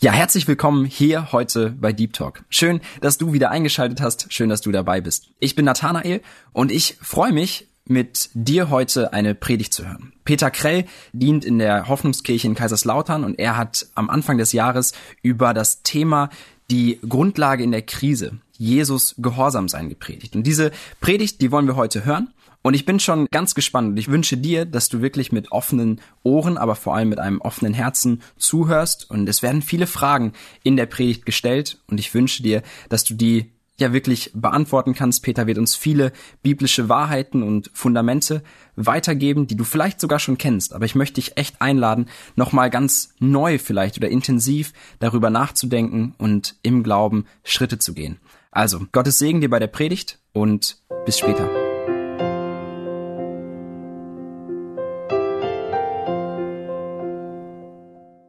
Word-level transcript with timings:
Ja, 0.00 0.12
herzlich 0.12 0.46
willkommen 0.46 0.84
hier 0.84 1.32
heute 1.32 1.70
bei 1.70 1.92
Deep 1.92 2.12
Talk. 2.12 2.44
Schön, 2.50 2.80
dass 3.00 3.18
du 3.18 3.32
wieder 3.32 3.50
eingeschaltet 3.50 4.00
hast. 4.00 4.32
Schön, 4.32 4.48
dass 4.48 4.60
du 4.60 4.70
dabei 4.70 5.00
bist. 5.00 5.30
Ich 5.40 5.56
bin 5.56 5.64
Nathanael 5.64 6.20
und 6.52 6.70
ich 6.70 6.96
freue 7.02 7.32
mich, 7.32 7.66
mit 7.84 8.30
dir 8.32 8.70
heute 8.70 9.12
eine 9.12 9.34
Predigt 9.34 9.74
zu 9.74 9.88
hören. 9.88 10.12
Peter 10.24 10.52
Krell 10.52 10.84
dient 11.12 11.44
in 11.44 11.58
der 11.58 11.88
Hoffnungskirche 11.88 12.46
in 12.46 12.54
Kaiserslautern 12.54 13.24
und 13.24 13.40
er 13.40 13.56
hat 13.56 13.88
am 13.96 14.08
Anfang 14.08 14.38
des 14.38 14.52
Jahres 14.52 14.92
über 15.22 15.52
das 15.52 15.82
Thema 15.82 16.30
die 16.70 17.00
Grundlage 17.08 17.64
in 17.64 17.72
der 17.72 17.82
Krise, 17.82 18.38
Jesus 18.56 19.16
Gehorsam 19.18 19.68
sein 19.68 19.88
gepredigt. 19.88 20.36
Und 20.36 20.44
diese 20.44 20.70
Predigt, 21.00 21.40
die 21.40 21.50
wollen 21.50 21.66
wir 21.66 21.74
heute 21.74 22.04
hören. 22.04 22.32
Und 22.62 22.74
ich 22.74 22.84
bin 22.84 23.00
schon 23.00 23.26
ganz 23.30 23.54
gespannt 23.54 23.90
und 23.90 23.96
ich 23.98 24.08
wünsche 24.08 24.36
dir, 24.36 24.64
dass 24.64 24.88
du 24.88 25.00
wirklich 25.00 25.32
mit 25.32 25.52
offenen 25.52 26.00
Ohren, 26.22 26.58
aber 26.58 26.74
vor 26.74 26.96
allem 26.96 27.08
mit 27.08 27.18
einem 27.18 27.40
offenen 27.40 27.72
Herzen 27.72 28.20
zuhörst. 28.36 29.08
Und 29.10 29.28
es 29.28 29.42
werden 29.42 29.62
viele 29.62 29.86
Fragen 29.86 30.32
in 30.62 30.76
der 30.76 30.86
Predigt 30.86 31.24
gestellt 31.24 31.80
und 31.86 31.98
ich 31.98 32.12
wünsche 32.14 32.42
dir, 32.42 32.62
dass 32.88 33.04
du 33.04 33.14
die 33.14 33.52
ja 33.80 33.92
wirklich 33.92 34.32
beantworten 34.34 34.94
kannst. 34.94 35.22
Peter 35.22 35.46
wird 35.46 35.58
uns 35.58 35.76
viele 35.76 36.12
biblische 36.42 36.88
Wahrheiten 36.88 37.42
und 37.42 37.70
Fundamente 37.72 38.42
weitergeben, 38.76 39.46
die 39.46 39.56
du 39.56 39.64
vielleicht 39.64 40.00
sogar 40.00 40.18
schon 40.18 40.38
kennst. 40.38 40.72
Aber 40.74 40.84
ich 40.84 40.94
möchte 40.94 41.14
dich 41.14 41.36
echt 41.36 41.62
einladen, 41.62 42.06
nochmal 42.36 42.70
ganz 42.70 43.14
neu 43.20 43.58
vielleicht 43.58 43.96
oder 43.96 44.08
intensiv 44.08 44.72
darüber 44.98 45.30
nachzudenken 45.30 46.14
und 46.18 46.56
im 46.62 46.82
Glauben 46.82 47.26
Schritte 47.44 47.78
zu 47.78 47.94
gehen. 47.94 48.18
Also, 48.50 48.86
Gottes 48.92 49.18
Segen 49.18 49.40
dir 49.40 49.50
bei 49.50 49.58
der 49.58 49.66
Predigt 49.68 50.18
und 50.32 50.78
bis 51.04 51.18
später. 51.18 51.67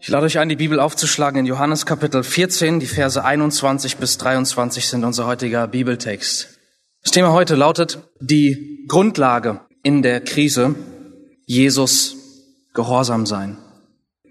Ich 0.01 0.07
lade 0.07 0.25
euch 0.25 0.39
ein, 0.39 0.47
die 0.47 0.55
Bibel 0.55 0.79
aufzuschlagen 0.79 1.41
in 1.41 1.45
Johannes 1.45 1.85
Kapitel 1.85 2.23
14. 2.23 2.79
Die 2.79 2.85
Verse 2.85 3.21
21 3.21 3.97
bis 3.97 4.17
23 4.17 4.87
sind 4.87 5.03
unser 5.03 5.27
heutiger 5.27 5.67
Bibeltext. 5.67 6.57
Das 7.03 7.11
Thema 7.11 7.33
heute 7.33 7.55
lautet 7.55 7.99
die 8.21 8.85
Grundlage 8.87 9.59
in 9.83 10.01
der 10.01 10.21
Krise, 10.21 10.73
Jesus 11.45 12.15
Gehorsam 12.73 13.25
sein. 13.25 13.57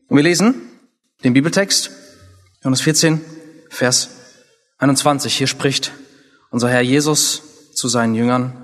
Und 0.08 0.16
wir 0.16 0.22
lesen 0.22 0.54
den 1.22 1.34
Bibeltext, 1.34 1.90
Johannes 2.62 2.80
14, 2.80 3.20
Vers 3.68 4.08
21. 4.78 5.36
Hier 5.36 5.48
spricht 5.48 5.92
unser 6.50 6.70
Herr 6.70 6.80
Jesus 6.80 7.42
zu 7.74 7.88
seinen 7.88 8.14
Jüngern, 8.14 8.54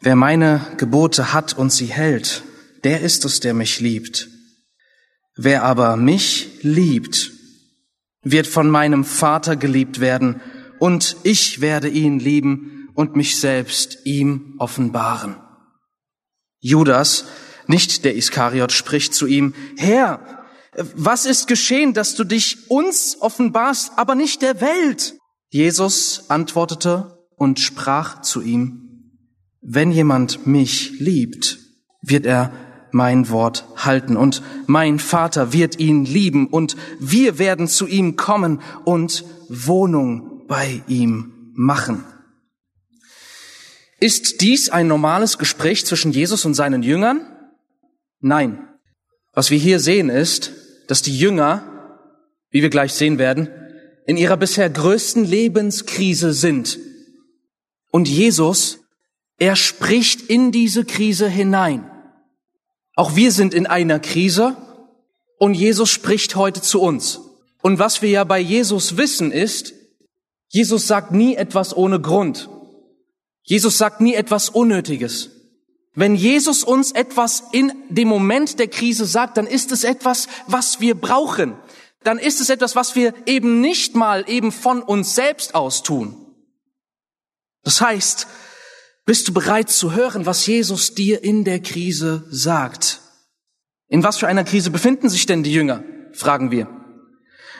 wer 0.00 0.16
meine 0.16 0.60
Gebote 0.76 1.32
hat 1.32 1.56
und 1.56 1.72
sie 1.72 1.86
hält, 1.86 2.42
der 2.82 3.00
ist 3.00 3.24
es, 3.24 3.38
der 3.38 3.54
mich 3.54 3.78
liebt. 3.78 4.31
Wer 5.34 5.64
aber 5.64 5.96
mich 5.96 6.62
liebt, 6.62 7.32
wird 8.22 8.46
von 8.46 8.70
meinem 8.70 9.04
Vater 9.04 9.56
geliebt 9.56 10.00
werden, 10.00 10.40
und 10.78 11.16
ich 11.22 11.60
werde 11.60 11.88
ihn 11.88 12.18
lieben 12.18 12.90
und 12.94 13.14
mich 13.14 13.38
selbst 13.38 13.98
ihm 14.04 14.56
offenbaren. 14.58 15.36
Judas, 16.58 17.24
nicht 17.68 18.04
der 18.04 18.16
Iskariot, 18.16 18.72
spricht 18.72 19.14
zu 19.14 19.26
ihm, 19.26 19.54
Herr, 19.76 20.42
was 20.96 21.26
ist 21.26 21.46
geschehen, 21.46 21.94
dass 21.94 22.16
du 22.16 22.24
dich 22.24 22.68
uns 22.68 23.16
offenbarst, 23.20 23.92
aber 23.96 24.14
nicht 24.16 24.42
der 24.42 24.60
Welt? 24.60 25.14
Jesus 25.50 26.24
antwortete 26.30 27.18
und 27.36 27.60
sprach 27.60 28.22
zu 28.22 28.40
ihm, 28.42 28.82
wenn 29.60 29.92
jemand 29.92 30.46
mich 30.46 30.98
liebt, 30.98 31.58
wird 32.00 32.26
er 32.26 32.52
mein 32.92 33.28
Wort 33.30 33.66
halten 33.76 34.16
und 34.16 34.42
mein 34.66 34.98
Vater 34.98 35.52
wird 35.52 35.78
ihn 35.78 36.04
lieben 36.04 36.46
und 36.46 36.76
wir 36.98 37.38
werden 37.38 37.68
zu 37.68 37.86
ihm 37.86 38.16
kommen 38.16 38.60
und 38.84 39.24
Wohnung 39.48 40.46
bei 40.46 40.82
ihm 40.86 41.52
machen. 41.54 42.04
Ist 44.00 44.40
dies 44.40 44.68
ein 44.68 44.88
normales 44.88 45.38
Gespräch 45.38 45.86
zwischen 45.86 46.10
Jesus 46.10 46.44
und 46.44 46.54
seinen 46.54 46.82
Jüngern? 46.82 47.24
Nein. 48.20 48.66
Was 49.32 49.50
wir 49.50 49.58
hier 49.58 49.78
sehen 49.78 50.08
ist, 50.08 50.52
dass 50.88 51.02
die 51.02 51.16
Jünger, 51.16 52.08
wie 52.50 52.62
wir 52.62 52.70
gleich 52.70 52.92
sehen 52.92 53.18
werden, 53.18 53.48
in 54.06 54.16
ihrer 54.16 54.36
bisher 54.36 54.68
größten 54.68 55.24
Lebenskrise 55.24 56.32
sind. 56.32 56.78
Und 57.90 58.08
Jesus, 58.08 58.80
er 59.38 59.54
spricht 59.54 60.22
in 60.22 60.50
diese 60.50 60.84
Krise 60.84 61.28
hinein. 61.28 61.88
Auch 62.94 63.16
wir 63.16 63.32
sind 63.32 63.54
in 63.54 63.66
einer 63.66 64.00
Krise 64.00 64.56
und 65.38 65.54
Jesus 65.54 65.90
spricht 65.90 66.36
heute 66.36 66.60
zu 66.62 66.80
uns. 66.80 67.20
Und 67.62 67.78
was 67.78 68.02
wir 68.02 68.10
ja 68.10 68.24
bei 68.24 68.38
Jesus 68.38 68.96
wissen 68.96 69.32
ist, 69.32 69.74
Jesus 70.48 70.86
sagt 70.86 71.12
nie 71.12 71.34
etwas 71.34 71.76
ohne 71.76 72.00
Grund. 72.00 72.48
Jesus 73.42 73.78
sagt 73.78 74.00
nie 74.00 74.14
etwas 74.14 74.50
Unnötiges. 74.50 75.30
Wenn 75.94 76.14
Jesus 76.14 76.64
uns 76.64 76.92
etwas 76.92 77.44
in 77.52 77.72
dem 77.88 78.08
Moment 78.08 78.58
der 78.58 78.68
Krise 78.68 79.04
sagt, 79.04 79.36
dann 79.36 79.46
ist 79.46 79.72
es 79.72 79.84
etwas, 79.84 80.28
was 80.46 80.80
wir 80.80 80.94
brauchen. 80.94 81.54
Dann 82.02 82.18
ist 82.18 82.40
es 82.40 82.50
etwas, 82.50 82.76
was 82.76 82.96
wir 82.96 83.14
eben 83.26 83.60
nicht 83.60 83.94
mal 83.94 84.24
eben 84.28 84.52
von 84.52 84.82
uns 84.82 85.14
selbst 85.14 85.54
aus 85.54 85.82
tun. 85.82 86.16
Das 87.62 87.80
heißt, 87.80 88.26
bist 89.04 89.28
du 89.28 89.32
bereit 89.32 89.70
zu 89.70 89.92
hören, 89.92 90.26
was 90.26 90.46
Jesus 90.46 90.94
dir 90.94 91.22
in 91.24 91.44
der 91.44 91.60
Krise 91.60 92.24
sagt? 92.30 93.00
In 93.88 94.04
was 94.04 94.18
für 94.18 94.28
einer 94.28 94.44
Krise 94.44 94.70
befinden 94.70 95.08
sich 95.08 95.26
denn 95.26 95.42
die 95.42 95.52
Jünger? 95.52 95.84
fragen 96.14 96.50
wir. 96.50 96.68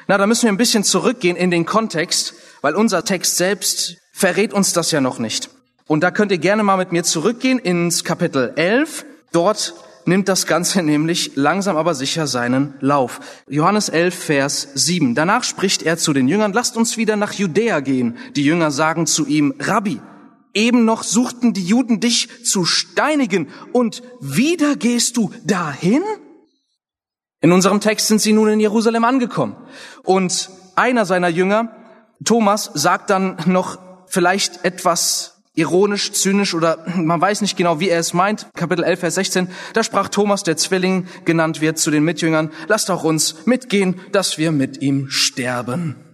Na, 0.09 0.19
da 0.19 0.27
müssen 0.27 0.43
wir 0.43 0.53
ein 0.53 0.59
bisschen 0.59 0.85
zurückgehen 0.85 1.37
in 1.37 1.51
den 1.51 1.65
Kontext, 1.65 2.35
weil 2.61 2.75
unser 2.75 3.05
Text 3.05 3.37
selbst 3.37 3.97
verrät 4.13 4.53
uns 4.53 4.73
das 4.73 4.91
ja 4.91 5.01
noch 5.01 5.19
nicht. 5.19 5.49
Und 5.87 6.03
da 6.03 6.11
könnt 6.11 6.33
ihr 6.33 6.39
gerne 6.39 6.63
mal 6.63 6.77
mit 6.77 6.93
mir 6.93 7.03
zurückgehen 7.03 7.59
ins 7.59 8.05
Kapitel 8.05 8.53
11. 8.57 9.05
Dort 9.33 9.75
nimmt 10.05 10.29
das 10.29 10.47
Ganze 10.47 10.83
nämlich 10.83 11.33
langsam 11.35 11.77
aber 11.77 11.95
sicher 11.95 12.27
seinen 12.27 12.75
Lauf. 12.81 13.21
Johannes 13.49 13.89
11, 13.89 14.15
Vers 14.15 14.69
7. 14.75 15.15
Danach 15.15 15.45
spricht 15.45 15.83
er 15.83 15.97
zu 15.97 16.13
den 16.13 16.29
Jüngern, 16.29 16.53
lasst 16.53 16.77
uns 16.77 16.97
wieder 16.97 17.17
nach 17.17 17.33
Judäa 17.33 17.81
gehen. 17.81 18.17
Die 18.37 18.45
Jünger 18.45 18.71
sagen 18.71 19.07
zu 19.07 19.27
ihm, 19.27 19.55
Rabbi, 19.59 20.01
Eben 20.55 20.85
noch 20.85 21.03
suchten 21.03 21.53
die 21.53 21.65
Juden 21.65 22.01
dich 22.01 22.45
zu 22.45 22.65
steinigen 22.65 23.49
und 23.73 24.03
wieder 24.21 24.77
gehst 24.77 25.17
du 25.17 25.31
dahin? 25.45 26.03
In 27.41 27.53
unserem 27.53 27.81
Text 27.81 28.07
sind 28.07 28.21
sie 28.21 28.33
nun 28.33 28.49
in 28.49 28.61
Jerusalem 28.61 29.05
angekommen. 29.05 29.57
Und 30.05 30.51
einer 30.77 31.05
seiner 31.05 31.29
Jünger, 31.29 31.75
Thomas, 32.25 32.71
sagt 32.75 33.11
dann 33.11 33.37
noch 33.47 33.79
vielleicht 34.07 34.65
etwas 34.65 35.43
ironisch, 35.55 36.13
zynisch 36.13 36.55
oder 36.55 36.85
man 36.97 37.21
weiß 37.21 37.43
nicht 37.43 37.57
genau, 37.57 37.81
wie 37.81 37.89
er 37.89 37.99
es 37.99 38.15
meint. 38.15 38.47
Kapitel 38.55 38.85
11, 38.85 39.01
Vers 39.01 39.15
16. 39.17 39.49
Da 39.75 39.83
sprach 39.83 40.09
Thomas, 40.09 40.43
der 40.45 40.57
Zwilling 40.57 41.07
genannt 41.25 41.61
wird, 41.61 41.79
zu 41.79 41.91
den 41.91 42.05
Mitjüngern, 42.05 42.51
lasst 42.69 42.91
auch 42.91 43.05
uns 43.05 43.47
mitgehen, 43.47 44.01
dass 44.13 44.39
wir 44.39 44.53
mit 44.53 44.81
ihm 44.81 45.11
sterben. 45.11 46.12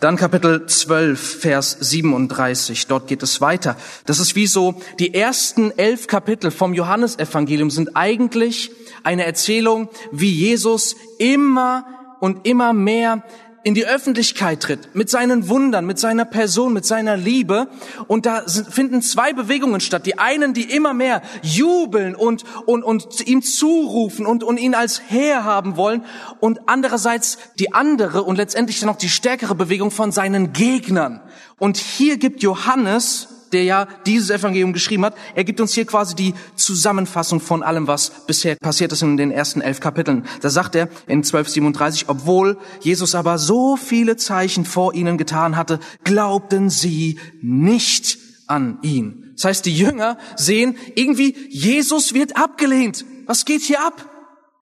Dann 0.00 0.16
Kapitel 0.16 0.66
12, 0.66 1.40
Vers 1.40 1.76
37, 1.80 2.86
dort 2.86 3.08
geht 3.08 3.22
es 3.22 3.40
weiter. 3.40 3.76
Das 4.04 4.20
ist 4.20 4.34
wie 4.36 4.46
so, 4.46 4.80
die 4.98 5.14
ersten 5.14 5.70
elf 5.76 6.06
Kapitel 6.06 6.50
vom 6.50 6.74
Johannesevangelium 6.74 7.70
sind 7.70 7.96
eigentlich 7.96 8.70
eine 9.02 9.24
Erzählung, 9.24 9.88
wie 10.12 10.30
Jesus 10.30 10.96
immer 11.18 11.84
und 12.20 12.46
immer 12.46 12.72
mehr 12.72 13.22
in 13.66 13.74
die 13.74 13.84
Öffentlichkeit 13.84 14.60
tritt, 14.60 14.94
mit 14.94 15.10
seinen 15.10 15.48
Wundern, 15.48 15.86
mit 15.86 15.98
seiner 15.98 16.24
Person, 16.24 16.72
mit 16.72 16.86
seiner 16.86 17.16
Liebe. 17.16 17.66
Und 18.06 18.24
da 18.24 18.44
finden 18.46 19.02
zwei 19.02 19.32
Bewegungen 19.32 19.80
statt. 19.80 20.06
Die 20.06 20.20
einen, 20.20 20.54
die 20.54 20.70
immer 20.70 20.94
mehr 20.94 21.20
jubeln 21.42 22.14
und, 22.14 22.44
und, 22.66 22.84
und 22.84 23.26
ihm 23.26 23.42
zurufen 23.42 24.24
und, 24.24 24.44
und 24.44 24.60
ihn 24.60 24.76
als 24.76 25.02
Herr 25.08 25.42
haben 25.42 25.76
wollen. 25.76 26.04
Und 26.38 26.60
andererseits 26.68 27.38
die 27.58 27.72
andere 27.72 28.22
und 28.22 28.36
letztendlich 28.36 28.78
dann 28.78 28.88
auch 28.88 28.98
die 28.98 29.08
stärkere 29.08 29.56
Bewegung 29.56 29.90
von 29.90 30.12
seinen 30.12 30.52
Gegnern. 30.52 31.20
Und 31.58 31.76
hier 31.76 32.18
gibt 32.18 32.44
Johannes 32.44 33.35
der 33.56 33.64
ja 33.64 33.88
dieses 34.04 34.28
Evangelium 34.28 34.74
geschrieben 34.74 35.06
hat, 35.06 35.14
er 35.34 35.42
gibt 35.42 35.62
uns 35.62 35.72
hier 35.72 35.86
quasi 35.86 36.14
die 36.14 36.34
Zusammenfassung 36.56 37.40
von 37.40 37.62
allem, 37.62 37.86
was 37.86 38.10
bisher 38.26 38.54
passiert 38.56 38.92
ist 38.92 39.00
in 39.00 39.16
den 39.16 39.30
ersten 39.30 39.62
elf 39.62 39.80
Kapiteln. 39.80 40.26
Da 40.42 40.50
sagt 40.50 40.74
er 40.74 40.90
in 41.06 41.20
1237, 41.20 42.10
obwohl 42.10 42.58
Jesus 42.80 43.14
aber 43.14 43.38
so 43.38 43.76
viele 43.76 44.18
Zeichen 44.18 44.66
vor 44.66 44.92
ihnen 44.92 45.16
getan 45.16 45.56
hatte, 45.56 45.80
glaubten 46.04 46.68
sie 46.68 47.18
nicht 47.40 48.18
an 48.46 48.78
ihn. 48.82 49.32
Das 49.36 49.46
heißt, 49.46 49.64
die 49.64 49.74
Jünger 49.74 50.18
sehen 50.36 50.76
irgendwie, 50.94 51.34
Jesus 51.48 52.12
wird 52.12 52.36
abgelehnt. 52.36 53.06
Was 53.24 53.46
geht 53.46 53.62
hier 53.62 53.80
ab? 53.80 54.06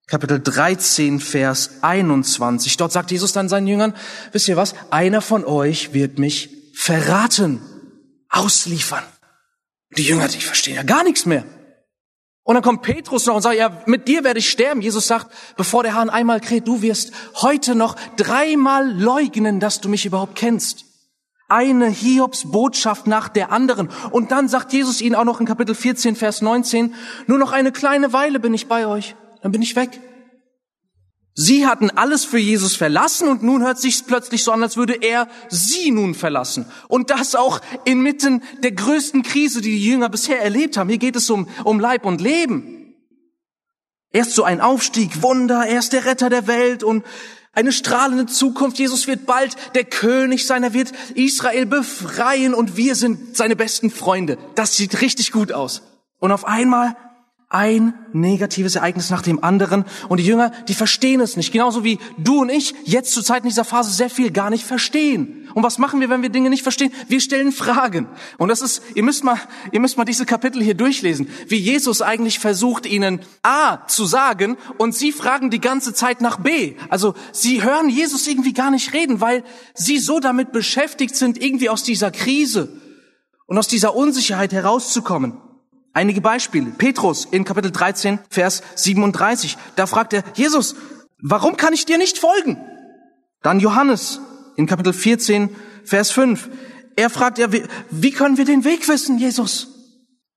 Kapitel 0.07 0.39
13, 0.39 1.19
Vers 1.19 1.79
21. 1.83 2.77
Dort 2.77 2.93
sagt 2.93 3.11
Jesus 3.11 3.33
dann 3.33 3.49
seinen 3.49 3.67
Jüngern, 3.67 3.93
wisst 4.31 4.47
ihr 4.47 4.57
was? 4.57 4.77
Einer 4.91 5.21
von 5.21 5.45
euch 5.45 5.95
wird 5.95 6.21
mich 6.21 6.51
verraten, 6.75 7.61
ausliefern. 8.37 9.05
Die 9.97 10.05
Jünger, 10.05 10.29
die 10.29 10.41
verstehen 10.41 10.77
ja 10.77 10.83
gar 10.83 11.05
nichts 11.05 11.27
mehr. 11.27 11.45
Und 12.43 12.55
dann 12.55 12.63
kommt 12.63 12.83
Petrus 12.83 13.25
noch 13.27 13.37
und 13.37 13.43
sagt, 13.43 13.57
ja, 13.57 13.83
mit 13.87 14.07
dir 14.07 14.23
werde 14.23 14.39
ich 14.39 14.51
sterben. 14.51 14.83
Jesus 14.83 15.07
sagt, 15.07 15.35
bevor 15.57 15.83
der 15.83 15.95
Hahn 15.95 16.11
einmal 16.11 16.41
kräht, 16.41 16.69
du 16.69 16.83
wirst 16.83 17.13
heute 17.37 17.75
noch 17.75 17.97
dreimal 18.17 18.93
leugnen, 18.93 19.61
dass 19.61 19.81
du 19.81 19.89
mich 19.89 20.05
überhaupt 20.05 20.35
kennst. 20.35 20.85
Eine 21.49 21.89
Hiobs 21.89 22.51
Botschaft 22.51 23.07
nach 23.07 23.29
der 23.29 23.51
anderen. 23.51 23.89
Und 24.11 24.31
dann 24.31 24.49
sagt 24.49 24.73
Jesus 24.73 25.01
ihnen 25.01 25.15
auch 25.15 25.25
noch 25.25 25.41
in 25.41 25.47
Kapitel 25.47 25.75
14, 25.75 26.17
Vers 26.17 26.43
19, 26.43 26.95
nur 27.27 27.39
noch 27.39 27.53
eine 27.53 27.73
kleine 27.73 28.13
Weile 28.13 28.41
bin 28.41 28.53
ich 28.53 28.67
bei 28.67 28.87
euch 28.87 29.15
dann 29.45 29.53
bin 29.53 29.61
ich 29.61 29.77
weg. 29.77 30.01
Sie 31.37 31.67
hatten 31.67 31.91
alles 31.91 32.25
für 32.25 32.39
Jesus 32.39 32.77
verlassen 32.77 33.27
und 33.27 33.43
nun 33.43 33.63
hört 33.63 33.81
sich 33.81 34.07
plötzlich 34.07 34.45
so 34.45 34.53
an, 34.53 34.63
als 34.63 34.77
würde 34.77 34.95
er 34.95 35.29
sie 35.49 35.91
nun 35.91 36.15
verlassen. 36.15 36.67
Und 36.87 37.11
das 37.11 37.35
auch 37.35 37.61
inmitten 37.85 38.43
der 38.63 38.71
größten 38.71 39.25
Krise, 39.25 39.61
die 39.61 39.73
die 39.73 39.85
Jünger 39.85 40.09
bisher 40.09 40.41
erlebt 40.41 40.77
haben. 40.77 40.89
Hier 40.89 40.99
geht 40.99 41.17
es 41.17 41.29
um, 41.31 41.49
um 41.65 41.81
Leib 41.81 42.05
und 42.05 42.21
Leben. 42.21 42.95
Erst 44.13 44.35
so 44.35 44.45
ein 44.45 44.61
Aufstieg, 44.61 45.23
Wunder, 45.23 45.67
er 45.67 45.81
ist 45.81 45.93
der 45.93 46.05
Retter 46.05 46.31
der 46.31 46.47
Welt 46.47 46.85
und 46.85 47.05
eine 47.53 47.73
strahlende 47.73 48.27
Zukunft. 48.27 48.79
Jesus 48.79 49.09
wird 49.09 49.27
bald 49.27 49.57
der 49.75 49.85
König 49.85 50.47
sein, 50.47 50.63
er 50.63 50.73
wird 50.73 50.93
Israel 51.17 51.67
befreien 51.67 52.55
und 52.55 52.77
wir 52.77 52.95
sind 52.95 53.37
seine 53.37 53.57
besten 53.57 53.91
Freunde. 53.91 54.39
Das 54.55 54.77
sieht 54.77 55.01
richtig 55.01 55.33
gut 55.33 55.51
aus. 55.51 55.83
Und 56.21 56.31
auf 56.31 56.45
einmal 56.45 56.97
ein 57.49 57.95
negatives 58.13 58.75
Ereignis 58.75 59.11
nach 59.11 59.23
dem 59.23 59.43
anderen. 59.45 59.85
Und 60.09 60.19
die 60.19 60.27
Jünger, 60.27 60.51
die 60.69 60.75
verstehen 60.75 61.21
es 61.21 61.37
nicht. 61.37 61.53
Genauso 61.53 61.85
wie 61.85 61.99
du 62.19 62.41
und 62.41 62.49
ich 62.49 62.75
jetzt 62.85 63.13
zur 63.13 63.23
Zeit 63.23 63.43
in 63.43 63.49
dieser 63.49 63.65
Phase 63.65 63.93
sehr 63.93 64.11
viel 64.11 64.31
gar 64.31 64.51
nicht 64.51 64.65
verstehen. 64.65 65.49
Und 65.55 65.63
was 65.63 65.79
machen 65.79 66.01
wir, 66.01 66.11
wenn 66.11 66.23
wir 66.23 66.31
Dinge 66.31 66.51
nicht 66.51 66.65
verstehen? 66.65 66.93
Wir 67.07 67.21
stellen 67.21 67.53
Fragen. 67.53 68.09
Und 68.39 68.49
das 68.49 68.61
ist, 68.61 68.83
ihr 68.95 69.05
müsst 69.05 69.23
mal, 69.23 69.39
ihr 69.71 69.79
müsst 69.79 69.97
mal 69.97 70.05
diese 70.05 70.27
Kapitel 70.27 70.61
hier 70.63 70.75
durchlesen, 70.75 71.29
wie 71.47 71.57
Jesus 71.57 72.03
eigentlich 72.03 72.41
versucht, 72.41 72.87
ihnen 72.87 73.21
A 73.43 73.87
zu 73.87 74.05
sagen 74.05 74.57
und 74.79 74.95
sie 74.95 75.13
fragen 75.13 75.51
die 75.51 75.61
ganze 75.61 75.95
Zeit 75.95 76.21
nach 76.21 76.41
B. 76.41 76.75
Also 76.89 77.15
sie 77.31 77.63
hören 77.63 77.89
Jesus 77.89 78.27
irgendwie 78.27 78.53
gar 78.53 78.73
nicht 78.73 78.93
reden, 78.93 79.21
weil 79.21 79.45
sie 79.75 79.99
so 79.99 80.19
damit 80.19 80.51
beschäftigt 80.51 81.15
sind, 81.15 81.41
irgendwie 81.41 81.69
aus 81.69 81.85
dieser 81.85 82.11
Krise 82.11 82.81
und 83.47 83.57
aus 83.57 83.69
dieser 83.69 83.95
Unsicherheit 83.95 84.53
herauszukommen. 84.53 85.41
Einige 85.95 86.21
Beispiele. 86.21 86.73
Petrus 86.77 87.25
in 87.25 87.45
Kapitel 87.45 87.71
13, 87.71 88.19
Vers 88.29 88.63
37. 88.75 89.57
Da 89.77 89.87
fragt 89.87 90.13
er, 90.13 90.25
Jesus, 90.35 90.75
warum 91.23 91.57
kann 91.57 91.73
ich 91.73 91.87
dir 91.87 91.99
nicht 91.99 92.19
folgen? 92.19 92.59
Dann 93.43 93.61
Johannes 93.61 94.21
in 94.57 94.67
Kapitel 94.67 94.93
14, 94.93 95.55
Vers 95.85 96.11
5. 96.11 96.51
Er 96.97 97.11
fragt, 97.11 97.39
ja, 97.39 97.49
wie 97.91 98.11
können 98.11 98.37
wir 98.37 98.45
den 98.45 98.65
Weg 98.65 98.89
wissen, 98.89 99.19
Jesus? 99.19 99.69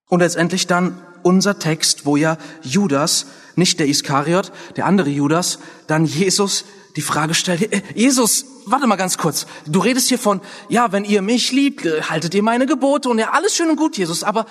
Und 0.08 0.20
letztendlich 0.20 0.68
dann 0.68 1.02
unser 1.24 1.58
Text, 1.58 2.06
wo 2.06 2.18
ja 2.18 2.38
Judas, 2.62 3.26
nicht 3.56 3.80
der 3.80 3.88
Iskariot, 3.88 4.52
der 4.76 4.86
andere 4.86 5.10
Judas, 5.10 5.58
dann 5.88 6.06
Jesus 6.06 6.66
die 6.96 7.02
Frage 7.02 7.34
stellt, 7.34 7.72
äh, 7.72 7.82
Jesus, 7.96 8.46
warte 8.66 8.88
mal 8.88 8.96
ganz 8.96 9.18
kurz, 9.18 9.46
du 9.68 9.80
redest 9.80 10.10
hier 10.10 10.20
von, 10.20 10.42
ja, 10.68 10.92
wenn 10.92 11.06
ihr 11.06 11.22
mich 11.22 11.52
liebt, 11.52 11.86
haltet 12.10 12.34
ihr 12.34 12.44
meine 12.44 12.66
Gebote 12.66 13.10
und 13.10 13.20
ja, 13.20 13.32
alles 13.32 13.56
schön 13.56 13.70
und 13.70 13.78
gut, 13.78 13.98
Jesus, 13.98 14.24
aber 14.24 14.46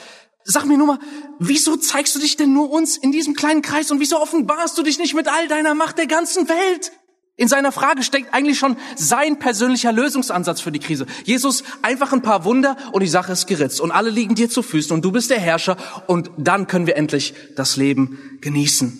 Sag 0.48 0.64
mir 0.64 0.78
nur 0.78 0.86
mal, 0.86 0.98
wieso 1.40 1.76
zeigst 1.76 2.14
du 2.14 2.20
dich 2.20 2.36
denn 2.36 2.52
nur 2.52 2.70
uns 2.70 2.96
in 2.96 3.10
diesem 3.10 3.34
kleinen 3.34 3.62
Kreis 3.62 3.90
und 3.90 3.98
wieso 3.98 4.22
offenbarst 4.22 4.78
du 4.78 4.84
dich 4.84 4.96
nicht 4.98 5.12
mit 5.12 5.26
all 5.26 5.48
deiner 5.48 5.74
Macht 5.74 5.98
der 5.98 6.06
ganzen 6.06 6.48
Welt? 6.48 6.92
In 7.34 7.48
seiner 7.48 7.72
Frage 7.72 8.04
steckt 8.04 8.32
eigentlich 8.32 8.56
schon 8.56 8.76
sein 8.94 9.40
persönlicher 9.40 9.90
Lösungsansatz 9.90 10.60
für 10.60 10.70
die 10.70 10.78
Krise. 10.78 11.06
Jesus, 11.24 11.64
einfach 11.82 12.12
ein 12.12 12.22
paar 12.22 12.44
Wunder 12.44 12.76
und 12.92 13.02
die 13.02 13.08
Sache 13.08 13.32
ist 13.32 13.48
geritzt 13.48 13.80
und 13.80 13.90
alle 13.90 14.08
liegen 14.08 14.36
dir 14.36 14.48
zu 14.48 14.62
Füßen 14.62 14.92
und 14.92 15.04
du 15.04 15.10
bist 15.10 15.30
der 15.30 15.40
Herrscher 15.40 15.76
und 16.06 16.30
dann 16.38 16.68
können 16.68 16.86
wir 16.86 16.96
endlich 16.96 17.34
das 17.56 17.76
Leben 17.76 18.38
genießen. 18.40 18.98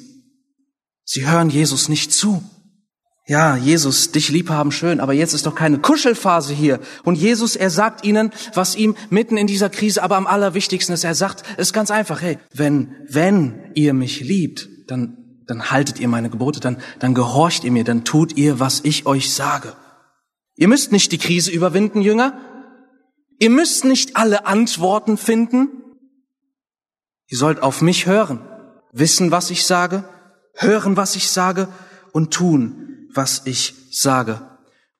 Sie 1.05 1.29
hören 1.29 1.49
Jesus 1.49 1.89
nicht 1.89 2.13
zu. 2.13 2.43
Ja, 3.29 3.57
Jesus, 3.57 4.13
dich 4.13 4.29
lieb 4.29 4.51
haben 4.51 4.71
schön, 4.71 5.01
aber 5.01 5.13
jetzt 5.13 5.33
ist 5.33 5.47
doch 5.47 5.57
keine 5.57 5.81
Kuschelphase 5.81 6.55
hier. 6.55 6.79
Und 7.03 7.17
Jesus, 7.17 7.57
er 7.57 7.71
sagt 7.71 8.05
ihnen, 8.05 8.31
was 8.55 8.77
ihm 8.77 8.95
mitten 9.11 9.37
in 9.37 9.49
dieser 9.49 9.69
Krise 9.69 10.05
aber 10.05 10.17
am 10.17 10.29
allerwichtigsten 10.29 10.95
ist. 10.95 11.03
Er 11.03 11.17
sagt, 11.17 11.43
ist 11.59 11.73
ganz 11.73 11.91
einfach, 11.91 12.23
hey, 12.23 12.39
wenn, 12.55 12.95
wenn 13.09 13.73
ihr 13.75 13.95
mich 13.95 14.21
liebt, 14.21 14.69
dann, 14.87 15.43
dann 15.49 15.73
haltet 15.73 15.99
ihr 15.99 16.07
meine 16.07 16.31
Gebote, 16.31 16.61
dann, 16.61 16.77
dann 17.01 17.15
gehorcht 17.15 17.65
ihr 17.65 17.73
mir, 17.73 17.83
dann 17.83 18.05
tut 18.05 18.37
ihr, 18.37 18.61
was 18.61 18.83
ich 18.85 19.07
euch 19.07 19.35
sage. 19.35 19.75
Ihr 20.55 20.69
müsst 20.69 20.93
nicht 20.93 21.11
die 21.11 21.19
Krise 21.19 21.51
überwinden, 21.51 22.03
Jünger. 22.03 22.41
Ihr 23.41 23.51
müsst 23.51 23.85
nicht 23.85 24.17
alle 24.17 24.47
Antworten 24.47 25.17
finden. 25.17 25.83
Ihr 27.27 27.39
sollt 27.39 27.61
auf 27.61 27.83
mich 27.83 28.07
hören, 28.07 28.47
wissen, 28.93 29.33
was 29.33 29.51
ich 29.51 29.67
sage, 29.67 30.09
hören, 30.55 30.97
was 30.97 31.17
ich 31.17 31.29
sage 31.29 31.67
und 32.13 32.33
tun, 32.33 32.86
was 33.17 33.43
ich 33.45 33.75
sage. 33.91 34.41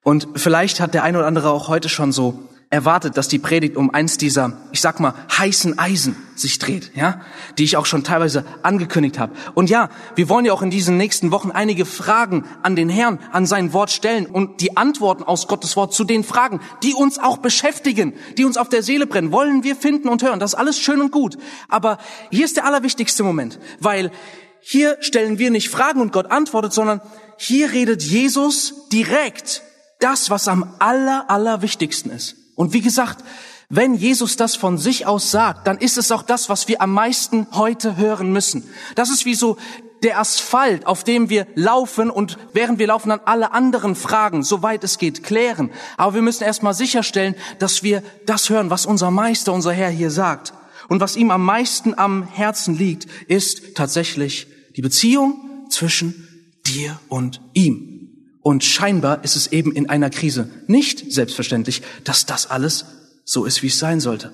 Und 0.03 0.27
vielleicht 0.35 0.79
hat 0.79 0.93
der 0.93 1.03
eine 1.03 1.17
oder 1.17 1.27
andere 1.27 1.51
auch 1.51 1.67
heute 1.67 1.89
schon 1.89 2.11
so 2.11 2.47
erwartet, 2.69 3.15
dass 3.15 3.29
die 3.29 3.39
Predigt 3.39 3.77
um 3.77 3.93
eins 3.93 4.17
dieser, 4.17 4.57
ich 4.73 4.81
sag 4.81 4.99
mal, 4.99 5.13
heißen 5.37 5.79
Eisen 5.79 6.17
sich 6.35 6.59
dreht, 6.59 6.91
ja, 6.95 7.21
die 7.57 7.63
ich 7.63 7.77
auch 7.77 7.85
schon 7.85 8.03
teilweise 8.03 8.43
angekündigt 8.61 9.19
habe. 9.19 9.33
Und 9.53 9.69
ja, 9.69 9.89
wir 10.15 10.27
wollen 10.27 10.43
ja 10.43 10.51
auch 10.51 10.61
in 10.61 10.69
diesen 10.69 10.97
nächsten 10.97 11.31
Wochen 11.31 11.51
einige 11.51 11.85
Fragen 11.85 12.43
an 12.63 12.75
den 12.75 12.89
Herrn, 12.89 13.19
an 13.31 13.45
sein 13.45 13.71
Wort 13.71 13.89
stellen 13.89 14.25
und 14.25 14.59
die 14.59 14.75
Antworten 14.75 15.23
aus 15.23 15.47
Gottes 15.47 15.77
Wort 15.77 15.93
zu 15.93 16.03
den 16.03 16.25
Fragen, 16.25 16.59
die 16.83 16.93
uns 16.93 17.19
auch 17.19 17.37
beschäftigen, 17.37 18.13
die 18.37 18.43
uns 18.43 18.57
auf 18.57 18.67
der 18.67 18.83
Seele 18.83 19.07
brennen, 19.07 19.31
wollen 19.31 19.63
wir 19.63 19.75
finden 19.75 20.09
und 20.09 20.21
hören. 20.21 20.39
Das 20.39 20.53
ist 20.53 20.59
alles 20.59 20.77
schön 20.77 20.99
und 20.99 21.11
gut. 21.11 21.37
Aber 21.69 21.97
hier 22.31 22.43
ist 22.43 22.57
der 22.57 22.65
allerwichtigste 22.65 23.23
Moment, 23.23 23.59
weil 23.79 24.11
hier 24.59 24.97
stellen 24.99 25.39
wir 25.39 25.51
nicht 25.51 25.69
Fragen 25.69 26.01
und 26.01 26.11
Gott 26.11 26.29
antwortet, 26.29 26.73
sondern 26.73 26.99
hier 27.37 27.71
redet 27.71 28.03
Jesus 28.03 28.87
direkt 28.91 29.61
das, 29.99 30.29
was 30.29 30.47
am 30.47 30.75
aller, 30.79 31.29
allerwichtigsten 31.29 32.11
ist. 32.11 32.35
Und 32.55 32.73
wie 32.73 32.81
gesagt, 32.81 33.23
wenn 33.69 33.95
Jesus 33.95 34.37
das 34.37 34.55
von 34.55 34.77
sich 34.77 35.05
aus 35.05 35.31
sagt, 35.31 35.67
dann 35.67 35.77
ist 35.77 35.97
es 35.97 36.11
auch 36.11 36.23
das, 36.23 36.49
was 36.49 36.67
wir 36.67 36.81
am 36.81 36.91
meisten 36.91 37.47
heute 37.51 37.97
hören 37.97 38.31
müssen. 38.31 38.63
Das 38.95 39.09
ist 39.09 39.25
wie 39.25 39.35
so 39.35 39.57
der 40.03 40.19
Asphalt, 40.19 40.85
auf 40.85 41.03
dem 41.03 41.29
wir 41.29 41.47
laufen 41.55 42.09
und 42.09 42.37
während 42.53 42.79
wir 42.79 42.87
laufen 42.87 43.09
dann 43.09 43.21
alle 43.25 43.51
anderen 43.51 43.95
Fragen, 43.95 44.43
soweit 44.43 44.83
es 44.83 44.99
geht, 44.99 45.23
klären. 45.23 45.71
Aber 45.97 46.13
wir 46.13 46.21
müssen 46.21 46.43
erstmal 46.43 46.73
sicherstellen, 46.73 47.35
dass 47.59 47.83
wir 47.83 48.03
das 48.25 48.49
hören, 48.49 48.69
was 48.69 48.85
unser 48.85 49.11
Meister, 49.11 49.53
unser 49.53 49.73
Herr 49.73 49.89
hier 49.89 50.11
sagt. 50.11 50.53
Und 50.87 51.01
was 51.01 51.15
ihm 51.15 51.31
am 51.31 51.43
meisten 51.43 51.97
am 51.97 52.23
Herzen 52.23 52.77
liegt, 52.77 53.07
ist 53.27 53.75
tatsächlich 53.75 54.47
die 54.75 54.81
Beziehung 54.81 55.65
zwischen 55.69 56.26
dir 56.67 56.99
und 57.09 57.41
ihm. 57.53 57.97
Und 58.41 58.63
scheinbar 58.63 59.23
ist 59.23 59.35
es 59.35 59.47
eben 59.47 59.73
in 59.73 59.89
einer 59.89 60.09
Krise 60.09 60.49
nicht 60.67 61.11
selbstverständlich, 61.11 61.81
dass 62.03 62.25
das 62.25 62.49
alles 62.49 62.85
so 63.25 63.45
ist, 63.45 63.61
wie 63.61 63.67
es 63.67 63.79
sein 63.79 63.99
sollte. 63.99 64.31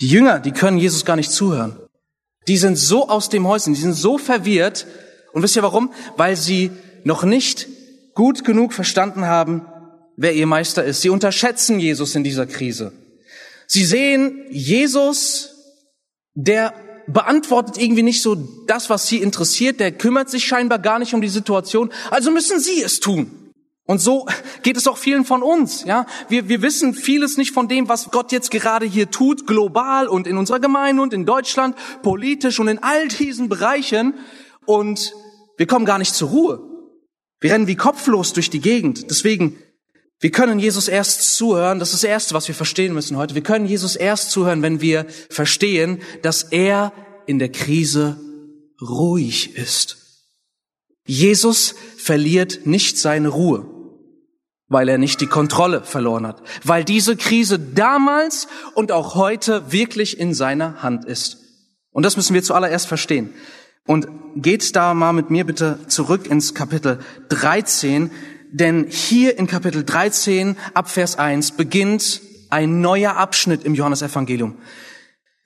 Die 0.00 0.08
Jünger, 0.08 0.40
die 0.40 0.52
können 0.52 0.78
Jesus 0.78 1.04
gar 1.04 1.16
nicht 1.16 1.30
zuhören. 1.30 1.76
Die 2.48 2.56
sind 2.56 2.76
so 2.78 3.08
aus 3.08 3.28
dem 3.28 3.46
Häuschen, 3.46 3.74
die 3.74 3.80
sind 3.80 3.92
so 3.92 4.16
verwirrt. 4.16 4.86
Und 5.32 5.42
wisst 5.42 5.56
ihr 5.56 5.62
warum? 5.62 5.92
Weil 6.16 6.36
sie 6.36 6.70
noch 7.04 7.22
nicht 7.22 7.68
gut 8.14 8.44
genug 8.44 8.72
verstanden 8.72 9.26
haben, 9.26 9.66
wer 10.16 10.34
ihr 10.34 10.46
Meister 10.46 10.84
ist. 10.84 11.02
Sie 11.02 11.10
unterschätzen 11.10 11.78
Jesus 11.78 12.14
in 12.14 12.24
dieser 12.24 12.46
Krise. 12.46 12.92
Sie 13.66 13.84
sehen 13.84 14.46
Jesus, 14.50 15.54
der 16.34 16.74
beantwortet 17.06 17.78
irgendwie 17.78 18.02
nicht 18.02 18.22
so 18.22 18.36
das, 18.66 18.90
was 18.90 19.06
sie 19.06 19.18
interessiert, 19.18 19.80
der 19.80 19.92
kümmert 19.92 20.30
sich 20.30 20.44
scheinbar 20.44 20.78
gar 20.78 20.98
nicht 20.98 21.14
um 21.14 21.20
die 21.20 21.28
Situation, 21.28 21.90
also 22.10 22.30
müssen 22.30 22.60
sie 22.60 22.82
es 22.82 23.00
tun. 23.00 23.30
Und 23.86 24.00
so 24.00 24.26
geht 24.62 24.76
es 24.76 24.86
auch 24.86 24.96
vielen 24.96 25.24
von 25.24 25.42
uns, 25.42 25.82
ja. 25.84 26.06
Wir, 26.28 26.48
wir 26.48 26.62
wissen 26.62 26.94
vieles 26.94 27.36
nicht 27.36 27.52
von 27.52 27.66
dem, 27.66 27.88
was 27.88 28.12
Gott 28.12 28.30
jetzt 28.30 28.52
gerade 28.52 28.86
hier 28.86 29.10
tut, 29.10 29.48
global 29.48 30.06
und 30.06 30.28
in 30.28 30.36
unserer 30.36 30.60
Gemeinde 30.60 31.02
und 31.02 31.12
in 31.12 31.26
Deutschland, 31.26 31.74
politisch 32.02 32.60
und 32.60 32.68
in 32.68 32.80
all 32.80 33.08
diesen 33.08 33.48
Bereichen. 33.48 34.14
Und 34.64 35.12
wir 35.56 35.66
kommen 35.66 35.86
gar 35.86 35.98
nicht 35.98 36.14
zur 36.14 36.28
Ruhe. 36.28 36.60
Wir 37.40 37.52
rennen 37.52 37.66
wie 37.66 37.74
kopflos 37.74 38.32
durch 38.32 38.48
die 38.48 38.60
Gegend. 38.60 39.10
Deswegen 39.10 39.58
Wir 40.20 40.30
können 40.30 40.58
Jesus 40.58 40.88
erst 40.88 41.36
zuhören, 41.36 41.78
das 41.78 41.94
ist 41.94 42.02
das 42.02 42.10
Erste, 42.10 42.34
was 42.34 42.46
wir 42.46 42.54
verstehen 42.54 42.92
müssen 42.92 43.16
heute. 43.16 43.34
Wir 43.34 43.42
können 43.42 43.64
Jesus 43.64 43.96
erst 43.96 44.30
zuhören, 44.30 44.60
wenn 44.60 44.82
wir 44.82 45.06
verstehen, 45.30 46.00
dass 46.20 46.42
er 46.42 46.92
in 47.26 47.38
der 47.38 47.50
Krise 47.50 48.20
ruhig 48.82 49.56
ist. 49.56 49.96
Jesus 51.06 51.74
verliert 51.96 52.66
nicht 52.66 52.98
seine 52.98 53.28
Ruhe, 53.28 53.66
weil 54.68 54.90
er 54.90 54.98
nicht 54.98 55.22
die 55.22 55.26
Kontrolle 55.26 55.82
verloren 55.84 56.26
hat, 56.26 56.42
weil 56.64 56.84
diese 56.84 57.16
Krise 57.16 57.58
damals 57.58 58.46
und 58.74 58.92
auch 58.92 59.14
heute 59.14 59.72
wirklich 59.72 60.20
in 60.20 60.34
seiner 60.34 60.82
Hand 60.82 61.06
ist. 61.06 61.38
Und 61.92 62.04
das 62.04 62.18
müssen 62.18 62.34
wir 62.34 62.42
zuallererst 62.42 62.86
verstehen. 62.86 63.32
Und 63.86 64.06
geht 64.36 64.76
da 64.76 64.94
mal 64.94 65.12
mit 65.12 65.30
mir 65.30 65.44
bitte 65.44 65.80
zurück 65.88 66.30
ins 66.30 66.54
Kapitel 66.54 67.00
13, 67.30 68.10
denn 68.52 68.86
hier 68.88 69.38
in 69.38 69.46
Kapitel 69.46 69.84
13 69.84 70.56
ab 70.74 70.88
Vers 70.88 71.18
1 71.18 71.52
beginnt 71.52 72.20
ein 72.50 72.80
neuer 72.80 73.16
Abschnitt 73.16 73.64
im 73.64 73.74
Johannesevangelium. 73.74 74.58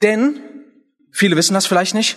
Denn, 0.02 0.40
viele 1.12 1.36
wissen 1.36 1.54
das 1.54 1.66
vielleicht 1.66 1.94
nicht, 1.94 2.16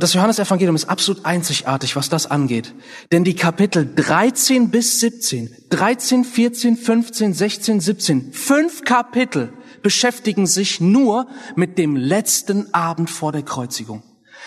das 0.00 0.14
Johannesevangelium 0.14 0.76
ist 0.76 0.88
absolut 0.88 1.24
einzigartig, 1.24 1.96
was 1.96 2.08
das 2.08 2.30
angeht. 2.30 2.72
Denn 3.10 3.24
die 3.24 3.34
Kapitel 3.34 3.92
13 3.96 4.70
bis 4.70 5.00
17, 5.00 5.50
13, 5.70 6.24
14, 6.24 6.76
15, 6.76 7.34
16, 7.34 7.80
17, 7.80 8.32
fünf 8.32 8.84
Kapitel 8.84 9.52
beschäftigen 9.82 10.46
sich 10.46 10.80
nur 10.80 11.26
mit 11.56 11.78
dem 11.78 11.96
letzten 11.96 12.72
Abend 12.72 13.10
vor 13.10 13.32
der 13.32 13.42
Kreuzigung. 13.42 14.04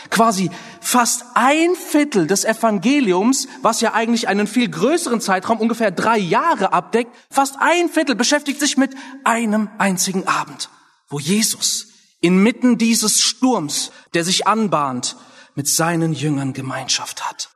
Quasi 0.09 0.49
fast 0.81 1.23
ein 1.35 1.75
Viertel 1.75 2.27
des 2.27 2.43
Evangeliums, 2.43 3.47
was 3.61 3.81
ja 3.81 3.93
eigentlich 3.93 4.27
einen 4.27 4.47
viel 4.47 4.69
größeren 4.69 5.21
Zeitraum, 5.21 5.59
ungefähr 5.59 5.91
drei 5.91 6.17
Jahre 6.17 6.73
abdeckt, 6.73 7.15
fast 7.29 7.55
ein 7.59 7.89
Viertel 7.89 8.15
beschäftigt 8.15 8.59
sich 8.59 8.77
mit 8.77 8.95
einem 9.23 9.69
einzigen 9.77 10.27
Abend, 10.27 10.69
wo 11.09 11.19
Jesus 11.19 11.87
inmitten 12.19 12.77
dieses 12.77 13.21
Sturms, 13.21 13.91
der 14.13 14.23
sich 14.23 14.47
anbahnt, 14.47 15.15
mit 15.55 15.67
seinen 15.67 16.13
Jüngern 16.13 16.53
Gemeinschaft 16.53 17.27
hat. 17.29 17.49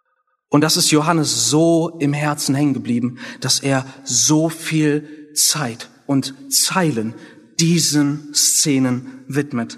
Und 0.49 0.61
das 0.61 0.77
ist 0.77 0.91
Johannes 0.91 1.49
so 1.49 1.97
im 1.99 2.13
Herzen 2.13 2.55
hängen 2.55 2.73
geblieben, 2.73 3.19
dass 3.41 3.59
er 3.59 3.85
so 4.03 4.49
viel 4.49 5.31
Zeit 5.33 5.89
und 6.05 6.33
Zeilen 6.49 7.13
diesen 7.59 8.33
Szenen 8.33 9.23
widmet. 9.27 9.77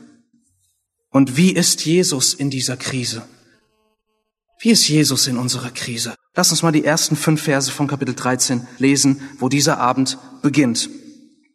Und 1.12 1.38
wie 1.38 1.52
ist 1.52 1.86
Jesus 1.86 2.34
in 2.34 2.50
dieser 2.50 2.78
Krise? 2.78 3.24
Wie 4.60 4.72
ist 4.72 4.88
Jesus 4.88 5.28
in 5.28 5.38
unserer 5.38 5.70
Krise? 5.70 6.16
Lass 6.36 6.52
uns 6.52 6.64
mal 6.64 6.72
die 6.72 6.84
ersten 6.84 7.16
fünf 7.16 7.44
Verse 7.44 7.72
von 7.72 7.88
Kapitel 7.88 8.16
13 8.16 8.68
lesen, 8.80 9.22
wo 9.40 9.50
dieser 9.50 9.80
Abend 9.80 10.18
beginnt, 10.42 10.90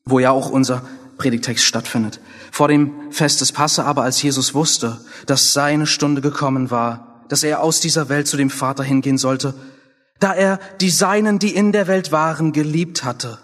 wo 0.04 0.18
ja 0.20 0.30
auch 0.30 0.50
unser 0.50 0.84
Predigtext 1.18 1.64
stattfindet. 1.64 2.20
Vor 2.50 2.68
dem 2.68 3.12
Fest 3.12 3.40
des 3.40 3.52
Passe 3.52 3.84
aber, 3.84 4.02
als 4.02 4.22
Jesus 4.22 4.54
wusste, 4.54 5.00
dass 5.26 5.52
seine 5.52 5.86
Stunde 5.86 6.20
gekommen 6.20 6.70
war, 6.70 7.24
dass 7.28 7.42
er 7.42 7.62
aus 7.62 7.80
dieser 7.80 8.08
Welt 8.08 8.28
zu 8.28 8.36
dem 8.36 8.50
Vater 8.50 8.84
hingehen 8.84 9.18
sollte, 9.18 9.54
da 10.20 10.34
er 10.34 10.60
die 10.80 10.90
Seinen, 10.90 11.38
die 11.38 11.54
in 11.54 11.72
der 11.72 11.88
Welt 11.88 12.12
waren, 12.12 12.52
geliebt 12.52 13.04
hatte, 13.04 13.38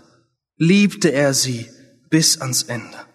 liebte 0.56 1.12
er 1.12 1.34
sie 1.34 1.66
bis 2.10 2.40
ans 2.40 2.64
Ende. 2.64 3.07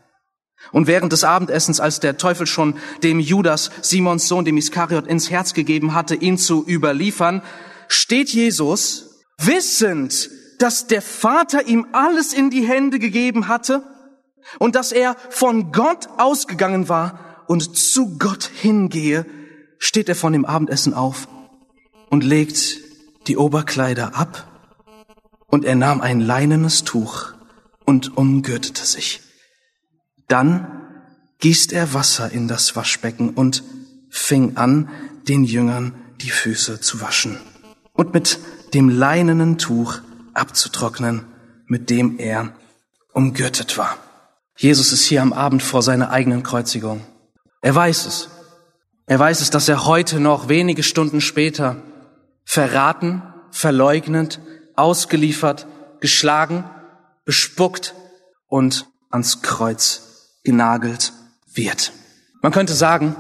Und 0.74 0.88
während 0.88 1.14
des 1.14 1.24
Abendessens, 1.24 1.80
als 1.80 2.02
der 2.02 2.18
Teufel 2.18 2.48
schon 2.48 2.76
dem 3.04 3.20
Judas, 3.20 3.70
Simons 3.82 4.28
Sohn, 4.28 4.44
dem 4.44 4.58
Iskariot, 4.58 5.08
ins 5.08 5.30
Herz 5.30 5.54
gegeben 5.54 5.94
hatte, 5.94 6.16
ihn 6.16 6.38
zu 6.38 6.66
überliefern, 6.68 7.44
steht 7.88 8.30
Jesus, 8.30 9.22
wissend, 9.38 10.30
dass 10.60 10.88
der 10.88 11.02
Vater 11.02 11.68
ihm 11.68 11.88
alles 11.92 12.34
in 12.34 12.50
die 12.50 12.68
Hände 12.68 13.00
gegeben 13.00 13.48
hatte 13.48 13.84
und 14.60 14.76
dass 14.76 14.92
er 14.92 15.16
von 15.30 15.72
Gott 15.72 16.08
ausgegangen 16.18 16.90
war 16.90 17.44
und 17.48 17.78
zu 17.78 18.18
Gott 18.18 18.50
hingehe, 18.54 19.26
steht 19.78 20.10
er 20.10 20.16
von 20.16 20.34
dem 20.34 20.46
Abendessen 20.46 20.94
auf 20.94 21.28
und 22.10 22.24
legt 22.24 22.80
die 23.28 23.38
Oberkleider 23.38 24.16
ab 24.16 24.48
und 25.48 25.66
er 25.66 25.76
nahm 25.76 26.02
ein 26.02 26.20
leinenes 26.20 26.84
Tuch 26.84 27.34
und 27.86 28.18
umgürtete 28.18 28.86
sich. 28.86 29.23
Dann 30.34 30.66
gießt 31.42 31.74
er 31.74 31.94
Wasser 31.94 32.32
in 32.32 32.48
das 32.48 32.76
Waschbecken 32.76 33.36
und 33.36 33.64
fing 34.10 34.58
an, 34.58 34.90
den 35.28 35.44
Jüngern 35.44 35.94
die 36.22 36.32
Füße 36.32 36.82
zu 36.82 37.02
waschen 37.02 37.38
und 37.94 38.16
mit 38.16 38.40
dem 38.74 38.90
leinenen 38.90 39.60
Tuch 39.60 40.00
abzutrocknen, 40.34 41.26
mit 41.68 41.92
dem 41.92 42.18
er 42.18 42.52
umgürtet 43.14 43.78
war. 43.78 43.96
Jesus 44.58 44.92
ist 44.92 45.04
hier 45.04 45.22
am 45.22 45.34
Abend 45.34 45.62
vor 45.62 45.84
seiner 45.84 46.10
eigenen 46.10 46.42
Kreuzigung. 46.42 47.02
Er 47.62 47.76
weiß 47.76 48.08
es. 48.08 48.30
Er 49.06 49.20
weiß 49.20 49.40
es, 49.40 49.52
dass 49.52 49.70
er 49.70 49.86
heute 49.86 50.20
noch 50.20 50.50
wenige 50.50 50.82
Stunden 50.82 51.22
später 51.22 51.76
verraten, 52.44 53.22
verleugnet, 53.52 54.40
ausgeliefert, 54.76 55.68
geschlagen, 56.00 56.64
bespuckt 57.24 57.94
und 58.48 58.88
ans 59.12 59.44
Kreuz 59.44 60.03
genagelt 60.44 61.14
wird. 61.54 61.94
Man 62.42 62.52
könnte 62.52 62.74
sagen, 62.74 63.16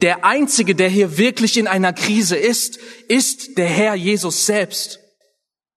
der 0.00 0.24
Einzige, 0.24 0.74
der 0.74 0.88
hier 0.88 1.16
wirklich 1.16 1.56
in 1.56 1.68
einer 1.68 1.92
Krise 1.92 2.36
ist, 2.36 2.78
ist 3.08 3.56
der 3.56 3.68
Herr 3.68 3.94
Jesus 3.94 4.46
selbst. 4.46 4.98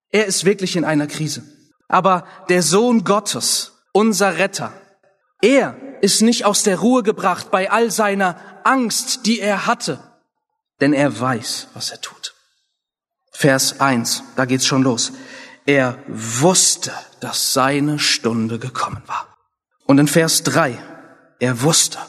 Er 0.09 0.25
ist 0.25 0.45
wirklich 0.45 0.75
in 0.75 0.83
einer 0.83 1.07
Krise. 1.07 1.43
Aber 1.87 2.27
der 2.49 2.63
Sohn 2.63 3.03
Gottes, 3.03 3.73
unser 3.93 4.39
Retter, 4.39 4.73
er 5.41 5.77
ist 6.01 6.21
nicht 6.21 6.45
aus 6.45 6.63
der 6.63 6.79
Ruhe 6.79 7.03
gebracht 7.03 7.51
bei 7.51 7.69
all 7.69 7.91
seiner 7.91 8.61
Angst, 8.63 9.27
die 9.27 9.39
er 9.39 9.67
hatte, 9.67 9.99
denn 10.81 10.93
er 10.93 11.19
weiß, 11.19 11.67
was 11.73 11.91
er 11.91 12.01
tut. 12.01 12.33
Vers 13.31 13.79
1, 13.79 14.23
da 14.35 14.45
geht's 14.45 14.65
schon 14.65 14.81
los. 14.81 15.11
Er 15.65 15.99
wusste, 16.07 16.91
dass 17.19 17.53
seine 17.53 17.99
Stunde 17.99 18.59
gekommen 18.59 19.03
war. 19.05 19.34
Und 19.85 19.99
in 19.99 20.07
Vers 20.07 20.43
3, 20.43 20.77
er 21.39 21.61
wusste, 21.61 21.99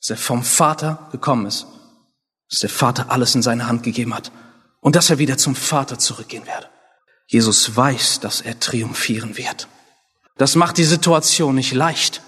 dass 0.00 0.10
er 0.10 0.16
vom 0.16 0.42
Vater 0.42 1.08
gekommen 1.12 1.46
ist, 1.46 1.66
dass 2.48 2.60
der 2.60 2.70
Vater 2.70 3.10
alles 3.10 3.34
in 3.34 3.42
seine 3.42 3.66
Hand 3.66 3.82
gegeben 3.82 4.14
hat 4.14 4.32
und 4.80 4.96
dass 4.96 5.10
er 5.10 5.18
wieder 5.18 5.36
zum 5.36 5.54
Vater 5.54 5.98
zurückgehen 5.98 6.46
werde. 6.46 6.68
Jesus 7.26 7.76
weiß, 7.76 8.20
dass 8.20 8.40
er 8.40 8.58
triumphieren 8.58 9.36
wird. 9.36 9.68
Das 10.36 10.54
macht 10.54 10.78
die 10.78 10.84
Situation 10.84 11.56
nicht 11.56 11.74
leicht, 11.74 12.22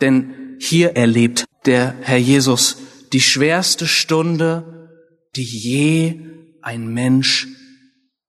denn 0.00 0.56
hier 0.58 0.96
erlebt 0.96 1.44
der 1.66 1.94
Herr 2.00 2.18
Jesus 2.18 2.78
die 3.12 3.20
schwerste 3.20 3.86
Stunde, 3.86 4.90
die 5.36 5.44
je 5.44 6.20
ein 6.62 6.88
Mensch 6.88 7.46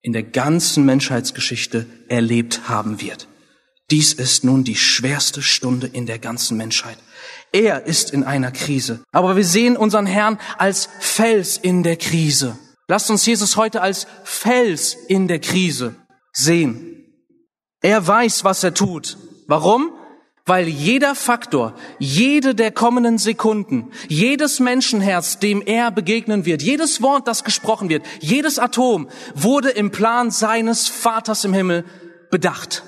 in 0.01 0.13
der 0.13 0.23
ganzen 0.23 0.85
Menschheitsgeschichte 0.85 1.85
erlebt 2.09 2.67
haben 2.67 3.01
wird. 3.01 3.27
Dies 3.91 4.13
ist 4.13 4.45
nun 4.45 4.63
die 4.63 4.77
schwerste 4.77 5.41
Stunde 5.41 5.85
in 5.85 6.05
der 6.05 6.17
ganzen 6.17 6.55
Menschheit. 6.55 6.97
Er 7.51 7.85
ist 7.85 8.11
in 8.11 8.23
einer 8.23 8.51
Krise. 8.51 9.03
Aber 9.11 9.35
wir 9.35 9.43
sehen 9.43 9.75
unseren 9.75 10.05
Herrn 10.05 10.39
als 10.57 10.87
Fels 10.99 11.57
in 11.57 11.83
der 11.83 11.97
Krise. 11.97 12.57
Lasst 12.87 13.09
uns 13.09 13.25
Jesus 13.25 13.57
heute 13.57 13.81
als 13.81 14.07
Fels 14.23 14.95
in 15.09 15.27
der 15.27 15.39
Krise 15.39 15.95
sehen. 16.31 17.05
Er 17.81 18.07
weiß, 18.07 18.45
was 18.45 18.63
er 18.63 18.73
tut. 18.73 19.17
Warum? 19.47 19.91
Weil 20.45 20.69
jeder 20.69 21.13
Faktor, 21.13 21.75
jede 21.99 22.55
der 22.55 22.71
kommenden 22.71 23.17
Sekunden, 23.17 23.91
jedes 24.07 24.59
Menschenherz, 24.59 25.39
dem 25.39 25.61
er 25.61 25.91
begegnen 25.91 26.45
wird, 26.45 26.61
jedes 26.61 27.01
Wort, 27.01 27.27
das 27.27 27.43
gesprochen 27.43 27.89
wird, 27.89 28.05
jedes 28.21 28.57
Atom 28.57 29.09
wurde 29.35 29.69
im 29.69 29.91
Plan 29.91 30.31
seines 30.31 30.87
Vaters 30.87 31.43
im 31.43 31.53
Himmel 31.53 31.85
bedacht. 32.29 32.83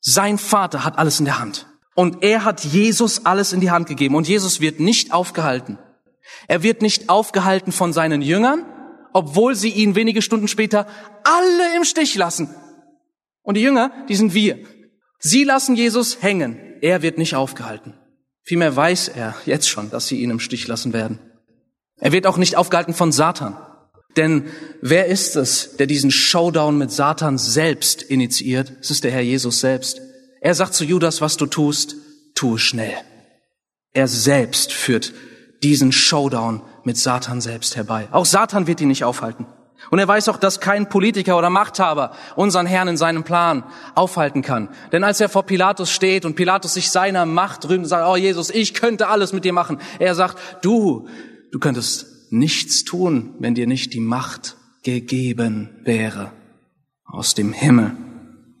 Sein 0.00 0.38
Vater 0.38 0.84
hat 0.84 0.98
alles 0.98 1.18
in 1.18 1.26
der 1.26 1.38
Hand. 1.38 1.66
Und 1.94 2.22
er 2.22 2.44
hat 2.44 2.64
Jesus 2.64 3.26
alles 3.26 3.52
in 3.52 3.60
die 3.60 3.70
Hand 3.70 3.86
gegeben. 3.86 4.14
Und 4.14 4.28
Jesus 4.28 4.60
wird 4.60 4.80
nicht 4.80 5.12
aufgehalten. 5.12 5.78
Er 6.48 6.62
wird 6.62 6.82
nicht 6.82 7.08
aufgehalten 7.08 7.72
von 7.72 7.92
seinen 7.92 8.22
Jüngern, 8.22 8.64
obwohl 9.12 9.54
sie 9.54 9.70
ihn 9.70 9.94
wenige 9.94 10.22
Stunden 10.22 10.48
später 10.48 10.86
alle 11.24 11.76
im 11.76 11.84
Stich 11.84 12.14
lassen. 12.14 12.54
Und 13.42 13.56
die 13.56 13.62
Jünger, 13.62 13.92
die 14.08 14.16
sind 14.16 14.34
wir. 14.34 14.58
Sie 15.18 15.44
lassen 15.44 15.74
Jesus 15.74 16.22
hängen. 16.22 16.58
Er 16.80 17.02
wird 17.02 17.18
nicht 17.18 17.34
aufgehalten. 17.34 17.94
Vielmehr 18.42 18.74
weiß 18.74 19.08
er 19.08 19.34
jetzt 19.44 19.68
schon, 19.68 19.90
dass 19.90 20.08
sie 20.08 20.22
ihn 20.22 20.30
im 20.30 20.40
Stich 20.40 20.66
lassen 20.66 20.92
werden. 20.92 21.18
Er 21.96 22.12
wird 22.12 22.26
auch 22.26 22.38
nicht 22.38 22.56
aufgehalten 22.56 22.94
von 22.94 23.12
Satan. 23.12 23.56
Denn 24.16 24.46
wer 24.80 25.06
ist 25.06 25.36
es, 25.36 25.76
der 25.76 25.86
diesen 25.86 26.10
Showdown 26.10 26.76
mit 26.76 26.90
Satan 26.90 27.38
selbst 27.38 28.02
initiiert? 28.02 28.72
Es 28.80 28.90
ist 28.90 29.04
der 29.04 29.12
Herr 29.12 29.20
Jesus 29.20 29.60
selbst. 29.60 30.00
Er 30.40 30.54
sagt 30.54 30.74
zu 30.74 30.84
Judas, 30.84 31.20
was 31.20 31.36
du 31.36 31.46
tust, 31.46 31.96
tue 32.34 32.58
schnell. 32.58 32.94
Er 33.92 34.08
selbst 34.08 34.72
führt 34.72 35.12
diesen 35.62 35.92
Showdown 35.92 36.62
mit 36.84 36.96
Satan 36.96 37.40
selbst 37.40 37.76
herbei. 37.76 38.08
Auch 38.10 38.24
Satan 38.24 38.66
wird 38.66 38.80
ihn 38.80 38.88
nicht 38.88 39.04
aufhalten. 39.04 39.46
Und 39.90 39.98
er 39.98 40.08
weiß 40.08 40.28
auch, 40.28 40.36
dass 40.36 40.60
kein 40.60 40.88
Politiker 40.88 41.36
oder 41.38 41.50
Machthaber 41.50 42.12
unseren 42.36 42.66
Herrn 42.66 42.88
in 42.88 42.96
seinem 42.96 43.24
Plan 43.24 43.64
aufhalten 43.94 44.42
kann. 44.42 44.68
Denn 44.92 45.04
als 45.04 45.20
er 45.20 45.28
vor 45.28 45.44
Pilatus 45.44 45.90
steht 45.90 46.24
und 46.24 46.36
Pilatus 46.36 46.74
sich 46.74 46.90
seiner 46.90 47.26
Macht 47.26 47.68
rühmt 47.68 47.84
und 47.84 47.88
sagt, 47.88 48.06
oh 48.06 48.16
Jesus, 48.16 48.50
ich 48.50 48.74
könnte 48.74 49.08
alles 49.08 49.32
mit 49.32 49.44
dir 49.44 49.52
machen. 49.52 49.80
Er 49.98 50.14
sagt, 50.14 50.36
du, 50.62 51.08
du 51.50 51.58
könntest 51.58 52.06
nichts 52.32 52.84
tun, 52.84 53.34
wenn 53.38 53.54
dir 53.54 53.66
nicht 53.66 53.94
die 53.94 54.00
Macht 54.00 54.56
gegeben 54.82 55.80
wäre 55.84 56.32
aus 57.04 57.34
dem 57.34 57.52
Himmel 57.52 57.96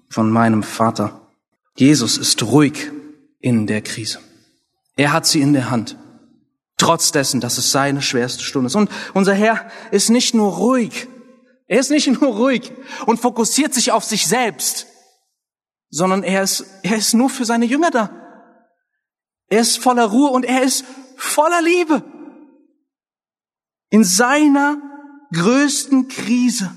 von 0.08 0.30
meinem 0.30 0.62
Vater. 0.62 1.28
Jesus 1.76 2.18
ist 2.18 2.42
ruhig 2.42 2.90
in 3.38 3.66
der 3.66 3.80
Krise. 3.80 4.18
Er 4.96 5.12
hat 5.12 5.26
sie 5.26 5.40
in 5.40 5.52
der 5.52 5.70
Hand. 5.70 5.96
Trotz 6.76 7.12
dessen, 7.12 7.40
dass 7.40 7.58
es 7.58 7.72
seine 7.72 8.02
schwerste 8.02 8.42
Stunde 8.42 8.66
ist. 8.66 8.74
Und 8.74 8.90
unser 9.14 9.34
Herr 9.34 9.70
ist 9.90 10.10
nicht 10.10 10.34
nur 10.34 10.52
ruhig, 10.52 11.08
er 11.66 11.78
ist 11.78 11.90
nicht 11.90 12.08
nur 12.20 12.34
ruhig 12.36 12.72
und 13.06 13.20
fokussiert 13.20 13.72
sich 13.72 13.92
auf 13.92 14.04
sich 14.04 14.26
selbst, 14.26 14.86
sondern 15.88 16.22
er 16.22 16.42
ist, 16.42 16.64
er 16.82 16.96
ist 16.96 17.14
nur 17.14 17.30
für 17.30 17.44
seine 17.44 17.66
Jünger 17.66 17.90
da. 17.90 18.10
Er 19.48 19.60
ist 19.60 19.78
voller 19.78 20.06
Ruhe 20.06 20.30
und 20.30 20.44
er 20.44 20.62
ist 20.62 20.84
voller 21.16 21.60
Liebe. 21.62 22.02
In 23.90 24.04
seiner 24.04 24.80
größten 25.32 26.08
Krise 26.08 26.70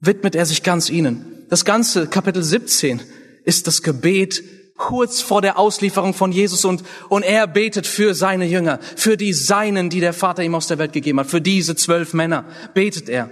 widmet 0.00 0.34
er 0.34 0.46
sich 0.46 0.62
ganz 0.62 0.90
ihnen. 0.90 1.46
Das 1.48 1.64
ganze 1.64 2.06
Kapitel 2.06 2.42
17 2.42 3.00
ist 3.44 3.66
das 3.66 3.82
Gebet 3.82 4.42
kurz 4.76 5.20
vor 5.20 5.42
der 5.42 5.58
Auslieferung 5.58 6.14
von 6.14 6.32
Jesus 6.32 6.64
und, 6.64 6.82
und 7.08 7.22
er 7.22 7.46
betet 7.46 7.86
für 7.86 8.14
seine 8.14 8.46
Jünger, 8.46 8.80
für 8.96 9.16
die 9.16 9.32
Seinen, 9.32 9.90
die 9.90 10.00
der 10.00 10.12
Vater 10.12 10.42
ihm 10.42 10.54
aus 10.54 10.66
der 10.66 10.78
Welt 10.78 10.92
gegeben 10.92 11.20
hat, 11.20 11.28
für 11.28 11.40
diese 11.40 11.76
zwölf 11.76 12.14
Männer 12.14 12.44
betet 12.74 13.08
er 13.08 13.30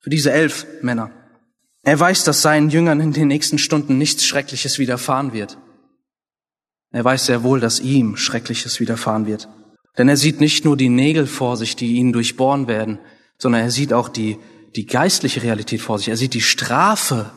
für 0.00 0.10
diese 0.10 0.32
elf 0.32 0.66
Männer. 0.82 1.10
Er 1.82 1.98
weiß, 1.98 2.24
dass 2.24 2.42
seinen 2.42 2.70
Jüngern 2.70 3.00
in 3.00 3.12
den 3.12 3.28
nächsten 3.28 3.58
Stunden 3.58 3.98
nichts 3.98 4.24
Schreckliches 4.24 4.78
widerfahren 4.78 5.32
wird. 5.32 5.58
Er 6.92 7.04
weiß 7.04 7.26
sehr 7.26 7.42
wohl, 7.42 7.60
dass 7.60 7.80
ihm 7.80 8.16
Schreckliches 8.16 8.80
widerfahren 8.80 9.26
wird. 9.26 9.48
Denn 9.98 10.08
er 10.08 10.16
sieht 10.16 10.40
nicht 10.40 10.64
nur 10.64 10.76
die 10.76 10.88
Nägel 10.88 11.26
vor 11.26 11.56
sich, 11.56 11.76
die 11.76 11.94
ihn 11.94 12.12
durchbohren 12.12 12.68
werden, 12.68 12.98
sondern 13.38 13.62
er 13.62 13.70
sieht 13.70 13.92
auch 13.92 14.08
die, 14.08 14.38
die 14.74 14.86
geistliche 14.86 15.42
Realität 15.42 15.80
vor 15.80 15.98
sich. 15.98 16.08
Er 16.08 16.16
sieht 16.16 16.34
die 16.34 16.42
Strafe, 16.42 17.30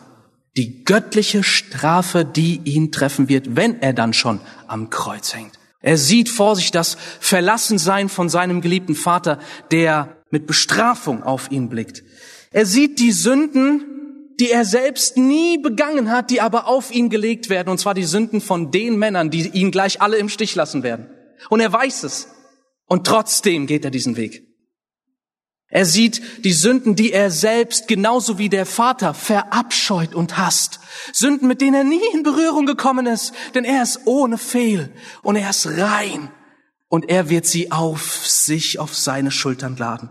die 0.57 0.83
göttliche 0.83 1.43
Strafe, 1.43 2.25
die 2.25 2.59
ihn 2.65 2.91
treffen 2.91 3.29
wird, 3.29 3.55
wenn 3.55 3.81
er 3.81 3.93
dann 3.93 4.13
schon 4.13 4.41
am 4.67 4.89
Kreuz 4.89 5.33
hängt. 5.33 5.57
Er 5.81 5.97
sieht 5.97 6.27
vor 6.27 6.57
sich 6.57 6.71
das 6.71 6.97
Verlassensein 7.21 8.09
von 8.09 8.27
seinem 8.27 8.59
geliebten 8.59 8.95
Vater, 8.95 9.39
der 9.71 10.17
mit 10.29 10.45
Bestrafung 10.45 11.23
auf 11.23 11.51
ihn 11.51 11.69
blickt. 11.69 12.03
Er 12.51 12.65
sieht 12.65 12.99
die 12.99 13.13
Sünden, 13.13 13.85
die 14.39 14.51
er 14.51 14.65
selbst 14.65 15.17
nie 15.17 15.57
begangen 15.57 16.09
hat, 16.09 16.29
die 16.29 16.41
aber 16.41 16.67
auf 16.67 16.91
ihn 16.91 17.09
gelegt 17.09 17.49
werden, 17.49 17.69
und 17.69 17.77
zwar 17.77 17.93
die 17.93 18.03
Sünden 18.03 18.41
von 18.41 18.71
den 18.71 18.97
Männern, 18.97 19.29
die 19.29 19.47
ihn 19.49 19.71
gleich 19.71 20.01
alle 20.01 20.17
im 20.17 20.29
Stich 20.29 20.55
lassen 20.55 20.83
werden. 20.83 21.07
Und 21.49 21.61
er 21.61 21.71
weiß 21.71 22.03
es. 22.03 22.27
Und 22.89 23.05
trotzdem 23.05 23.67
geht 23.67 23.85
er 23.85 23.91
diesen 23.91 24.17
Weg. 24.17 24.45
Er 25.67 25.85
sieht 25.85 26.43
die 26.43 26.51
Sünden, 26.51 26.95
die 26.95 27.13
er 27.13 27.29
selbst 27.29 27.87
genauso 27.87 28.39
wie 28.39 28.49
der 28.49 28.65
Vater 28.65 29.13
verabscheut 29.13 30.15
und 30.15 30.37
hasst. 30.37 30.79
Sünden, 31.13 31.47
mit 31.47 31.61
denen 31.61 31.75
er 31.75 31.83
nie 31.83 32.01
in 32.13 32.23
Berührung 32.23 32.65
gekommen 32.65 33.05
ist, 33.05 33.33
denn 33.53 33.63
er 33.63 33.83
ist 33.83 34.01
ohne 34.05 34.39
Fehl 34.39 34.91
und 35.21 35.35
er 35.35 35.51
ist 35.51 35.67
rein 35.67 36.31
und 36.87 37.07
er 37.09 37.29
wird 37.29 37.45
sie 37.45 37.71
auf 37.71 38.25
sich, 38.25 38.79
auf 38.79 38.97
seine 38.97 39.29
Schultern 39.29 39.77
laden 39.77 40.09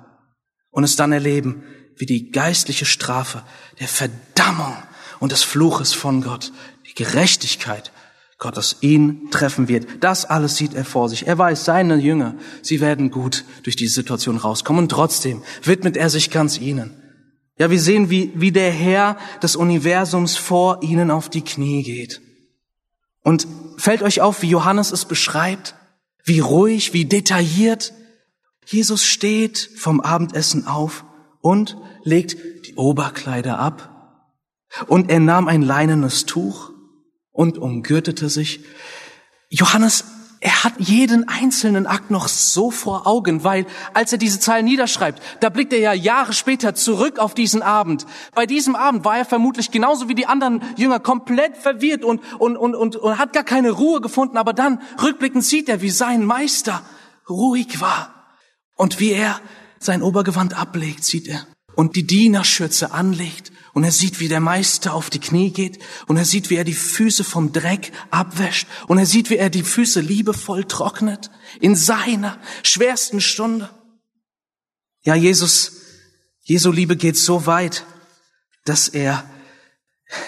und 0.71 0.85
es 0.85 0.95
dann 0.95 1.11
erleben, 1.11 1.65
wie 1.97 2.07
die 2.07 2.31
geistliche 2.31 2.87
Strafe 2.87 3.43
der 3.81 3.89
Verdammung 3.89 4.77
und 5.19 5.33
des 5.33 5.43
Fluches 5.43 5.93
von 5.93 6.23
Gott, 6.23 6.53
die 6.87 6.95
Gerechtigkeit 6.95 7.91
Gottes 8.39 8.77
ihn 8.83 9.31
treffen 9.33 9.67
wird. 9.67 9.87
Das 10.01 10.25
alles 10.25 10.57
sieht 10.57 10.73
er 10.73 10.85
vor 10.85 11.09
sich. 11.09 11.27
Er 11.27 11.39
weiß, 11.39 11.65
seine 11.65 11.97
Jünger, 11.97 12.37
sie 12.63 12.81
werden 12.81 13.11
gut 13.11 13.45
durch 13.65 13.75
die 13.75 13.89
Situation 13.89 14.37
rauskommen 14.37 14.85
und 14.85 14.91
trotzdem 14.91 15.43
widmet 15.65 15.97
er 15.97 16.09
sich 16.09 16.31
ganz 16.31 16.59
ihnen. 16.59 17.03
Ja, 17.59 17.71
wir 17.71 17.81
sehen, 17.81 18.11
wie, 18.11 18.31
wie 18.37 18.53
der 18.53 18.71
Herr 18.71 19.17
des 19.43 19.57
Universums 19.57 20.37
vor 20.37 20.85
ihnen 20.85 21.11
auf 21.11 21.29
die 21.29 21.43
Knie 21.43 21.83
geht. 21.83 22.21
Und 23.25 23.49
fällt 23.77 24.03
euch 24.03 24.21
auf, 24.21 24.43
wie 24.43 24.51
Johannes 24.51 24.93
es 24.93 25.05
beschreibt? 25.05 25.75
Wie 26.23 26.39
ruhig, 26.39 26.93
wie 26.93 27.07
detailliert. 27.07 27.93
Jesus 28.65 29.03
steht 29.03 29.71
vom 29.77 30.01
Abendessen 30.01 30.69
auf 30.69 31.05
und 31.41 31.77
legt 32.05 32.37
die 32.67 32.77
Oberkleider 32.77 33.59
ab. 33.59 33.95
Und 34.87 35.11
er 35.11 35.19
nahm 35.19 35.49
ein 35.49 35.63
leinenes 35.63 36.27
Tuch 36.27 36.71
und 37.39 37.57
umgürtete 37.57 38.29
sich. 38.29 38.65
Johannes, 39.49 40.05
er 40.41 40.65
hat 40.65 40.73
jeden 40.79 41.29
einzelnen 41.29 41.87
Akt 41.87 42.11
noch 42.11 42.27
so 42.27 42.73
vor 42.73 43.07
Augen, 43.07 43.45
weil 43.45 43.65
als 43.95 44.11
er 44.11 44.19
diese 44.19 44.41
Zeilen 44.41 44.65
niederschreibt, 44.65 45.23
da 45.39 45.49
blickt 45.49 45.73
er 45.73 45.79
ja 45.79 45.93
Jahre 45.93 46.33
später 46.33 46.75
zurück 46.75 47.21
auf 47.21 47.35
diesen 47.35 47.63
Abend. 47.63 48.07
Bei 48.35 48.45
diesem 48.45 48.75
Abend 48.75 49.05
war 49.05 49.19
er 49.19 49.25
vermutlich 49.25 49.71
genauso 49.71 50.09
wie 50.09 50.17
die 50.17 50.27
anderen 50.27 50.65
Jünger 50.77 50.99
komplett 50.99 51.57
verwirrt 51.57 52.05
und, 52.05 52.21
und, 52.41 52.57
und, 52.57 52.75
und, 52.75 52.97
und 52.97 53.19
hat 53.19 53.33
gar 53.33 53.45
keine 53.45 53.71
Ruhe 53.71 54.01
gefunden, 54.01 54.37
aber 54.37 54.53
dann 54.53 54.83
rückblickend 55.01 55.45
sieht 55.45 55.69
er, 55.69 55.81
wie 55.81 55.91
sein 55.91 56.25
Meister 56.25 56.83
ruhig 57.29 57.81
war 57.81 58.13
und 58.75 58.99
wie 58.99 59.13
er 59.13 59.41
sein 59.79 60.03
Obergewand 60.03 60.59
ablegt, 60.59 61.05
sieht 61.05 61.29
er 61.29 61.47
und 61.77 61.95
die 61.95 62.05
Dienerschürze 62.05 62.91
anlegt 62.91 63.53
und 63.79 63.85
er 63.85 63.93
sieht, 63.93 64.19
wie 64.19 64.27
der 64.27 64.41
Meister 64.41 64.93
auf 64.93 65.09
die 65.09 65.21
Knie 65.21 65.53
geht 65.53 65.79
und 66.09 66.17
er 66.17 66.25
sieht, 66.25 66.51
wie 66.51 66.57
er 66.57 66.65
die 66.65 66.75
Füße 66.75 67.23
vom 67.23 67.53
Dreck 67.53 67.93
abwäscht 68.11 68.67
und 68.89 68.99
er 68.99 69.07
sieht, 69.07 69.31
wie 69.31 69.37
er 69.37 69.51
die 69.51 69.63
Füße 69.63 70.01
liebevoll 70.01 70.65
trocknet 70.65 71.31
in 71.61 71.77
seiner 71.77 72.41
schwersten 72.65 73.21
Stunde. 73.21 73.71
Ja, 75.05 75.15
Jesus, 75.15 75.75
Jesu 76.43 76.73
Liebe 76.73 76.97
geht 76.97 77.17
so 77.17 77.47
weit, 77.47 77.87
dass 78.65 78.89
er 78.89 79.23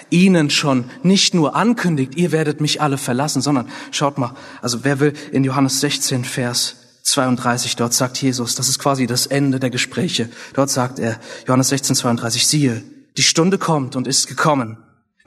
ihnen 0.09 0.49
schon 0.49 0.89
nicht 1.03 1.33
nur 1.33 1.53
ankündigt, 1.53 2.15
ihr 2.15 2.31
werdet 2.31 2.61
mich 2.61 2.79
alle 2.79 2.97
verlassen, 2.97 3.41
sondern 3.41 3.69
schaut 3.91 4.17
mal, 4.17 4.33
also 4.61 4.85
wer 4.85 5.01
will 5.01 5.11
in 5.33 5.43
Johannes 5.43 5.81
16, 5.81 6.23
Vers 6.23 6.77
32, 7.03 7.75
dort 7.75 7.93
sagt 7.93 8.21
Jesus, 8.21 8.55
das 8.55 8.69
ist 8.69 8.79
quasi 8.79 9.07
das 9.07 9.25
Ende 9.25 9.59
der 9.59 9.71
Gespräche. 9.71 10.29
Dort 10.53 10.69
sagt 10.69 10.99
er, 10.99 11.19
Johannes 11.45 11.67
16, 11.67 11.97
32, 11.97 12.47
siehe, 12.47 12.81
die 13.17 13.23
Stunde 13.23 13.57
kommt 13.57 13.95
und 13.95 14.07
ist 14.07 14.27
gekommen, 14.27 14.77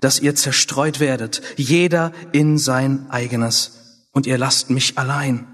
dass 0.00 0.20
ihr 0.20 0.34
zerstreut 0.34 1.00
werdet, 1.00 1.42
jeder 1.56 2.12
in 2.32 2.58
sein 2.58 3.10
eigenes, 3.10 4.06
und 4.12 4.26
ihr 4.26 4.38
lasst 4.38 4.70
mich 4.70 4.98
allein. 4.98 5.46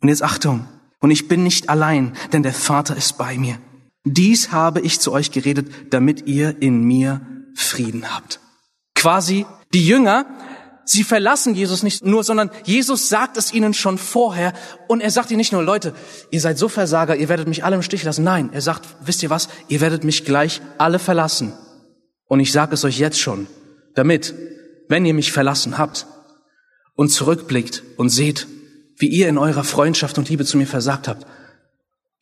Und 0.00 0.08
jetzt 0.08 0.22
Achtung, 0.22 0.68
und 1.00 1.10
ich 1.10 1.28
bin 1.28 1.42
nicht 1.42 1.68
allein, 1.68 2.14
denn 2.32 2.42
der 2.42 2.54
Vater 2.54 2.96
ist 2.96 3.18
bei 3.18 3.36
mir. 3.38 3.58
Dies 4.04 4.52
habe 4.52 4.80
ich 4.80 5.00
zu 5.00 5.12
euch 5.12 5.30
geredet, 5.30 5.70
damit 5.90 6.26
ihr 6.26 6.62
in 6.62 6.84
mir 6.84 7.20
Frieden 7.54 8.14
habt. 8.14 8.40
Quasi 8.94 9.46
die 9.72 9.86
Jünger 9.86 10.26
Sie 10.86 11.02
verlassen 11.02 11.54
Jesus 11.54 11.82
nicht 11.82 12.04
nur, 12.04 12.24
sondern 12.24 12.50
Jesus 12.64 13.08
sagt 13.08 13.36
es 13.36 13.54
ihnen 13.54 13.72
schon 13.72 13.96
vorher. 13.96 14.52
Und 14.86 15.00
er 15.00 15.10
sagt 15.10 15.30
ihnen 15.30 15.38
nicht 15.38 15.52
nur, 15.52 15.62
Leute, 15.62 15.94
ihr 16.30 16.40
seid 16.40 16.58
so 16.58 16.68
Versager, 16.68 17.16
ihr 17.16 17.28
werdet 17.28 17.48
mich 17.48 17.64
alle 17.64 17.76
im 17.76 17.82
Stich 17.82 18.04
lassen. 18.04 18.22
Nein, 18.22 18.50
er 18.52 18.60
sagt, 18.60 18.84
wisst 19.00 19.22
ihr 19.22 19.30
was, 19.30 19.48
ihr 19.68 19.80
werdet 19.80 20.04
mich 20.04 20.24
gleich 20.24 20.60
alle 20.76 20.98
verlassen. 20.98 21.54
Und 22.34 22.40
ich 22.40 22.50
sage 22.50 22.74
es 22.74 22.84
euch 22.84 22.98
jetzt 22.98 23.20
schon, 23.20 23.46
damit, 23.94 24.34
wenn 24.88 25.06
ihr 25.06 25.14
mich 25.14 25.30
verlassen 25.30 25.78
habt 25.78 26.08
und 26.96 27.10
zurückblickt 27.10 27.84
und 27.96 28.08
seht, 28.08 28.48
wie 28.96 29.06
ihr 29.06 29.28
in 29.28 29.38
eurer 29.38 29.62
Freundschaft 29.62 30.18
und 30.18 30.28
Liebe 30.28 30.44
zu 30.44 30.56
mir 30.56 30.66
versagt 30.66 31.06
habt, 31.06 31.28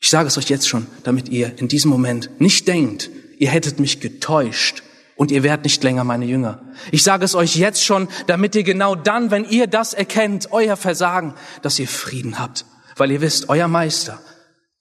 ich 0.01 0.11
sage 0.11 0.29
es 0.29 0.37
euch 0.37 0.51
jetzt 0.51 0.69
schon, 0.69 0.87
damit 1.05 1.31
ihr 1.31 1.59
in 1.59 1.67
diesem 1.67 1.91
Moment 1.91 2.29
nicht 2.43 2.69
denkt, 2.69 3.09
ihr 3.39 3.49
hättet 3.49 3.81
mich 3.81 4.01
getäuscht 4.01 4.83
und 5.17 5.31
ihr 5.31 5.43
werdet 5.43 5.65
nicht 5.65 5.83
länger 5.83 6.05
meine 6.05 6.27
Jünger. 6.27 6.63
Ich 6.91 7.05
sage 7.05 7.25
es 7.25 7.35
euch 7.35 7.57
jetzt 7.57 7.83
schon, 7.83 8.07
damit 8.27 8.55
ihr 8.55 8.65
genau 8.65 8.95
dann, 8.95 9.31
wenn 9.31 9.47
ihr 9.47 9.67
das 9.67 9.95
erkennt, 9.95 10.53
euer 10.53 10.77
Versagen, 10.77 11.33
dass 11.63 11.79
ihr 11.79 11.89
Frieden 11.89 12.39
habt, 12.39 12.67
weil 12.99 13.13
ihr 13.13 13.23
wisst, 13.23 13.49
euer 13.49 13.67
Meister 13.67 14.21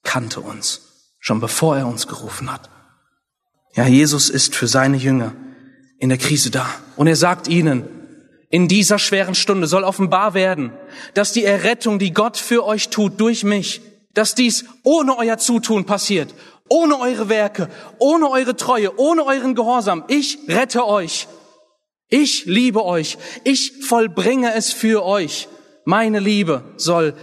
kannte 0.03 0.41
uns, 0.41 0.81
schon 1.21 1.39
bevor 1.39 1.77
er 1.77 1.87
uns 1.87 2.05
gerufen 2.05 2.51
hat. 2.51 2.69
Ja, 3.75 3.87
Jesus 3.87 4.29
ist 4.29 4.55
für 4.55 4.67
seine 4.67 4.97
Jünger 4.97 5.33
in 5.99 6.09
der 6.09 6.17
Krise 6.17 6.51
da 6.51 6.67
und 6.95 7.07
er 7.07 7.15
sagt 7.15 7.47
ihnen, 7.47 7.85
in 8.49 8.67
dieser 8.67 8.99
schweren 8.99 9.35
Stunde 9.35 9.67
soll 9.67 9.83
offenbar 9.83 10.33
werden, 10.33 10.71
dass 11.13 11.31
die 11.31 11.45
Errettung, 11.45 11.99
die 11.99 12.11
Gott 12.11 12.35
für 12.37 12.65
euch 12.65 12.89
tut 12.89 13.19
durch 13.21 13.45
mich, 13.45 13.81
dass 14.13 14.35
dies 14.35 14.65
ohne 14.83 15.17
euer 15.17 15.37
Zutun 15.37 15.85
passiert 15.85 16.33
ohne 16.71 16.97
eure 16.99 17.27
Werke, 17.27 17.67
ohne 17.99 18.29
eure 18.29 18.55
Treue, 18.55 18.97
ohne 18.97 19.25
euren 19.25 19.55
Gehorsam. 19.55 20.05
Ich 20.07 20.39
rette 20.47 20.87
euch. 20.87 21.27
Ich 22.07 22.45
liebe 22.45 22.85
euch. 22.85 23.17
Ich 23.43 23.85
vollbringe 23.85 24.53
es 24.53 24.71
für 24.71 25.03
euch. 25.03 25.49
Meine 25.83 26.19
Liebe 26.19 26.63
soll 26.77 27.13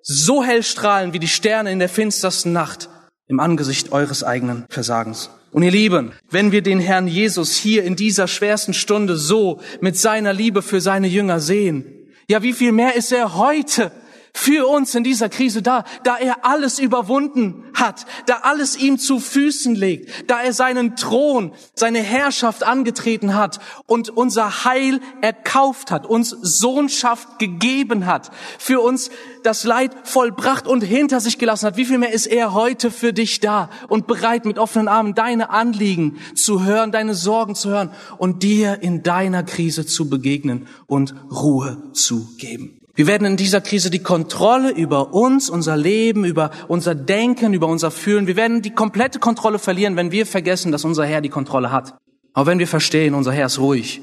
so 0.00 0.44
hell 0.44 0.62
strahlen 0.62 1.12
wie 1.12 1.18
die 1.18 1.28
Sterne 1.28 1.72
in 1.72 1.80
der 1.80 1.88
finstersten 1.88 2.52
Nacht. 2.52 2.88
im 3.26 3.40
Angesicht 3.40 3.90
eures 3.90 4.22
eigenen 4.22 4.66
Versagens. 4.68 5.30
Und 5.54 5.62
ihr 5.62 5.70
Lieben, 5.70 6.10
wenn 6.28 6.50
wir 6.50 6.62
den 6.62 6.80
Herrn 6.80 7.06
Jesus 7.06 7.54
hier 7.54 7.84
in 7.84 7.94
dieser 7.94 8.26
schwersten 8.26 8.74
Stunde 8.74 9.16
so 9.16 9.60
mit 9.80 9.96
seiner 9.96 10.32
Liebe 10.32 10.62
für 10.62 10.80
seine 10.80 11.06
Jünger 11.06 11.38
sehen, 11.38 11.84
ja, 12.26 12.42
wie 12.42 12.52
viel 12.52 12.72
mehr 12.72 12.96
ist 12.96 13.12
er 13.12 13.36
heute 13.36 13.92
für 14.36 14.66
uns 14.68 14.94
in 14.96 15.04
dieser 15.04 15.28
Krise 15.28 15.62
da, 15.62 15.84
da 16.02 16.16
er 16.16 16.44
alles 16.44 16.80
überwunden 16.80 17.64
hat, 17.72 18.04
da 18.26 18.40
alles 18.42 18.76
ihm 18.76 18.98
zu 18.98 19.20
Füßen 19.20 19.76
legt, 19.76 20.28
da 20.28 20.42
er 20.42 20.52
seinen 20.52 20.96
Thron, 20.96 21.52
seine 21.74 22.00
Herrschaft 22.00 22.64
angetreten 22.64 23.36
hat 23.36 23.60
und 23.86 24.10
unser 24.10 24.64
Heil 24.64 25.00
erkauft 25.22 25.92
hat, 25.92 26.04
uns 26.04 26.30
Sohnschaft 26.30 27.38
gegeben 27.38 28.06
hat, 28.06 28.32
für 28.58 28.80
uns 28.80 29.10
das 29.44 29.62
Leid 29.62 29.92
vollbracht 30.02 30.66
und 30.66 30.82
hinter 30.82 31.20
sich 31.20 31.38
gelassen 31.38 31.66
hat. 31.66 31.76
Wie 31.76 31.84
viel 31.84 31.98
mehr 31.98 32.12
ist 32.12 32.26
er 32.26 32.54
heute 32.54 32.90
für 32.90 33.12
dich 33.12 33.38
da 33.38 33.70
und 33.88 34.08
bereit 34.08 34.46
mit 34.46 34.58
offenen 34.58 34.88
Armen 34.88 35.14
deine 35.14 35.50
Anliegen 35.50 36.18
zu 36.34 36.64
hören, 36.64 36.90
deine 36.90 37.14
Sorgen 37.14 37.54
zu 37.54 37.70
hören 37.70 37.92
und 38.18 38.42
dir 38.42 38.82
in 38.82 39.04
deiner 39.04 39.44
Krise 39.44 39.86
zu 39.86 40.10
begegnen 40.10 40.66
und 40.88 41.14
Ruhe 41.30 41.90
zu 41.92 42.34
geben. 42.36 42.83
Wir 42.96 43.08
werden 43.08 43.26
in 43.26 43.36
dieser 43.36 43.60
Krise 43.60 43.90
die 43.90 44.02
Kontrolle 44.02 44.70
über 44.70 45.12
uns, 45.12 45.50
unser 45.50 45.76
Leben, 45.76 46.24
über 46.24 46.52
unser 46.68 46.94
Denken, 46.94 47.52
über 47.52 47.66
unser 47.66 47.90
Fühlen, 47.90 48.28
wir 48.28 48.36
werden 48.36 48.62
die 48.62 48.70
komplette 48.70 49.18
Kontrolle 49.18 49.58
verlieren, 49.58 49.96
wenn 49.96 50.12
wir 50.12 50.26
vergessen, 50.26 50.70
dass 50.70 50.84
unser 50.84 51.04
Herr 51.04 51.20
die 51.20 51.28
Kontrolle 51.28 51.72
hat. 51.72 51.96
Aber 52.34 52.46
wenn 52.46 52.60
wir 52.60 52.68
verstehen, 52.68 53.14
unser 53.14 53.32
Herr 53.32 53.46
ist 53.46 53.58
ruhig. 53.58 54.00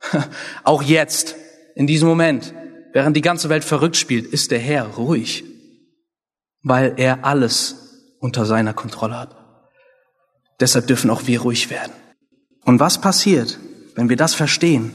Auch 0.64 0.82
jetzt, 0.82 1.36
in 1.74 1.86
diesem 1.86 2.08
Moment, 2.08 2.54
während 2.92 3.16
die 3.16 3.22
ganze 3.22 3.50
Welt 3.50 3.64
verrückt 3.64 3.96
spielt, 3.96 4.26
ist 4.26 4.50
der 4.50 4.58
Herr 4.58 4.86
ruhig, 4.86 5.44
weil 6.62 6.94
er 6.96 7.24
alles 7.24 8.14
unter 8.18 8.46
seiner 8.46 8.72
Kontrolle 8.72 9.18
hat. 9.18 9.36
Deshalb 10.60 10.86
dürfen 10.86 11.10
auch 11.10 11.26
wir 11.26 11.40
ruhig 11.40 11.70
werden. 11.70 11.92
Und 12.64 12.78
was 12.78 13.00
passiert, 13.00 13.58
wenn 13.94 14.08
wir 14.08 14.16
das 14.16 14.34
verstehen? 14.34 14.92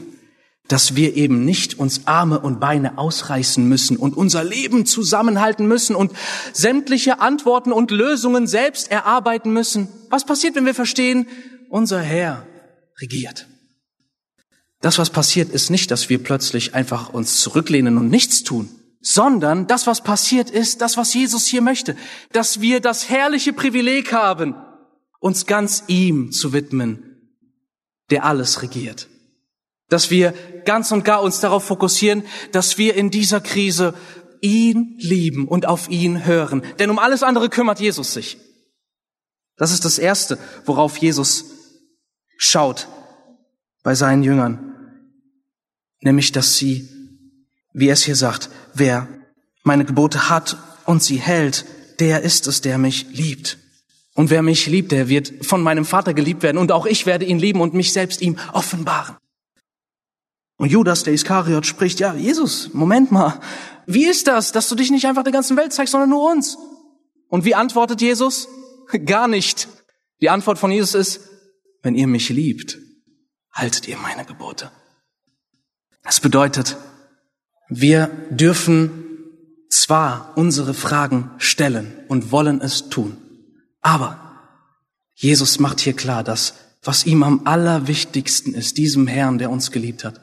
Dass 0.68 0.94
wir 0.96 1.16
eben 1.16 1.44
nicht 1.44 1.78
uns 1.78 2.06
Arme 2.06 2.40
und 2.40 2.60
Beine 2.60 2.98
ausreißen 2.98 3.66
müssen 3.66 3.96
und 3.96 4.16
unser 4.16 4.44
Leben 4.44 4.86
zusammenhalten 4.86 5.66
müssen 5.66 5.96
und 5.96 6.12
sämtliche 6.52 7.20
Antworten 7.20 7.72
und 7.72 7.90
Lösungen 7.90 8.46
selbst 8.46 8.90
erarbeiten 8.90 9.52
müssen. 9.52 9.88
Was 10.10 10.24
passiert, 10.24 10.54
wenn 10.54 10.66
wir 10.66 10.74
verstehen, 10.74 11.26
unser 11.70 12.00
Herr 12.00 12.46
regiert? 13.00 13.46
Das, 14.80 14.98
was 14.98 15.10
passiert, 15.10 15.50
ist 15.50 15.70
nicht, 15.70 15.90
dass 15.90 16.08
wir 16.08 16.22
plötzlich 16.22 16.74
einfach 16.74 17.12
uns 17.12 17.40
zurücklehnen 17.40 17.98
und 17.98 18.10
nichts 18.10 18.44
tun, 18.44 18.68
sondern 19.00 19.66
das, 19.66 19.86
was 19.86 20.02
passiert, 20.02 20.50
ist 20.50 20.80
das, 20.80 20.96
was 20.96 21.14
Jesus 21.14 21.46
hier 21.46 21.62
möchte, 21.62 21.96
dass 22.32 22.60
wir 22.60 22.80
das 22.80 23.08
herrliche 23.08 23.52
Privileg 23.52 24.12
haben, 24.12 24.54
uns 25.20 25.46
ganz 25.46 25.84
ihm 25.88 26.30
zu 26.30 26.52
widmen, 26.52 27.32
der 28.10 28.24
alles 28.24 28.62
regiert. 28.62 29.08
Dass 29.88 30.10
wir 30.10 30.34
ganz 30.68 30.92
und 30.92 31.02
gar 31.02 31.22
uns 31.22 31.40
darauf 31.40 31.64
fokussieren, 31.64 32.24
dass 32.52 32.76
wir 32.76 32.94
in 32.94 33.10
dieser 33.10 33.40
Krise 33.40 33.94
ihn 34.42 34.96
lieben 34.98 35.48
und 35.48 35.64
auf 35.64 35.88
ihn 35.88 36.26
hören. 36.26 36.62
Denn 36.78 36.90
um 36.90 36.98
alles 36.98 37.22
andere 37.22 37.48
kümmert 37.48 37.80
Jesus 37.80 38.12
sich. 38.12 38.36
Das 39.56 39.72
ist 39.72 39.86
das 39.86 39.98
Erste, 39.98 40.38
worauf 40.66 40.98
Jesus 40.98 41.46
schaut 42.36 42.86
bei 43.82 43.94
seinen 43.94 44.22
Jüngern. 44.22 44.74
Nämlich, 46.02 46.32
dass 46.32 46.58
sie, 46.58 46.86
wie 47.72 47.88
es 47.88 48.04
hier 48.04 48.14
sagt, 48.14 48.50
wer 48.74 49.08
meine 49.62 49.86
Gebote 49.86 50.28
hat 50.28 50.58
und 50.84 51.02
sie 51.02 51.16
hält, 51.16 51.64
der 51.98 52.20
ist 52.24 52.46
es, 52.46 52.60
der 52.60 52.76
mich 52.76 53.06
liebt. 53.10 53.56
Und 54.14 54.28
wer 54.28 54.42
mich 54.42 54.66
liebt, 54.66 54.92
der 54.92 55.08
wird 55.08 55.46
von 55.46 55.62
meinem 55.62 55.86
Vater 55.86 56.12
geliebt 56.12 56.42
werden. 56.42 56.58
Und 56.58 56.72
auch 56.72 56.84
ich 56.84 57.06
werde 57.06 57.24
ihn 57.24 57.38
lieben 57.38 57.62
und 57.62 57.72
mich 57.72 57.94
selbst 57.94 58.20
ihm 58.20 58.36
offenbaren. 58.52 59.16
Und 60.58 60.70
Judas, 60.70 61.04
der 61.04 61.14
Iskariot, 61.14 61.66
spricht, 61.66 62.00
ja, 62.00 62.14
Jesus, 62.14 62.74
Moment 62.74 63.10
mal, 63.12 63.40
wie 63.86 64.04
ist 64.04 64.26
das, 64.26 64.52
dass 64.52 64.68
du 64.68 64.74
dich 64.74 64.90
nicht 64.90 65.06
einfach 65.06 65.22
der 65.22 65.32
ganzen 65.32 65.56
Welt 65.56 65.72
zeigst, 65.72 65.92
sondern 65.92 66.10
nur 66.10 66.30
uns? 66.30 66.58
Und 67.28 67.44
wie 67.44 67.54
antwortet 67.54 68.02
Jesus? 68.02 68.48
Gar 69.06 69.28
nicht. 69.28 69.68
Die 70.20 70.30
Antwort 70.30 70.58
von 70.58 70.72
Jesus 70.72 70.94
ist, 70.94 71.20
wenn 71.82 71.94
ihr 71.94 72.08
mich 72.08 72.28
liebt, 72.28 72.78
haltet 73.52 73.86
ihr 73.86 73.96
meine 73.96 74.24
Gebote. 74.24 74.72
Das 76.02 76.20
bedeutet, 76.20 76.76
wir 77.68 78.08
dürfen 78.30 79.04
zwar 79.70 80.32
unsere 80.36 80.74
Fragen 80.74 81.30
stellen 81.38 81.92
und 82.08 82.32
wollen 82.32 82.60
es 82.60 82.88
tun, 82.88 83.16
aber 83.80 84.18
Jesus 85.14 85.58
macht 85.58 85.80
hier 85.80 85.94
klar, 85.94 86.24
dass 86.24 86.54
was 86.82 87.04
ihm 87.04 87.22
am 87.22 87.46
allerwichtigsten 87.46 88.54
ist, 88.54 88.78
diesem 88.78 89.06
Herrn, 89.06 89.38
der 89.38 89.50
uns 89.50 89.70
geliebt 89.70 90.04
hat, 90.04 90.20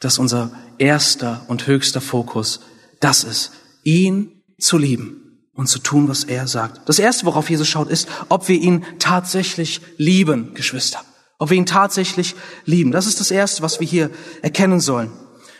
dass 0.00 0.18
unser 0.18 0.52
erster 0.78 1.44
und 1.48 1.66
höchster 1.66 2.00
Fokus 2.00 2.60
das 3.00 3.24
ist, 3.24 3.52
ihn 3.84 4.42
zu 4.58 4.78
lieben 4.78 5.28
und 5.54 5.68
zu 5.68 5.78
tun, 5.78 6.08
was 6.08 6.24
er 6.24 6.46
sagt. 6.46 6.88
Das 6.88 6.98
erste, 6.98 7.26
worauf 7.26 7.50
Jesus 7.50 7.68
schaut, 7.68 7.88
ist, 7.88 8.08
ob 8.28 8.48
wir 8.48 8.60
ihn 8.60 8.84
tatsächlich 8.98 9.80
lieben, 9.96 10.54
Geschwister. 10.54 11.02
Ob 11.38 11.50
wir 11.50 11.56
ihn 11.56 11.66
tatsächlich 11.66 12.34
lieben. 12.64 12.90
Das 12.90 13.06
ist 13.06 13.20
das 13.20 13.30
erste, 13.30 13.62
was 13.62 13.80
wir 13.80 13.86
hier 13.86 14.10
erkennen 14.42 14.80
sollen. 14.80 15.10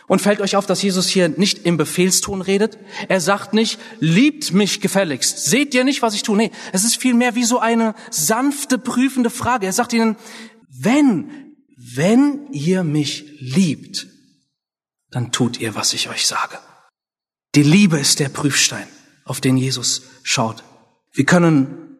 Und 0.07 0.21
fällt 0.21 0.41
euch 0.41 0.55
auf, 0.55 0.65
dass 0.65 0.81
Jesus 0.81 1.07
hier 1.07 1.29
nicht 1.29 1.65
im 1.65 1.77
Befehlston 1.77 2.41
redet? 2.41 2.79
Er 3.09 3.21
sagt 3.21 3.53
nicht, 3.53 3.79
liebt 3.99 4.51
mich 4.51 4.81
gefälligst. 4.81 5.45
Seht 5.45 5.75
ihr 5.75 5.83
nicht, 5.83 6.01
was 6.01 6.15
ich 6.15 6.23
tue? 6.23 6.35
Nee, 6.35 6.51
es 6.73 6.83
ist 6.83 6.97
vielmehr 6.97 7.35
wie 7.35 7.43
so 7.43 7.59
eine 7.59 7.93
sanfte, 8.09 8.79
prüfende 8.79 9.29
Frage. 9.29 9.67
Er 9.67 9.73
sagt 9.73 9.93
ihnen, 9.93 10.15
wenn, 10.67 11.53
wenn 11.77 12.47
ihr 12.51 12.83
mich 12.83 13.25
liebt, 13.39 14.07
dann 15.11 15.31
tut 15.31 15.59
ihr, 15.59 15.75
was 15.75 15.93
ich 15.93 16.09
euch 16.09 16.27
sage. 16.27 16.57
Die 17.55 17.63
Liebe 17.63 17.99
ist 17.99 18.19
der 18.19 18.29
Prüfstein, 18.29 18.87
auf 19.25 19.41
den 19.41 19.57
Jesus 19.57 20.03
schaut. 20.23 20.63
Wir 21.11 21.25
können 21.25 21.97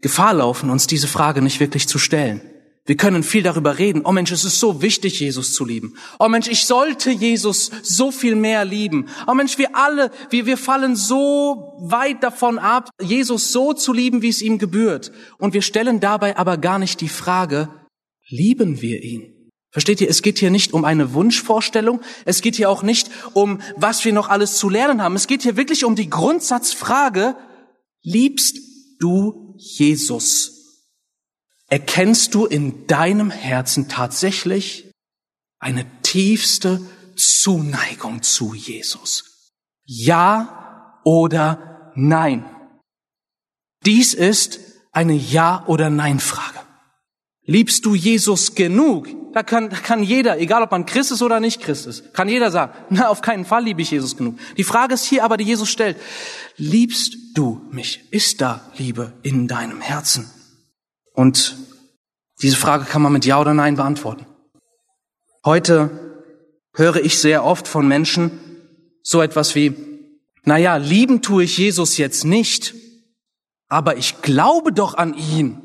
Gefahr 0.00 0.34
laufen, 0.34 0.70
uns 0.70 0.86
diese 0.86 1.08
Frage 1.08 1.42
nicht 1.42 1.60
wirklich 1.60 1.88
zu 1.88 1.98
stellen. 1.98 2.40
Wir 2.84 2.96
können 2.96 3.22
viel 3.22 3.44
darüber 3.44 3.78
reden. 3.78 4.02
Oh 4.04 4.10
Mensch, 4.10 4.32
es 4.32 4.44
ist 4.44 4.58
so 4.58 4.82
wichtig, 4.82 5.20
Jesus 5.20 5.54
zu 5.54 5.64
lieben. 5.64 5.94
Oh 6.18 6.28
Mensch, 6.28 6.48
ich 6.48 6.64
sollte 6.66 7.12
Jesus 7.12 7.70
so 7.82 8.10
viel 8.10 8.34
mehr 8.34 8.64
lieben. 8.64 9.08
Oh 9.28 9.34
Mensch, 9.34 9.56
wir 9.56 9.76
alle, 9.76 10.10
wir, 10.30 10.46
wir 10.46 10.56
fallen 10.56 10.96
so 10.96 11.78
weit 11.80 12.24
davon 12.24 12.58
ab, 12.58 12.90
Jesus 13.00 13.52
so 13.52 13.72
zu 13.72 13.92
lieben, 13.92 14.22
wie 14.22 14.30
es 14.30 14.42
ihm 14.42 14.58
gebührt. 14.58 15.12
Und 15.38 15.54
wir 15.54 15.62
stellen 15.62 16.00
dabei 16.00 16.36
aber 16.36 16.56
gar 16.56 16.80
nicht 16.80 17.00
die 17.00 17.08
Frage, 17.08 17.68
lieben 18.28 18.82
wir 18.82 19.00
ihn? 19.04 19.31
Versteht 19.72 20.02
ihr, 20.02 20.10
es 20.10 20.20
geht 20.20 20.38
hier 20.38 20.50
nicht 20.50 20.74
um 20.74 20.84
eine 20.84 21.14
Wunschvorstellung, 21.14 22.02
es 22.26 22.42
geht 22.42 22.56
hier 22.56 22.68
auch 22.68 22.82
nicht 22.82 23.10
um, 23.32 23.62
was 23.74 24.04
wir 24.04 24.12
noch 24.12 24.28
alles 24.28 24.58
zu 24.58 24.68
lernen 24.68 25.00
haben, 25.00 25.16
es 25.16 25.26
geht 25.26 25.42
hier 25.42 25.56
wirklich 25.56 25.84
um 25.84 25.96
die 25.96 26.10
Grundsatzfrage, 26.10 27.36
liebst 28.02 28.58
du 29.00 29.56
Jesus? 29.56 30.52
Erkennst 31.68 32.34
du 32.34 32.44
in 32.44 32.86
deinem 32.86 33.30
Herzen 33.30 33.88
tatsächlich 33.88 34.92
eine 35.58 35.86
tiefste 36.02 36.82
Zuneigung 37.16 38.22
zu 38.22 38.52
Jesus? 38.52 39.50
Ja 39.84 41.00
oder 41.04 41.92
nein? 41.94 42.44
Dies 43.86 44.12
ist 44.12 44.60
eine 44.92 45.14
Ja- 45.14 45.64
oder 45.66 45.88
Nein-Frage. 45.88 46.61
Liebst 47.44 47.84
du 47.84 47.94
Jesus 47.94 48.54
genug? 48.54 49.08
Da 49.32 49.42
kann, 49.42 49.70
da 49.70 49.76
kann 49.76 50.02
jeder, 50.02 50.38
egal 50.38 50.62
ob 50.62 50.70
man 50.70 50.86
Christ 50.86 51.10
ist 51.10 51.22
oder 51.22 51.40
nicht 51.40 51.60
Christ 51.60 51.86
ist, 51.86 52.14
kann 52.14 52.28
jeder 52.28 52.50
sagen, 52.50 52.72
na, 52.90 53.08
auf 53.08 53.22
keinen 53.22 53.44
Fall 53.44 53.64
liebe 53.64 53.82
ich 53.82 53.90
Jesus 53.90 54.16
genug. 54.16 54.38
Die 54.56 54.64
Frage 54.64 54.94
ist 54.94 55.04
hier 55.04 55.24
aber, 55.24 55.36
die 55.36 55.44
Jesus 55.44 55.70
stellt, 55.70 55.96
liebst 56.56 57.16
du 57.34 57.60
mich? 57.70 58.00
Ist 58.10 58.40
da 58.40 58.60
Liebe 58.76 59.12
in 59.22 59.48
deinem 59.48 59.80
Herzen? 59.80 60.30
Und 61.14 61.56
diese 62.42 62.56
Frage 62.56 62.84
kann 62.84 63.02
man 63.02 63.12
mit 63.12 63.24
Ja 63.24 63.40
oder 63.40 63.54
Nein 63.54 63.76
beantworten. 63.76 64.26
Heute 65.44 65.90
höre 66.74 66.96
ich 66.96 67.18
sehr 67.18 67.44
oft 67.44 67.66
von 67.66 67.88
Menschen 67.88 68.38
so 69.02 69.20
etwas 69.20 69.54
wie, 69.54 69.74
na 70.44 70.58
ja, 70.58 70.76
lieben 70.76 71.22
tue 71.22 71.44
ich 71.44 71.58
Jesus 71.58 71.96
jetzt 71.96 72.24
nicht, 72.24 72.74
aber 73.68 73.96
ich 73.96 74.22
glaube 74.22 74.72
doch 74.72 74.94
an 74.94 75.14
ihn. 75.14 75.61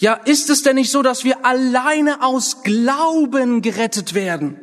Ja, 0.00 0.14
ist 0.14 0.50
es 0.50 0.62
denn 0.62 0.76
nicht 0.76 0.90
so, 0.90 1.02
dass 1.02 1.24
wir 1.24 1.44
alleine 1.44 2.22
aus 2.22 2.62
Glauben 2.62 3.62
gerettet 3.62 4.14
werden? 4.14 4.60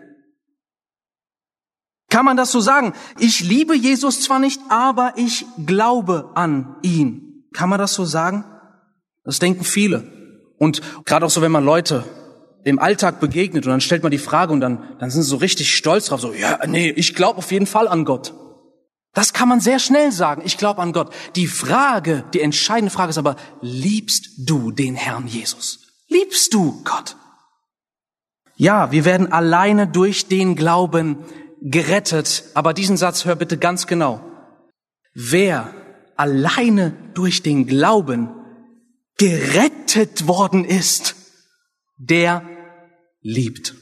Kann 2.09 2.25
man 2.25 2.37
das 2.37 2.51
so 2.51 2.59
sagen? 2.59 2.93
Ich 3.19 3.41
liebe 3.41 3.75
Jesus 3.75 4.21
zwar 4.21 4.39
nicht, 4.39 4.59
aber 4.69 5.13
ich 5.15 5.45
glaube 5.65 6.31
an 6.33 6.75
ihn. 6.81 7.45
Kann 7.53 7.69
man 7.69 7.79
das 7.79 7.93
so 7.93 8.03
sagen? 8.03 8.43
Das 9.23 9.39
denken 9.39 9.63
viele. 9.63 10.11
Und 10.57 10.81
gerade 11.05 11.25
auch 11.25 11.29
so, 11.29 11.41
wenn 11.41 11.51
man 11.51 11.63
Leute 11.63 12.03
im 12.63 12.79
Alltag 12.79 13.19
begegnet 13.19 13.65
und 13.65 13.71
dann 13.71 13.81
stellt 13.81 14.03
man 14.03 14.11
die 14.11 14.17
Frage 14.17 14.51
und 14.51 14.59
dann, 14.59 14.97
dann 14.99 15.11
sind 15.11 15.21
sie 15.21 15.29
so 15.29 15.37
richtig 15.37 15.73
stolz 15.73 16.07
drauf, 16.07 16.19
so, 16.19 16.33
ja, 16.33 16.59
nee, 16.67 16.89
ich 16.89 17.15
glaube 17.15 17.37
auf 17.37 17.51
jeden 17.51 17.67
Fall 17.67 17.87
an 17.87 18.05
Gott. 18.05 18.33
Das 19.13 19.33
kann 19.33 19.49
man 19.49 19.59
sehr 19.59 19.79
schnell 19.79 20.11
sagen. 20.11 20.43
Ich 20.45 20.57
glaube 20.57 20.81
an 20.81 20.93
Gott. 20.93 21.13
Die 21.35 21.47
Frage, 21.47 22.23
die 22.33 22.41
entscheidende 22.41 22.91
Frage 22.91 23.09
ist 23.09 23.17
aber, 23.17 23.35
liebst 23.61 24.29
du 24.37 24.71
den 24.71 24.95
Herrn 24.95 25.27
Jesus? 25.27 25.87
Liebst 26.07 26.53
du 26.53 26.83
Gott? 26.83 27.15
Ja, 28.55 28.91
wir 28.91 29.05
werden 29.05 29.31
alleine 29.31 29.87
durch 29.87 30.27
den 30.27 30.55
Glauben 30.55 31.17
gerettet. 31.61 32.43
Aber 32.53 32.73
diesen 32.73 32.97
Satz 32.97 33.25
hör 33.25 33.35
bitte 33.35 33.57
ganz 33.57 33.87
genau. 33.87 34.21
Wer 35.13 35.73
alleine 36.15 36.91
durch 37.13 37.41
den 37.41 37.65
Glauben 37.65 38.29
gerettet 39.17 40.27
worden 40.27 40.65
ist, 40.65 41.15
der 41.97 42.43
liebt. 43.21 43.75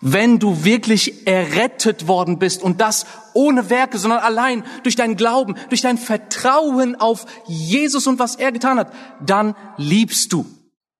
Wenn 0.00 0.38
du 0.38 0.64
wirklich 0.64 1.26
errettet 1.26 2.06
worden 2.06 2.38
bist 2.38 2.62
und 2.62 2.80
das 2.80 3.04
ohne 3.34 3.68
Werke, 3.68 3.98
sondern 3.98 4.20
allein 4.20 4.64
durch 4.84 4.94
deinen 4.94 5.16
Glauben, 5.16 5.56
durch 5.70 5.80
dein 5.80 5.98
Vertrauen 5.98 6.94
auf 6.96 7.26
Jesus 7.46 8.06
und 8.06 8.18
was 8.18 8.36
er 8.36 8.52
getan 8.52 8.78
hat, 8.78 8.92
dann 9.24 9.56
liebst 9.76 10.32
du. 10.32 10.46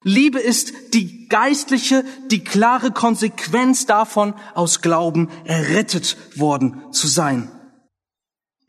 Liebe 0.03 0.39
ist 0.41 0.73
die 0.95 1.29
geistliche, 1.29 2.05
die 2.31 2.43
klare 2.43 2.91
Konsequenz 2.91 3.87
davon, 3.87 4.35
aus 4.55 4.81
Glauben 4.81 5.29
errettet 5.45 6.17
worden 6.37 6.83
zu 6.93 7.07
sein. 7.07 7.51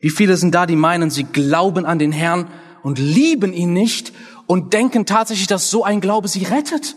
Wie 0.00 0.10
viele 0.10 0.36
sind 0.36 0.54
da, 0.54 0.66
die 0.66 0.76
meinen, 0.76 1.10
sie 1.10 1.24
glauben 1.24 1.86
an 1.86 1.98
den 1.98 2.12
Herrn 2.12 2.50
und 2.82 2.98
lieben 2.98 3.52
ihn 3.52 3.72
nicht 3.72 4.12
und 4.46 4.72
denken 4.72 5.06
tatsächlich, 5.06 5.46
dass 5.46 5.70
so 5.70 5.84
ein 5.84 6.00
Glaube 6.00 6.28
sie 6.28 6.44
rettet? 6.44 6.96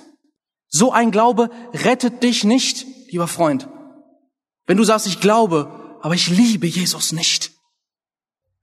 So 0.69 0.91
ein 0.91 1.11
Glaube 1.11 1.49
rettet 1.73 2.23
dich 2.23 2.43
nicht, 2.43 2.87
lieber 3.13 3.27
Freund. 3.27 3.69
Wenn 4.65 4.77
du 4.77 4.83
sagst, 4.83 5.07
ich 5.07 5.21
glaube, 5.21 5.69
aber 6.01 6.15
ich 6.15 6.29
liebe 6.29 6.67
Jesus 6.67 7.11
nicht. 7.11 7.51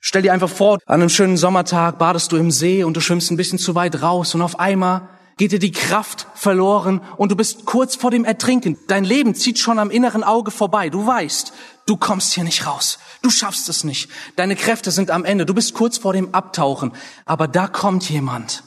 Stell 0.01 0.23
dir 0.23 0.33
einfach 0.33 0.49
vor, 0.49 0.79
an 0.87 1.01
einem 1.01 1.09
schönen 1.09 1.37
Sommertag 1.37 1.99
badest 1.99 2.33
du 2.33 2.37
im 2.37 2.51
See 2.51 2.85
und 2.85 2.97
du 2.97 3.01
schwimmst 3.01 3.31
ein 3.31 3.37
bisschen 3.37 3.59
zu 3.59 3.75
weit 3.75 4.03
raus 4.03 4.35
und 4.35 4.43
auf 4.43 4.59
einmal 4.59 5.09
geht 5.37 5.53
dir 5.53 5.59
die 5.59 5.73
Kraft 5.73 6.27
verloren 6.35 7.01
und 7.17 7.31
du 7.31 7.37
bist 7.37 7.65
kurz 7.65 7.97
vor 7.97 8.11
dem 8.11 8.25
Ertrinken. 8.25 8.77
Dein 8.89 9.05
Leben 9.05 9.35
zieht 9.35 9.59
schon 9.59 9.79
am 9.79 9.91
inneren 9.91 10.25
Auge 10.25 10.51
vorbei. 10.51 10.91
Du 10.91 11.07
weißt, 11.07 11.53
du 11.87 11.97
kommst 11.97 12.33
hier 12.33 12.45
nicht 12.45 12.67
raus. 12.67 12.99
Du 13.23 13.31
schaffst 13.31 13.69
es 13.69 13.85
nicht. 13.85 14.11
Deine 14.37 14.57
Kräfte 14.57 14.91
sind 14.91 15.11
am 15.11 15.25
Ende. 15.25 15.47
Du 15.47 15.55
bist 15.55 15.75
kurz 15.75 15.99
vor 15.99 16.13
dem 16.13 16.35
Abtauchen. 16.35 16.93
Aber 17.25 17.47
da 17.47 17.69
kommt 17.69 18.09
jemand, 18.11 18.65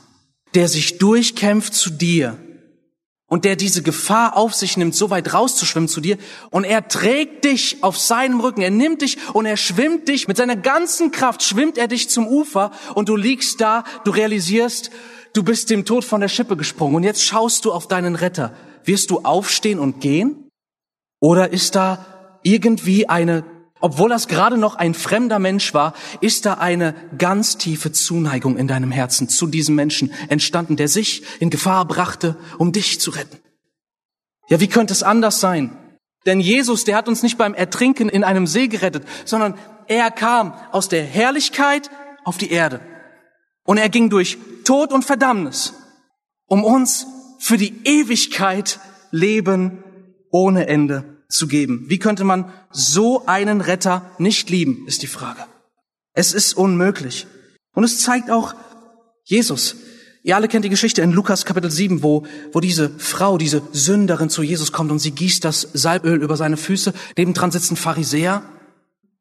der 0.56 0.68
sich 0.68 0.98
durchkämpft 0.98 1.74
zu 1.74 1.90
dir 1.90 2.40
und 3.34 3.46
der 3.46 3.56
diese 3.56 3.82
Gefahr 3.82 4.38
auf 4.38 4.54
sich 4.54 4.78
nimmt, 4.78 4.94
so 4.94 5.10
weit 5.10 5.34
rauszuschwimmen 5.34 5.90
zu 5.90 6.02
dir. 6.02 6.20
Und 6.52 6.66
er 6.66 6.88
trägt 6.88 7.46
dich 7.46 7.82
auf 7.82 7.98
seinem 7.98 8.40
Rücken, 8.40 8.62
er 8.62 8.70
nimmt 8.70 9.02
dich 9.02 9.18
und 9.34 9.48
er 9.48 9.58
schwimmt 9.58 10.08
dich, 10.08 10.28
mit 10.28 10.38
seiner 10.38 10.56
ganzen 10.56 11.10
Kraft 11.10 11.42
schwimmt 11.42 11.80
er 11.80 11.88
dich 11.88 12.12
zum 12.12 12.28
Ufer. 12.28 12.70
Und 12.94 13.10
du 13.10 13.16
liegst 13.16 13.60
da, 13.60 13.86
du 14.04 14.12
realisierst, 14.12 14.92
du 15.34 15.42
bist 15.42 15.72
dem 15.72 15.84
Tod 15.84 16.06
von 16.06 16.22
der 16.22 16.28
Schippe 16.28 16.56
gesprungen. 16.56 16.98
Und 16.98 17.02
jetzt 17.02 17.24
schaust 17.24 17.66
du 17.66 17.72
auf 17.72 17.88
deinen 17.88 18.14
Retter. 18.14 18.54
Wirst 18.84 19.10
du 19.10 19.22
aufstehen 19.22 19.80
und 19.80 20.00
gehen? 20.00 20.48
Oder 21.20 21.52
ist 21.52 21.74
da 21.74 22.06
irgendwie 22.44 23.10
eine 23.10 23.44
obwohl 23.84 24.08
das 24.08 24.30
gerade 24.30 24.58
noch 24.58 24.76
ein 24.76 24.94
fremder 24.94 25.40
Mensch 25.40 25.74
war, 25.74 25.94
ist 26.22 26.46
da 26.46 26.54
eine 26.54 26.96
ganz 27.18 27.58
tiefe 27.58 27.92
Zuneigung 27.92 28.56
in 28.56 28.66
deinem 28.66 28.94
Herzen 28.94 29.28
zu 29.28 29.46
diesem 29.46 29.76
Menschen 29.76 30.14
entstanden, 30.30 30.78
der 30.78 30.88
sich 30.88 31.22
in 31.42 31.50
Gefahr 31.50 31.84
brachte, 31.86 32.38
um 32.58 32.72
dich 32.72 33.02
zu 33.02 33.12
retten. 33.12 33.40
Ja, 34.48 34.62
wie 34.62 34.70
könnte 34.70 34.94
es 34.94 35.04
anders 35.04 35.42
sein? 35.42 35.78
Denn 36.26 36.40
Jesus, 36.40 36.86
der 36.86 36.96
hat 36.96 37.10
uns 37.10 37.24
nicht 37.24 37.38
beim 37.38 37.54
Ertrinken 37.54 38.08
in 38.08 38.24
einem 38.24 38.48
See 38.48 38.70
gerettet, 38.70 39.04
sondern 39.26 39.56
er 39.88 40.12
kam 40.12 40.54
aus 40.72 40.88
der 40.88 41.04
Herrlichkeit 41.04 41.90
auf 42.24 42.38
die 42.38 42.52
Erde. 42.52 42.80
Und 43.66 43.80
er 43.80 43.90
ging 43.90 44.10
durch 44.10 44.38
Tod 44.64 44.94
und 44.94 45.04
Verdammnis, 45.04 45.74
um 46.46 46.64
uns 46.64 47.06
für 47.38 47.58
die 47.58 47.82
Ewigkeit 47.84 48.80
Leben 49.12 49.84
ohne 50.32 50.68
Ende 50.68 51.13
zu 51.34 51.48
geben. 51.48 51.86
Wie 51.88 52.00
könnte 52.00 52.24
man 52.24 52.52
so 52.72 53.26
einen 53.26 53.62
Retter 53.62 54.12
nicht 54.18 54.50
lieben, 54.50 54.86
ist 54.88 55.02
die 55.02 55.08
Frage. 55.08 55.46
Es 56.14 56.34
ist 56.34 56.54
unmöglich. 56.54 57.28
Und 57.74 57.84
es 57.84 58.00
zeigt 58.00 58.30
auch 58.30 58.54
Jesus. 59.24 59.76
Ihr 60.22 60.36
alle 60.36 60.48
kennt 60.48 60.64
die 60.64 60.70
Geschichte 60.70 61.02
in 61.02 61.12
Lukas 61.12 61.44
Kapitel 61.44 61.70
7, 61.70 62.02
wo, 62.04 62.26
wo 62.54 62.60
diese 62.60 62.92
Frau, 62.98 63.38
diese 63.38 63.62
Sünderin 63.74 64.30
zu 64.30 64.42
Jesus 64.44 64.72
kommt 64.72 64.92
und 64.92 65.00
sie 65.00 65.12
gießt 65.12 65.44
das 65.44 65.68
Salböl 65.74 66.22
über 66.22 66.38
seine 66.38 66.56
Füße. 66.56 66.94
Nebendran 67.18 67.52
sitzt 67.52 67.72
ein 67.72 67.78
Pharisäer. 67.78 68.44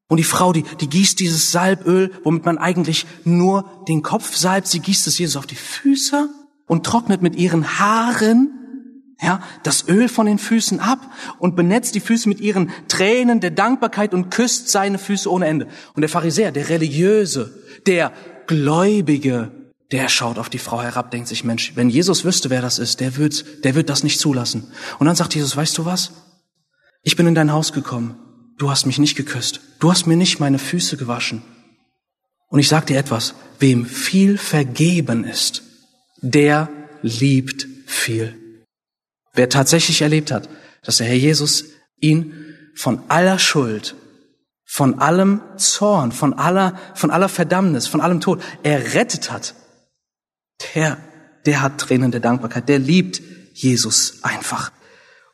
Und 0.08 0.18
die 0.18 0.24
Frau, 0.24 0.52
die, 0.52 0.64
die 0.80 0.88
gießt 0.88 1.18
dieses 1.18 1.50
Salböl, 1.50 2.12
womit 2.22 2.44
man 2.44 2.58
eigentlich 2.58 3.06
nur 3.24 3.84
den 3.88 4.02
Kopf 4.02 4.36
salbt. 4.36 4.68
Sie 4.68 4.80
gießt 4.80 5.06
es 5.06 5.18
Jesus 5.18 5.36
auf 5.36 5.46
die 5.46 5.56
Füße 5.56 6.28
und 6.66 6.84
trocknet 6.84 7.22
mit 7.22 7.36
ihren 7.36 7.78
Haaren 7.78 8.61
ja, 9.22 9.40
das 9.62 9.88
Öl 9.88 10.08
von 10.08 10.26
den 10.26 10.38
Füßen 10.38 10.80
ab 10.80 10.98
und 11.38 11.54
benetzt 11.54 11.94
die 11.94 12.00
Füße 12.00 12.28
mit 12.28 12.40
ihren 12.40 12.70
Tränen 12.88 13.40
der 13.40 13.52
Dankbarkeit 13.52 14.14
und 14.14 14.30
küsst 14.30 14.68
seine 14.68 14.98
Füße 14.98 15.30
ohne 15.30 15.46
Ende. 15.46 15.68
Und 15.94 16.00
der 16.00 16.08
Pharisäer, 16.08 16.50
der 16.50 16.68
Religiöse, 16.68 17.54
der 17.86 18.12
Gläubige, 18.48 19.52
der 19.92 20.08
schaut 20.08 20.38
auf 20.38 20.50
die 20.50 20.58
Frau 20.58 20.82
herab, 20.82 21.12
denkt 21.12 21.28
sich, 21.28 21.44
Mensch, 21.44 21.72
wenn 21.76 21.88
Jesus 21.88 22.24
wüsste, 22.24 22.50
wer 22.50 22.62
das 22.62 22.80
ist, 22.80 22.98
der 22.98 23.16
wird, 23.16 23.64
der 23.64 23.76
wird 23.76 23.90
das 23.90 24.02
nicht 24.02 24.18
zulassen. 24.18 24.72
Und 24.98 25.06
dann 25.06 25.14
sagt 25.14 25.36
Jesus, 25.36 25.56
weißt 25.56 25.78
du 25.78 25.84
was? 25.84 26.10
Ich 27.04 27.14
bin 27.14 27.28
in 27.28 27.36
dein 27.36 27.52
Haus 27.52 27.72
gekommen. 27.72 28.18
Du 28.58 28.70
hast 28.70 28.86
mich 28.86 28.98
nicht 28.98 29.16
geküsst. 29.16 29.60
Du 29.78 29.90
hast 29.90 30.06
mir 30.06 30.16
nicht 30.16 30.40
meine 30.40 30.58
Füße 30.58 30.96
gewaschen. 30.96 31.42
Und 32.48 32.58
ich 32.58 32.68
sag 32.68 32.86
dir 32.86 32.98
etwas. 32.98 33.34
Wem 33.60 33.86
viel 33.86 34.36
vergeben 34.36 35.24
ist, 35.24 35.62
der 36.20 36.68
liebt 37.02 37.68
viel. 37.86 38.41
Wer 39.34 39.48
tatsächlich 39.48 40.02
erlebt 40.02 40.30
hat, 40.30 40.48
dass 40.82 40.98
der 40.98 41.06
Herr 41.06 41.16
Jesus 41.16 41.64
ihn 42.00 42.34
von 42.74 43.02
aller 43.08 43.38
Schuld, 43.38 43.94
von 44.64 44.98
allem 44.98 45.40
Zorn, 45.56 46.12
von 46.12 46.34
aller, 46.34 46.78
von 46.94 47.10
aller 47.10 47.28
Verdammnis, 47.28 47.86
von 47.86 48.00
allem 48.00 48.20
Tod 48.20 48.42
errettet 48.62 49.30
hat, 49.30 49.54
der, 50.74 50.98
der 51.46 51.62
hat 51.62 51.78
Tränen 51.78 52.10
der 52.10 52.20
Dankbarkeit, 52.20 52.68
der 52.68 52.78
liebt 52.78 53.20
Jesus 53.52 54.18
einfach. 54.22 54.72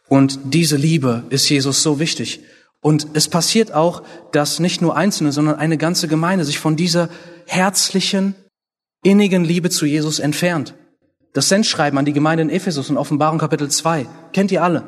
Und 0.08 0.38
diese 0.44 0.76
Liebe 0.76 1.24
ist 1.30 1.48
Jesus 1.48 1.82
so 1.82 2.00
wichtig. 2.00 2.40
Und 2.80 3.08
es 3.14 3.28
passiert 3.28 3.72
auch, 3.72 4.02
dass 4.32 4.60
nicht 4.60 4.80
nur 4.80 4.96
Einzelne, 4.96 5.32
sondern 5.32 5.56
eine 5.56 5.76
ganze 5.76 6.08
Gemeinde 6.08 6.44
sich 6.44 6.58
von 6.58 6.76
dieser 6.76 7.08
herzlichen, 7.46 8.34
innigen 9.02 9.44
Liebe 9.44 9.70
zu 9.70 9.86
Jesus 9.86 10.18
entfernt. 10.18 10.74
Das 11.38 11.48
Sendschreiben 11.48 11.96
an 11.96 12.04
die 12.04 12.12
Gemeinde 12.12 12.42
in 12.42 12.50
Ephesus 12.50 12.90
in 12.90 12.96
Offenbarung 12.96 13.38
Kapitel 13.38 13.70
2. 13.70 14.08
Kennt 14.32 14.50
ihr 14.50 14.60
alle? 14.60 14.82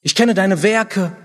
Ich 0.00 0.14
kenne 0.14 0.34
deine 0.34 0.62
Werke 0.62 1.16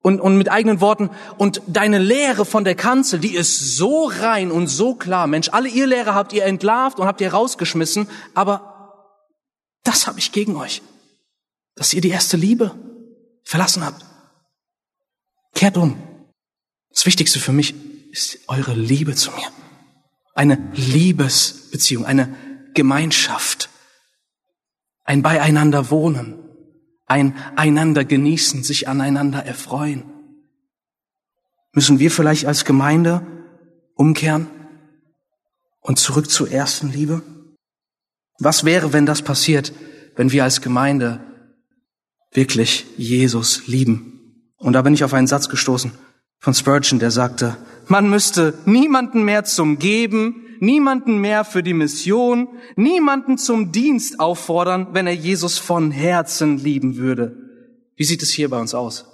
und, 0.00 0.18
und 0.18 0.38
mit 0.38 0.50
eigenen 0.50 0.80
Worten 0.80 1.10
und 1.36 1.60
deine 1.66 1.98
Lehre 1.98 2.46
von 2.46 2.64
der 2.64 2.74
Kanzel, 2.74 3.18
die 3.18 3.34
ist 3.34 3.76
so 3.76 4.06
rein 4.06 4.50
und 4.50 4.68
so 4.68 4.94
klar. 4.94 5.26
Mensch, 5.26 5.50
alle 5.50 5.68
ihr 5.68 5.86
Lehre 5.86 6.14
habt 6.14 6.32
ihr 6.32 6.46
entlarvt 6.46 6.98
und 6.98 7.06
habt 7.06 7.20
ihr 7.20 7.30
rausgeschmissen, 7.30 8.08
aber 8.32 9.18
das 9.84 10.06
habe 10.06 10.18
ich 10.18 10.32
gegen 10.32 10.56
euch, 10.56 10.80
dass 11.74 11.92
ihr 11.92 12.00
die 12.00 12.08
erste 12.08 12.38
Liebe 12.38 12.74
verlassen 13.44 13.84
habt. 13.84 14.06
Kehrt 15.54 15.76
um. 15.76 16.02
Das 16.88 17.04
Wichtigste 17.04 17.40
für 17.40 17.52
mich 17.52 17.74
ist 18.10 18.38
eure 18.48 18.72
Liebe 18.72 19.14
zu 19.14 19.32
mir. 19.32 19.48
Eine 20.32 20.72
Liebesbeziehung, 20.72 22.06
eine 22.06 22.34
Gemeinschaft, 22.74 23.70
ein 25.04 25.22
Beieinander 25.22 25.90
wohnen, 25.90 26.38
ein 27.06 27.36
einander 27.56 28.04
genießen, 28.04 28.62
sich 28.62 28.88
aneinander 28.88 29.44
erfreuen. 29.44 30.04
Müssen 31.72 31.98
wir 31.98 32.10
vielleicht 32.10 32.46
als 32.46 32.64
Gemeinde 32.64 33.26
umkehren 33.94 34.46
und 35.80 35.98
zurück 35.98 36.30
zur 36.30 36.50
ersten 36.50 36.90
Liebe? 36.90 37.22
Was 38.38 38.64
wäre, 38.64 38.92
wenn 38.92 39.06
das 39.06 39.22
passiert, 39.22 39.72
wenn 40.16 40.32
wir 40.32 40.44
als 40.44 40.60
Gemeinde 40.60 41.20
wirklich 42.32 42.86
Jesus 42.96 43.66
lieben? 43.66 44.48
Und 44.56 44.74
da 44.74 44.82
bin 44.82 44.94
ich 44.94 45.04
auf 45.04 45.14
einen 45.14 45.26
Satz 45.26 45.48
gestoßen 45.48 45.92
von 46.38 46.54
Spurgeon, 46.54 46.98
der 46.98 47.10
sagte, 47.10 47.56
man 47.86 48.10
müsste 48.10 48.54
niemanden 48.64 49.24
mehr 49.24 49.44
zum 49.44 49.78
Geben, 49.78 50.46
niemanden 50.62 51.18
mehr 51.18 51.44
für 51.44 51.64
die 51.64 51.74
Mission, 51.74 52.46
niemanden 52.76 53.36
zum 53.36 53.72
Dienst 53.72 54.20
auffordern, 54.20 54.86
wenn 54.92 55.08
er 55.08 55.14
Jesus 55.14 55.58
von 55.58 55.90
Herzen 55.90 56.56
lieben 56.56 56.96
würde. 56.96 57.36
Wie 57.96 58.04
sieht 58.04 58.22
es 58.22 58.30
hier 58.30 58.48
bei 58.48 58.60
uns 58.60 58.72
aus? 58.72 59.06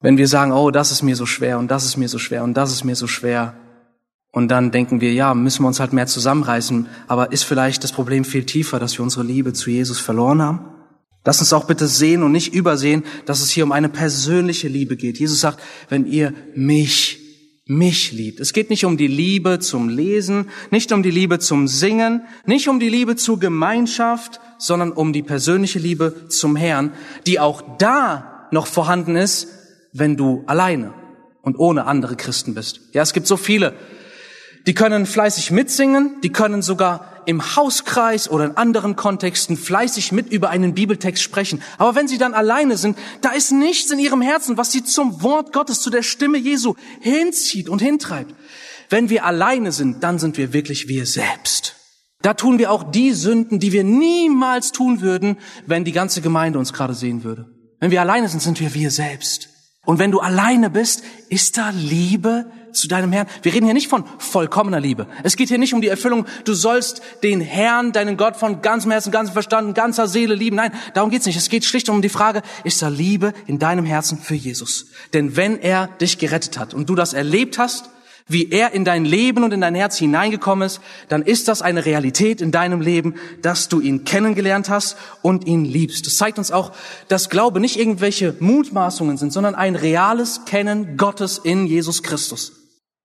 Wenn 0.00 0.16
wir 0.16 0.26
sagen, 0.26 0.50
oh, 0.50 0.70
das 0.70 0.90
ist 0.90 1.02
mir 1.02 1.14
so 1.14 1.26
schwer 1.26 1.58
und 1.58 1.70
das 1.70 1.84
ist 1.84 1.98
mir 1.98 2.08
so 2.08 2.18
schwer 2.18 2.42
und 2.42 2.54
das 2.54 2.72
ist 2.72 2.84
mir 2.84 2.96
so 2.96 3.06
schwer. 3.06 3.54
Und 4.32 4.48
dann 4.48 4.70
denken 4.70 5.02
wir, 5.02 5.12
ja, 5.12 5.34
müssen 5.34 5.62
wir 5.62 5.68
uns 5.68 5.78
halt 5.78 5.92
mehr 5.92 6.06
zusammenreißen. 6.06 6.88
Aber 7.06 7.32
ist 7.32 7.42
vielleicht 7.42 7.84
das 7.84 7.92
Problem 7.92 8.24
viel 8.24 8.44
tiefer, 8.44 8.78
dass 8.78 8.98
wir 8.98 9.02
unsere 9.02 9.24
Liebe 9.24 9.52
zu 9.52 9.70
Jesus 9.70 9.98
verloren 9.98 10.40
haben? 10.40 10.60
Lass 11.22 11.40
uns 11.40 11.52
auch 11.52 11.66
bitte 11.66 11.86
sehen 11.86 12.22
und 12.22 12.32
nicht 12.32 12.54
übersehen, 12.54 13.04
dass 13.26 13.42
es 13.42 13.50
hier 13.50 13.64
um 13.64 13.72
eine 13.72 13.90
persönliche 13.90 14.68
Liebe 14.68 14.96
geht. 14.96 15.18
Jesus 15.18 15.40
sagt, 15.40 15.60
wenn 15.90 16.06
ihr 16.06 16.32
mich 16.54 17.17
mich 17.68 18.12
liebt. 18.12 18.40
Es 18.40 18.54
geht 18.54 18.70
nicht 18.70 18.86
um 18.86 18.96
die 18.96 19.06
Liebe 19.06 19.58
zum 19.58 19.90
Lesen, 19.90 20.48
nicht 20.70 20.90
um 20.90 21.02
die 21.02 21.10
Liebe 21.10 21.38
zum 21.38 21.68
Singen, 21.68 22.22
nicht 22.46 22.66
um 22.66 22.80
die 22.80 22.88
Liebe 22.88 23.14
zur 23.14 23.38
Gemeinschaft, 23.38 24.40
sondern 24.58 24.90
um 24.90 25.12
die 25.12 25.22
persönliche 25.22 25.78
Liebe 25.78 26.28
zum 26.28 26.56
Herrn, 26.56 26.92
die 27.26 27.38
auch 27.38 27.62
da 27.78 28.48
noch 28.50 28.66
vorhanden 28.66 29.16
ist, 29.16 29.48
wenn 29.92 30.16
du 30.16 30.44
alleine 30.46 30.94
und 31.42 31.58
ohne 31.58 31.84
andere 31.84 32.16
Christen 32.16 32.54
bist. 32.54 32.80
Ja, 32.94 33.02
es 33.02 33.12
gibt 33.12 33.26
so 33.26 33.36
viele, 33.36 33.74
die 34.68 34.74
können 34.74 35.06
fleißig 35.06 35.50
mitsingen, 35.50 36.20
die 36.20 36.28
können 36.28 36.60
sogar 36.60 37.22
im 37.24 37.56
Hauskreis 37.56 38.30
oder 38.30 38.44
in 38.44 38.56
anderen 38.58 38.96
Kontexten 38.96 39.56
fleißig 39.56 40.12
mit 40.12 40.30
über 40.30 40.50
einen 40.50 40.74
Bibeltext 40.74 41.22
sprechen. 41.22 41.62
Aber 41.78 41.94
wenn 41.94 42.06
sie 42.06 42.18
dann 42.18 42.34
alleine 42.34 42.76
sind, 42.76 42.98
da 43.22 43.30
ist 43.30 43.50
nichts 43.50 43.90
in 43.90 43.98
ihrem 43.98 44.20
Herzen, 44.20 44.58
was 44.58 44.70
sie 44.70 44.84
zum 44.84 45.22
Wort 45.22 45.54
Gottes, 45.54 45.80
zu 45.80 45.88
der 45.88 46.02
Stimme 46.02 46.36
Jesu 46.36 46.74
hinzieht 47.00 47.70
und 47.70 47.80
hintreibt. 47.80 48.34
Wenn 48.90 49.08
wir 49.08 49.24
alleine 49.24 49.72
sind, 49.72 50.04
dann 50.04 50.18
sind 50.18 50.36
wir 50.36 50.52
wirklich 50.52 50.86
wir 50.86 51.06
selbst. 51.06 51.76
Da 52.20 52.34
tun 52.34 52.58
wir 52.58 52.70
auch 52.70 52.90
die 52.90 53.14
Sünden, 53.14 53.60
die 53.60 53.72
wir 53.72 53.84
niemals 53.84 54.72
tun 54.72 55.00
würden, 55.00 55.38
wenn 55.64 55.84
die 55.84 55.92
ganze 55.92 56.20
Gemeinde 56.20 56.58
uns 56.58 56.74
gerade 56.74 56.92
sehen 56.92 57.24
würde. 57.24 57.46
Wenn 57.80 57.90
wir 57.90 58.02
alleine 58.02 58.28
sind, 58.28 58.42
sind 58.42 58.60
wir 58.60 58.74
wir 58.74 58.90
selbst. 58.90 59.48
Und 59.88 59.98
wenn 59.98 60.10
du 60.10 60.20
alleine 60.20 60.68
bist, 60.68 61.02
ist 61.30 61.56
da 61.56 61.70
Liebe 61.70 62.44
zu 62.72 62.88
deinem 62.88 63.10
Herrn? 63.10 63.26
Wir 63.40 63.54
reden 63.54 63.64
hier 63.64 63.72
nicht 63.72 63.88
von 63.88 64.04
vollkommener 64.18 64.80
Liebe. 64.80 65.06
Es 65.22 65.34
geht 65.34 65.48
hier 65.48 65.56
nicht 65.56 65.72
um 65.72 65.80
die 65.80 65.88
Erfüllung, 65.88 66.26
du 66.44 66.52
sollst 66.52 67.00
den 67.22 67.40
Herrn, 67.40 67.92
deinen 67.92 68.18
Gott 68.18 68.36
von 68.36 68.60
ganzem 68.60 68.90
Herzen, 68.90 69.12
ganzem 69.12 69.32
Verstand, 69.32 69.74
ganzer 69.74 70.06
Seele 70.06 70.34
lieben. 70.34 70.56
Nein, 70.56 70.72
darum 70.92 71.08
geht's 71.08 71.24
nicht. 71.24 71.38
Es 71.38 71.48
geht 71.48 71.64
schlicht 71.64 71.88
um 71.88 72.02
die 72.02 72.10
Frage, 72.10 72.42
ist 72.64 72.82
da 72.82 72.88
Liebe 72.88 73.32
in 73.46 73.58
deinem 73.58 73.86
Herzen 73.86 74.18
für 74.18 74.34
Jesus? 74.34 74.88
Denn 75.14 75.36
wenn 75.36 75.58
er 75.58 75.86
dich 75.86 76.18
gerettet 76.18 76.58
hat 76.58 76.74
und 76.74 76.90
du 76.90 76.94
das 76.94 77.14
erlebt 77.14 77.56
hast, 77.56 77.88
wie 78.28 78.50
er 78.50 78.72
in 78.72 78.84
dein 78.84 79.04
Leben 79.04 79.42
und 79.42 79.52
in 79.52 79.62
dein 79.62 79.74
Herz 79.74 79.96
hineingekommen 79.96 80.66
ist, 80.66 80.80
dann 81.08 81.22
ist 81.22 81.48
das 81.48 81.62
eine 81.62 81.84
Realität 81.86 82.40
in 82.40 82.52
deinem 82.52 82.80
Leben, 82.80 83.14
dass 83.42 83.68
du 83.68 83.80
ihn 83.80 84.04
kennengelernt 84.04 84.68
hast 84.68 84.96
und 85.22 85.46
ihn 85.46 85.64
liebst. 85.64 86.06
Das 86.06 86.16
zeigt 86.16 86.38
uns 86.38 86.50
auch, 86.50 86.72
dass 87.08 87.30
Glaube 87.30 87.58
nicht 87.58 87.78
irgendwelche 87.78 88.36
Mutmaßungen 88.38 89.16
sind, 89.16 89.32
sondern 89.32 89.54
ein 89.54 89.74
reales 89.74 90.44
Kennen 90.44 90.96
Gottes 90.96 91.38
in 91.38 91.66
Jesus 91.66 92.02
Christus. 92.02 92.52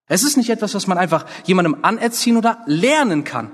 Es 0.08 0.24
ist 0.24 0.38
nicht 0.38 0.50
etwas, 0.50 0.76
was 0.76 0.88
man 0.88 0.98
einfach 0.98 1.26
jemandem 1.46 1.78
anerziehen 1.82 2.38
oder 2.38 2.60
lernen 2.66 3.24
kann. 3.24 3.52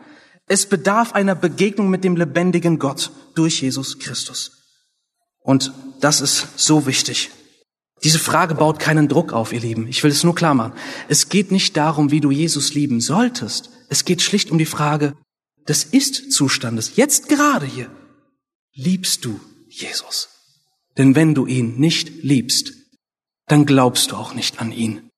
Es 0.48 0.66
bedarf 0.66 1.14
einer 1.14 1.36
Begegnung 1.36 1.90
mit 1.90 2.04
dem 2.04 2.16
lebendigen 2.16 2.80
Gott 2.80 3.12
durch 3.36 3.62
Jesus 3.62 4.00
Christus. 4.00 4.52
Und 5.42 5.72
das 6.02 6.22
ist 6.22 6.48
so 6.58 6.88
wichtig. 6.88 7.30
Diese 8.04 8.20
Frage 8.20 8.56
baut 8.56 8.80
keinen 8.80 9.08
Druck 9.08 9.34
auf, 9.34 9.52
ihr 9.52 9.60
Lieben. 9.60 9.88
Ich 9.88 10.04
will 10.04 10.12
es 10.12 10.24
nur 10.24 10.36
klar 10.36 10.54
machen. 10.54 10.74
Es 11.10 11.30
geht 11.30 11.52
nicht 11.52 11.76
darum, 11.76 12.12
wie 12.12 12.22
du 12.22 12.32
Jesus 12.32 12.74
lieben 12.74 13.02
solltest. 13.02 13.70
Es 13.90 14.06
geht 14.06 14.22
schlicht 14.22 14.52
um 14.52 14.58
die 14.58 14.66
Frage 14.66 15.16
des 15.68 15.84
Ist-Zustandes. 15.84 16.96
Jetzt 16.96 17.28
gerade 17.28 17.66
hier. 17.66 17.90
Liebst 18.74 19.26
du 19.26 19.40
Jesus? 19.68 20.30
Denn 20.98 21.16
wenn 21.16 21.36
du 21.36 21.46
ihn 21.46 21.78
nicht 21.80 22.24
liebst, 22.24 22.74
dann 23.48 23.66
glaubst 23.66 24.12
du 24.12 24.16
auch 24.16 24.34
nicht 24.34 24.62
an 24.62 24.72
ihn. 24.72 25.10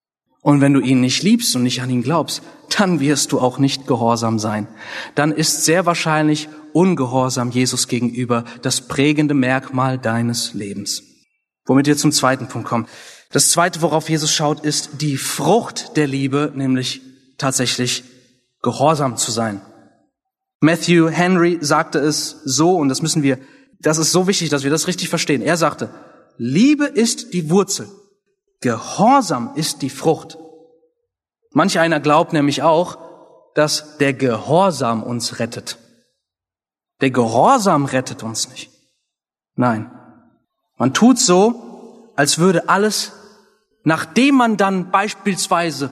Und 0.42 0.60
wenn 0.60 0.74
du 0.74 0.80
ihn 0.80 1.02
nicht 1.02 1.22
liebst 1.22 1.56
und 1.56 1.64
nicht 1.64 1.82
an 1.82 1.90
ihn 1.92 2.02
glaubst, 2.02 2.42
dann 2.76 3.00
wirst 3.00 3.32
du 3.32 3.40
auch 3.40 3.60
nicht 3.60 3.86
gehorsam 3.86 4.40
sein. 4.40 4.68
Dann 5.14 5.32
ist 5.32 5.66
sehr 5.66 5.86
wahrscheinlich 5.86 6.50
Ungehorsam 6.74 7.52
Jesus 7.52 7.88
gegenüber 7.88 8.46
das 8.62 8.88
prägende 8.88 9.34
Merkmal 9.34 9.98
deines 9.98 10.54
Lebens. 10.54 11.04
Womit 11.66 11.88
wir 11.88 11.98
zum 11.98 12.12
zweiten 12.12 12.48
Punkt 12.48 12.68
kommen. 12.68 12.88
Das 13.32 13.52
zweite, 13.52 13.82
worauf 13.82 14.10
Jesus 14.10 14.32
schaut, 14.32 14.62
ist 14.62 15.02
die 15.02 15.18
Frucht 15.18 15.96
der 15.96 16.08
Liebe, 16.08 16.52
nämlich 16.54 17.02
tatsächlich 17.38 18.04
gehorsam 18.62 19.18
zu 19.18 19.32
sein. 19.32 19.62
Matthew 20.60 21.10
Henry 21.10 21.58
sagte 21.62 22.00
es 22.00 22.42
so, 22.44 22.76
und 22.76 22.90
das 22.90 23.02
müssen 23.02 23.24
wir, 23.24 23.40
das 23.80 23.98
ist 23.98 24.12
so 24.12 24.28
wichtig, 24.28 24.50
dass 24.50 24.64
wir 24.64 24.70
das 24.70 24.88
richtig 24.88 25.10
verstehen. 25.10 25.42
Er 25.42 25.58
sagte, 25.58 25.90
Liebe 26.38 26.86
ist 26.86 27.34
die 27.34 27.50
Wurzel, 27.50 27.90
Gehorsam 28.62 29.54
ist 29.56 29.82
die 29.82 29.90
Frucht. 29.90 30.38
Manch 31.52 31.80
einer 31.80 32.00
glaubt 32.00 32.32
nämlich 32.32 32.62
auch, 32.62 33.00
dass 33.56 33.98
der 33.98 34.14
Gehorsam 34.14 35.02
uns 35.04 35.40
rettet. 35.40 35.78
Der 37.02 37.10
Gehorsam 37.10 37.86
rettet 37.86 38.22
uns 38.22 38.50
nicht. 38.50 38.70
Nein, 39.56 39.92
man 40.82 40.96
tut 40.96 41.20
so, 41.20 42.10
als 42.16 42.40
würde 42.40 42.68
alles, 42.68 43.12
nachdem 43.84 44.34
man 44.34 44.58
dann 44.58 44.90
beispielsweise 44.90 45.92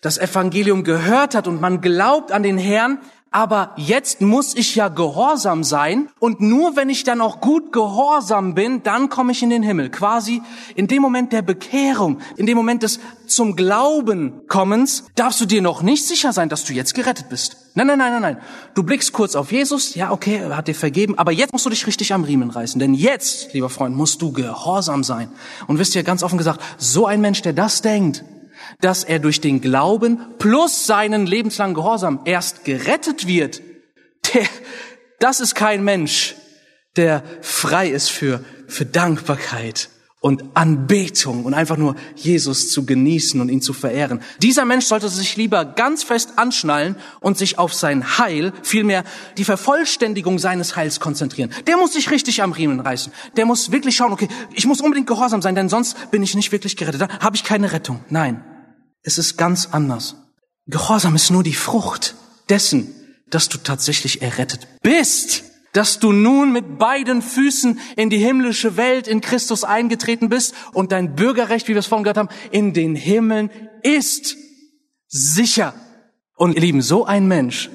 das 0.00 0.18
Evangelium 0.18 0.82
gehört 0.82 1.36
hat 1.36 1.46
und 1.46 1.60
man 1.60 1.80
glaubt 1.80 2.32
an 2.32 2.42
den 2.42 2.58
Herrn, 2.58 2.98
aber 3.36 3.72
jetzt 3.76 4.22
muss 4.22 4.56
ich 4.56 4.76
ja 4.76 4.88
gehorsam 4.88 5.62
sein 5.62 6.08
und 6.20 6.40
nur 6.40 6.74
wenn 6.74 6.88
ich 6.88 7.04
dann 7.04 7.20
auch 7.20 7.42
gut 7.42 7.70
gehorsam 7.70 8.54
bin, 8.54 8.82
dann 8.82 9.10
komme 9.10 9.32
ich 9.32 9.42
in 9.42 9.50
den 9.50 9.62
Himmel. 9.62 9.90
Quasi 9.90 10.40
in 10.74 10.86
dem 10.86 11.02
Moment 11.02 11.34
der 11.34 11.42
Bekehrung, 11.42 12.20
in 12.38 12.46
dem 12.46 12.56
Moment 12.56 12.82
des 12.82 12.98
zum 13.26 13.54
Glauben 13.54 14.40
kommens, 14.48 15.04
darfst 15.16 15.38
du 15.42 15.44
dir 15.44 15.60
noch 15.60 15.82
nicht 15.82 16.06
sicher 16.06 16.32
sein, 16.32 16.48
dass 16.48 16.64
du 16.64 16.72
jetzt 16.72 16.94
gerettet 16.94 17.28
bist. 17.28 17.58
Nein, 17.74 17.88
nein, 17.88 17.98
nein, 17.98 18.12
nein, 18.12 18.22
nein. 18.22 18.36
Du 18.74 18.82
blickst 18.84 19.12
kurz 19.12 19.36
auf 19.36 19.52
Jesus, 19.52 19.94
ja, 19.96 20.12
okay, 20.12 20.36
er 20.36 20.56
hat 20.56 20.66
dir 20.66 20.74
vergeben, 20.74 21.18
aber 21.18 21.30
jetzt 21.30 21.52
musst 21.52 21.66
du 21.66 21.70
dich 21.70 21.86
richtig 21.86 22.14
am 22.14 22.24
Riemen 22.24 22.48
reißen, 22.48 22.78
denn 22.78 22.94
jetzt, 22.94 23.52
lieber 23.52 23.68
Freund, 23.68 23.94
musst 23.94 24.22
du 24.22 24.32
gehorsam 24.32 25.04
sein. 25.04 25.28
Und 25.66 25.78
wisst 25.78 25.94
ihr, 25.94 26.04
ganz 26.04 26.22
offen 26.22 26.38
gesagt, 26.38 26.62
so 26.78 27.04
ein 27.04 27.20
Mensch, 27.20 27.42
der 27.42 27.52
das 27.52 27.82
denkt, 27.82 28.24
dass 28.80 29.04
er 29.04 29.18
durch 29.18 29.40
den 29.40 29.60
Glauben 29.60 30.20
plus 30.38 30.86
seinen 30.86 31.26
lebenslangen 31.26 31.74
Gehorsam 31.74 32.20
erst 32.24 32.64
gerettet 32.64 33.26
wird, 33.26 33.62
der, 34.34 34.46
das 35.18 35.40
ist 35.40 35.54
kein 35.54 35.84
Mensch, 35.84 36.34
der 36.96 37.22
frei 37.42 37.88
ist 37.88 38.10
für, 38.10 38.44
für 38.66 38.86
Dankbarkeit 38.86 39.90
und 40.26 40.42
Anbetung 40.54 41.44
und 41.44 41.54
einfach 41.54 41.76
nur 41.76 41.94
Jesus 42.16 42.72
zu 42.72 42.84
genießen 42.84 43.40
und 43.40 43.48
ihn 43.48 43.60
zu 43.60 43.72
verehren. 43.72 44.20
Dieser 44.42 44.64
Mensch 44.64 44.86
sollte 44.86 45.08
sich 45.08 45.36
lieber 45.36 45.64
ganz 45.64 46.02
fest 46.02 46.32
anschnallen 46.34 46.96
und 47.20 47.38
sich 47.38 47.58
auf 47.58 47.72
sein 47.74 48.18
Heil, 48.18 48.52
vielmehr 48.62 49.04
die 49.36 49.44
Vervollständigung 49.44 50.40
seines 50.40 50.74
Heils 50.74 50.98
konzentrieren. 50.98 51.50
Der 51.68 51.76
muss 51.76 51.92
sich 51.92 52.10
richtig 52.10 52.42
am 52.42 52.50
Riemen 52.50 52.80
reißen. 52.80 53.12
Der 53.36 53.46
muss 53.46 53.70
wirklich 53.70 53.94
schauen, 53.94 54.12
okay, 54.12 54.28
ich 54.52 54.66
muss 54.66 54.80
unbedingt 54.80 55.06
gehorsam 55.06 55.42
sein, 55.42 55.54
denn 55.54 55.68
sonst 55.68 56.10
bin 56.10 56.24
ich 56.24 56.34
nicht 56.34 56.50
wirklich 56.50 56.76
gerettet. 56.76 57.02
Dann 57.02 57.18
habe 57.20 57.36
ich 57.36 57.44
keine 57.44 57.72
Rettung. 57.72 58.00
Nein. 58.08 58.42
Es 59.06 59.18
ist 59.18 59.36
ganz 59.36 59.68
anders. 59.70 60.16
Gehorsam 60.66 61.14
ist 61.14 61.30
nur 61.30 61.44
die 61.44 61.54
Frucht 61.54 62.16
dessen, 62.48 62.92
dass 63.30 63.48
du 63.48 63.56
tatsächlich 63.56 64.20
errettet 64.20 64.66
bist, 64.82 65.44
dass 65.72 66.00
du 66.00 66.10
nun 66.10 66.52
mit 66.52 66.76
beiden 66.76 67.22
Füßen 67.22 67.78
in 67.94 68.10
die 68.10 68.18
himmlische 68.18 68.76
Welt 68.76 69.06
in 69.06 69.20
Christus 69.20 69.62
eingetreten 69.62 70.28
bist 70.28 70.54
und 70.72 70.90
dein 70.90 71.14
Bürgerrecht, 71.14 71.68
wie 71.68 71.74
wir 71.74 71.78
es 71.78 71.86
vorhin 71.86 72.02
gehört 72.02 72.16
haben, 72.16 72.30
in 72.50 72.72
den 72.72 72.96
Himmeln 72.96 73.50
ist 73.82 74.36
sicher. 75.06 75.72
Und 76.34 76.56
ihr 76.56 76.62
Lieben, 76.62 76.82
so 76.82 77.04
ein 77.04 77.28
Mensch, 77.28 77.70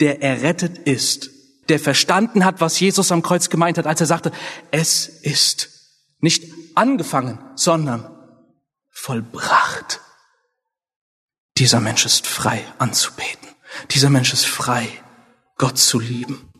der 0.00 0.24
errettet 0.24 0.78
ist, 0.78 1.30
der 1.68 1.78
verstanden 1.78 2.44
hat, 2.44 2.60
was 2.60 2.80
Jesus 2.80 3.12
am 3.12 3.22
Kreuz 3.22 3.48
gemeint 3.48 3.78
hat, 3.78 3.86
als 3.86 4.00
er 4.00 4.06
sagte, 4.06 4.32
es 4.72 5.06
ist 5.06 5.68
nicht 6.18 6.52
angefangen, 6.74 7.38
sondern 7.54 8.10
vollbracht. 8.90 10.00
Dieser 11.58 11.80
Mensch 11.80 12.04
ist 12.04 12.26
frei 12.26 12.64
anzubeten. 12.78 13.48
Dieser 13.90 14.10
Mensch 14.10 14.32
ist 14.32 14.46
frei, 14.46 14.88
Gott 15.56 15.78
zu 15.78 16.00
lieben. 16.00 16.50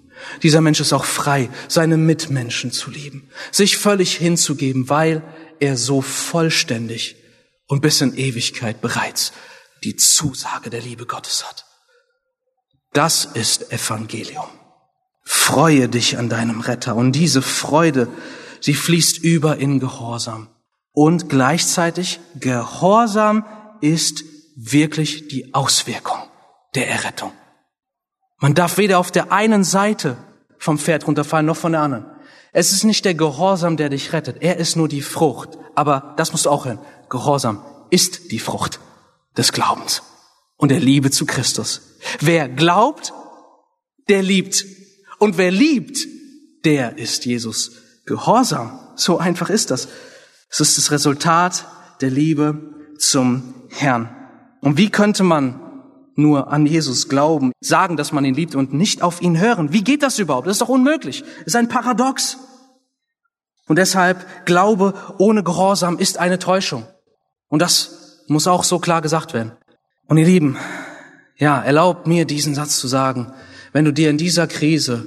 Dieser 0.43 0.61
Mensch 0.61 0.81
ist 0.81 0.93
auch 0.93 1.05
frei, 1.05 1.51
seine 1.69 1.97
Mitmenschen 1.97 2.71
zu 2.73 2.91
lieben, 2.91 3.29
sich 3.51 3.77
völlig 3.77 4.17
hinzugeben, 4.17 4.89
weil 4.89 5.23
er 5.61 5.77
so 5.77 6.01
vollständig 6.01 7.17
und 7.67 7.83
bis 7.83 8.01
in 8.01 8.17
Ewigkeit 8.17 8.81
bereits 8.81 9.33
die 9.83 9.97
Zusage 9.97 10.71
der 10.71 10.81
Liebe 10.81 11.07
Gottes 11.07 11.45
hat. 11.47 11.67
Das 12.93 13.25
ist 13.25 13.73
Evangelium. 13.73 14.47
Freue 15.25 15.89
dich 15.89 16.19
an 16.19 16.29
deinem 16.29 16.61
Retter 16.61 16.95
und 16.95 17.13
diese 17.13 17.43
Freude, 17.43 18.09
sie 18.61 18.75
fließt 18.75 19.19
über 19.19 19.57
in 19.57 19.81
Gehorsam. 19.81 20.49
Und 20.93 21.29
gleichzeitig 21.29 22.21
Gehorsam 22.39 23.45
ist 23.81 24.25
wirklich 24.57 25.29
die 25.29 25.55
Auswirkung 25.55 26.19
der 26.75 26.89
Errettung. 26.89 27.33
Man 28.39 28.55
darf 28.55 28.79
weder 28.79 28.99
auf 28.99 29.11
der 29.11 29.33
einen 29.33 29.65
Seite 29.65 30.17
vom 30.59 30.79
Pferd 30.79 31.07
runterfallen 31.07 31.47
noch 31.47 31.57
von 31.57 31.73
der 31.73 31.83
anderen. 31.83 32.07
Es 32.53 32.73
ist 32.73 32.85
nicht 32.85 33.05
der 33.05 33.15
Gehorsam, 33.15 33.77
der 33.77 33.89
dich 33.89 34.13
rettet. 34.13 34.37
Er 34.41 34.59
ist 34.59 34.77
nur 34.77 34.89
die 34.89 35.03
Frucht. 35.03 35.59
Aber 35.75 36.15
das 36.17 36.33
musst 36.33 36.47
du 36.47 36.51
auch 36.51 36.67
hören. 36.67 36.79
Gehorsam 37.09 37.65
ist 37.91 38.31
die 38.31 38.39
Frucht 38.39 38.81
des 39.37 39.53
Glaubens 39.53 40.03
und 40.57 40.71
der 40.71 40.81
Liebe 40.81 41.11
zu 41.11 41.27
Christus. 41.27 41.99
Wer 42.21 42.49
glaubt, 42.49 43.13
der 44.09 44.23
liebt. 44.23 44.65
Und 45.19 45.37
wer 45.37 45.51
liebt, 45.51 45.99
der 46.65 46.99
ist 46.99 47.25
Jesus 47.25 47.73
Gehorsam. 48.07 48.79
So 48.97 49.19
einfach 49.19 49.51
ist 49.51 49.71
das. 49.71 49.89
Es 50.49 50.61
ist 50.61 50.79
das 50.79 50.91
Resultat 50.91 51.67
der 52.01 52.11
Liebe 52.11 52.75
zum 52.99 53.55
Herrn. 53.71 54.24
Und 54.65 54.79
wie 54.79 54.89
könnte 54.89 55.25
man 55.25 55.61
nur 56.17 56.51
an 56.51 56.65
Jesus 56.65 57.11
glauben, 57.11 57.53
sagen, 57.61 57.99
dass 57.99 58.13
man 58.13 58.25
ihn 58.25 58.35
liebt 58.35 58.55
und 58.55 58.73
nicht 58.73 59.03
auf 59.03 59.21
ihn 59.21 59.39
hören? 59.39 59.75
Wie 59.75 59.85
geht 59.85 60.03
das 60.03 60.19
überhaupt? 60.19 60.47
Das 60.47 60.55
ist 60.55 60.63
doch 60.63 60.71
unmöglich. 60.71 61.21
Das 61.21 61.49
ist 61.49 61.57
ein 61.57 61.69
Paradox. 61.69 62.39
Und 63.69 63.77
deshalb, 63.77 64.25
Glaube 64.47 64.95
ohne 65.19 65.43
Gehorsam 65.43 65.99
ist 65.99 66.19
eine 66.19 66.39
Täuschung. 66.39 66.87
Und 67.49 67.61
das 67.61 68.23
muss 68.27 68.47
auch 68.47 68.65
so 68.65 68.79
klar 68.79 69.03
gesagt 69.03 69.35
werden. 69.35 69.53
Und 70.07 70.17
ihr 70.17 70.25
Lieben, 70.25 70.57
ja, 71.37 71.61
erlaubt 71.61 72.07
mir 72.07 72.25
diesen 72.25 72.55
Satz 72.55 72.79
zu 72.79 72.89
sagen. 72.89 73.35
Wenn 73.75 73.85
du 73.85 73.93
dir 73.93 74.09
in 74.09 74.17
dieser 74.17 74.47
Krise 74.47 75.07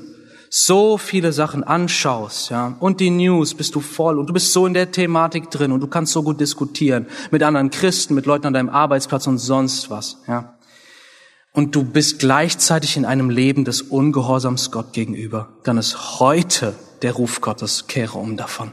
so 0.49 0.97
viele 0.97 1.33
Sachen 1.33 1.63
anschaust, 1.63 2.49
ja, 2.49 2.75
und 2.79 2.99
die 2.99 3.09
News 3.09 3.53
bist 3.53 3.75
du 3.75 3.79
voll 3.79 4.19
und 4.19 4.27
du 4.27 4.33
bist 4.33 4.53
so 4.53 4.65
in 4.65 4.73
der 4.73 4.91
Thematik 4.91 5.51
drin 5.51 5.71
und 5.71 5.81
du 5.81 5.87
kannst 5.87 6.13
so 6.13 6.23
gut 6.23 6.39
diskutieren 6.39 7.07
mit 7.31 7.43
anderen 7.43 7.69
Christen, 7.69 8.15
mit 8.15 8.25
Leuten 8.25 8.47
an 8.47 8.53
deinem 8.53 8.69
Arbeitsplatz 8.69 9.27
und 9.27 9.37
sonst 9.37 9.89
was, 9.89 10.17
ja. 10.27 10.53
Und 11.53 11.75
du 11.75 11.83
bist 11.83 12.19
gleichzeitig 12.19 12.97
in 12.97 13.05
einem 13.05 13.31
Leben 13.31 13.65
des 13.65 13.81
Ungehorsams 13.81 14.69
Gott 14.71 14.93
gegenüber, 14.93 15.57
dann 15.63 15.77
ist 15.77 16.19
heute 16.19 16.75
der 17.01 17.13
Ruf 17.13 17.41
Gottes, 17.41 17.87
kehre 17.87 18.17
um 18.17 18.37
davon. 18.37 18.71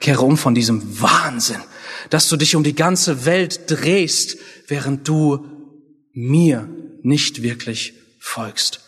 Kehre 0.00 0.24
um 0.24 0.36
von 0.36 0.54
diesem 0.54 1.00
Wahnsinn, 1.00 1.60
dass 2.10 2.28
du 2.28 2.36
dich 2.36 2.54
um 2.54 2.62
die 2.62 2.74
ganze 2.74 3.24
Welt 3.24 3.70
drehst, 3.70 4.36
während 4.68 5.08
du 5.08 5.46
mir 6.12 6.68
nicht 7.02 7.42
wirklich 7.42 7.94
folgst. 8.20 8.80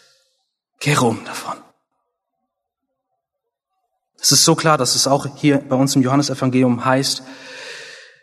Kehre 0.80 1.06
um 1.06 1.24
davon. 1.24 1.56
Es 4.20 4.32
ist 4.32 4.44
so 4.44 4.54
klar, 4.54 4.76
dass 4.78 4.94
es 4.96 5.06
auch 5.06 5.26
hier 5.36 5.58
bei 5.58 5.76
uns 5.76 5.94
im 5.94 6.02
Johannesevangelium 6.02 6.84
heißt, 6.84 7.22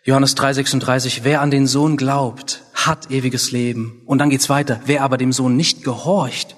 Johannes 0.04 0.38
3,36, 0.38 1.22
wer 1.24 1.42
an 1.42 1.50
den 1.50 1.66
Sohn 1.66 1.98
glaubt, 1.98 2.62
hat 2.74 3.10
ewiges 3.10 3.52
Leben. 3.52 4.04
Und 4.06 4.20
dann 4.20 4.30
geht's 4.30 4.50
weiter. 4.50 4.80
Wer 4.86 5.02
aber 5.02 5.18
dem 5.18 5.34
Sohn 5.34 5.56
nicht 5.56 5.84
gehorcht, 5.84 6.56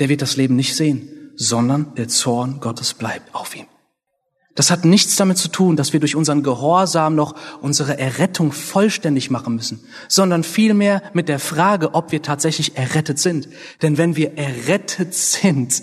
der 0.00 0.08
wird 0.08 0.22
das 0.22 0.36
Leben 0.36 0.56
nicht 0.56 0.74
sehen, 0.74 1.30
sondern 1.36 1.94
der 1.94 2.08
Zorn 2.08 2.58
Gottes 2.58 2.94
bleibt 2.94 3.32
auf 3.34 3.54
ihm. 3.54 3.66
Das 4.56 4.72
hat 4.72 4.84
nichts 4.84 5.14
damit 5.14 5.38
zu 5.38 5.48
tun, 5.48 5.76
dass 5.76 5.92
wir 5.92 6.00
durch 6.00 6.16
unseren 6.16 6.42
Gehorsam 6.42 7.14
noch 7.14 7.36
unsere 7.60 7.96
Errettung 7.96 8.50
vollständig 8.50 9.30
machen 9.30 9.54
müssen, 9.54 9.84
sondern 10.08 10.42
vielmehr 10.42 11.02
mit 11.12 11.28
der 11.28 11.38
Frage, 11.38 11.94
ob 11.94 12.10
wir 12.10 12.22
tatsächlich 12.22 12.76
errettet 12.76 13.20
sind. 13.20 13.48
Denn 13.82 13.96
wenn 13.98 14.16
wir 14.16 14.36
errettet 14.36 15.14
sind, 15.14 15.80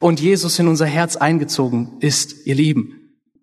und 0.00 0.20
Jesus 0.20 0.58
in 0.58 0.68
unser 0.68 0.86
Herz 0.86 1.16
eingezogen 1.16 1.96
ist, 2.00 2.46
ihr 2.46 2.54
Lieben, 2.54 2.98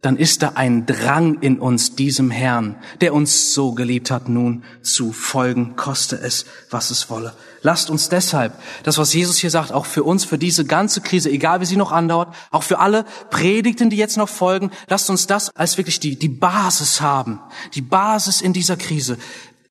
dann 0.06 0.18
ist 0.18 0.44
da 0.44 0.50
ein 0.54 0.86
Drang 0.86 1.40
in 1.42 1.58
uns, 1.60 1.96
diesem 1.96 2.30
Herrn, 2.30 2.76
der 3.02 3.16
uns 3.16 3.54
so 3.56 3.72
geliebt 3.72 4.12
hat, 4.12 4.30
nun 4.30 4.64
zu 4.84 5.12
folgen, 5.12 5.76
koste 5.76 6.16
es, 6.16 6.46
was 6.70 6.92
es 6.92 7.10
wolle. 7.10 7.34
Lasst 7.64 7.90
uns 7.90 8.08
deshalb, 8.08 8.54
das, 8.84 9.00
was 9.00 9.12
Jesus 9.16 9.38
hier 9.38 9.50
sagt, 9.50 9.72
auch 9.72 9.88
für 9.88 10.04
uns, 10.04 10.24
für 10.24 10.38
diese 10.38 10.64
ganze 10.64 11.02
Krise, 11.02 11.32
egal 11.32 11.60
wie 11.60 11.66
sie 11.66 11.76
noch 11.76 11.92
andauert, 11.92 12.36
auch 12.52 12.62
für 12.62 12.78
alle 12.78 13.06
Predigten, 13.32 13.90
die 13.90 13.98
jetzt 13.98 14.18
noch 14.18 14.30
folgen, 14.30 14.70
lasst 14.88 15.10
uns 15.10 15.26
das 15.26 15.50
als 15.56 15.76
wirklich 15.80 16.00
die, 16.00 16.20
die 16.20 16.30
Basis 16.30 17.02
haben, 17.02 17.40
die 17.74 17.82
Basis 17.82 18.42
in 18.42 18.54
dieser 18.54 18.78
Krise. 18.78 19.18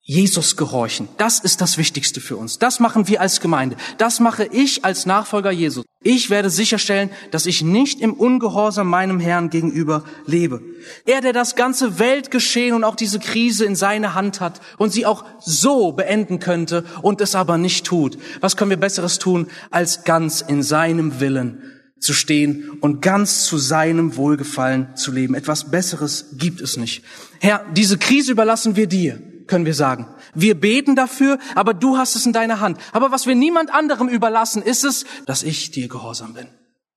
Jesus 0.07 0.59
gehorchen. 0.59 1.09
Das 1.17 1.39
ist 1.39 1.63
das 1.63 1.79
Wichtigste 1.79 2.21
für 2.21 2.37
uns. 2.37 2.59
Das 2.59 2.79
machen 2.79 3.09
wir 3.09 3.23
als 3.23 3.41
Gemeinde. 3.41 3.77
Das 3.97 4.21
mache 4.21 4.45
ich 4.45 4.85
als 4.85 5.07
Nachfolger 5.07 5.51
Jesus. 5.51 5.87
Ich 6.03 6.29
werde 6.29 6.51
sicherstellen, 6.51 7.09
dass 7.31 7.47
ich 7.47 7.63
nicht 7.63 8.03
im 8.03 8.13
Ungehorsam 8.13 8.87
meinem 8.87 9.19
Herrn 9.19 9.49
gegenüber 9.49 10.05
lebe. 10.27 10.61
Er, 11.07 11.23
der 11.23 11.33
das 11.33 11.57
ganze 11.57 11.99
Weltgeschehen 11.99 12.75
und 12.75 12.85
auch 12.85 12.97
diese 12.97 13.19
Krise 13.19 13.65
in 13.65 13.75
seine 13.75 14.13
Hand 14.13 14.43
hat 14.43 14.61
und 14.77 14.93
sie 14.93 15.07
auch 15.07 15.25
so 15.41 15.93
beenden 15.93 16.39
könnte 16.39 16.85
und 17.01 17.23
es 17.23 17.35
aber 17.35 17.57
nicht 17.57 17.87
tut. 17.87 18.19
Was 18.41 18.59
können 18.59 18.69
wir 18.69 18.77
Besseres 18.77 19.19
tun, 19.19 19.47
als 19.71 20.05
ganz 20.05 20.43
in 20.43 20.63
seinem 20.63 21.19
Willen 21.19 21.63
zu 21.99 22.13
stehen 22.13 22.73
und 22.83 23.01
ganz 23.01 23.47
zu 23.47 23.57
seinem 23.57 24.17
Wohlgefallen 24.17 24.95
zu 24.97 25.13
leben? 25.13 25.35
Etwas 25.35 25.71
Besseres 25.71 26.27
gibt 26.37 26.61
es 26.61 26.77
nicht. 26.77 27.03
Herr, 27.41 27.65
diese 27.73 27.97
Krise 27.97 28.33
überlassen 28.33 28.77
wir 28.77 28.87
dir 28.87 29.19
können 29.47 29.67
wir 29.67 29.75
sagen. 29.75 30.07
Wir 30.35 30.59
beten 30.59 30.97
dafür, 30.97 31.39
aber 31.55 31.75
du 31.75 31.97
hast 31.97 32.17
es 32.17 32.27
in 32.27 32.33
deiner 32.33 32.61
Hand. 32.61 32.79
Aber 32.93 33.13
was 33.13 33.27
wir 33.27 33.35
niemand 33.35 33.73
anderem 33.73 34.09
überlassen, 34.09 34.63
ist 34.63 34.85
es, 34.85 35.05
dass 35.27 35.43
ich 35.43 35.71
dir 35.71 35.89
gehorsam 35.89 36.35
bin. 36.35 36.49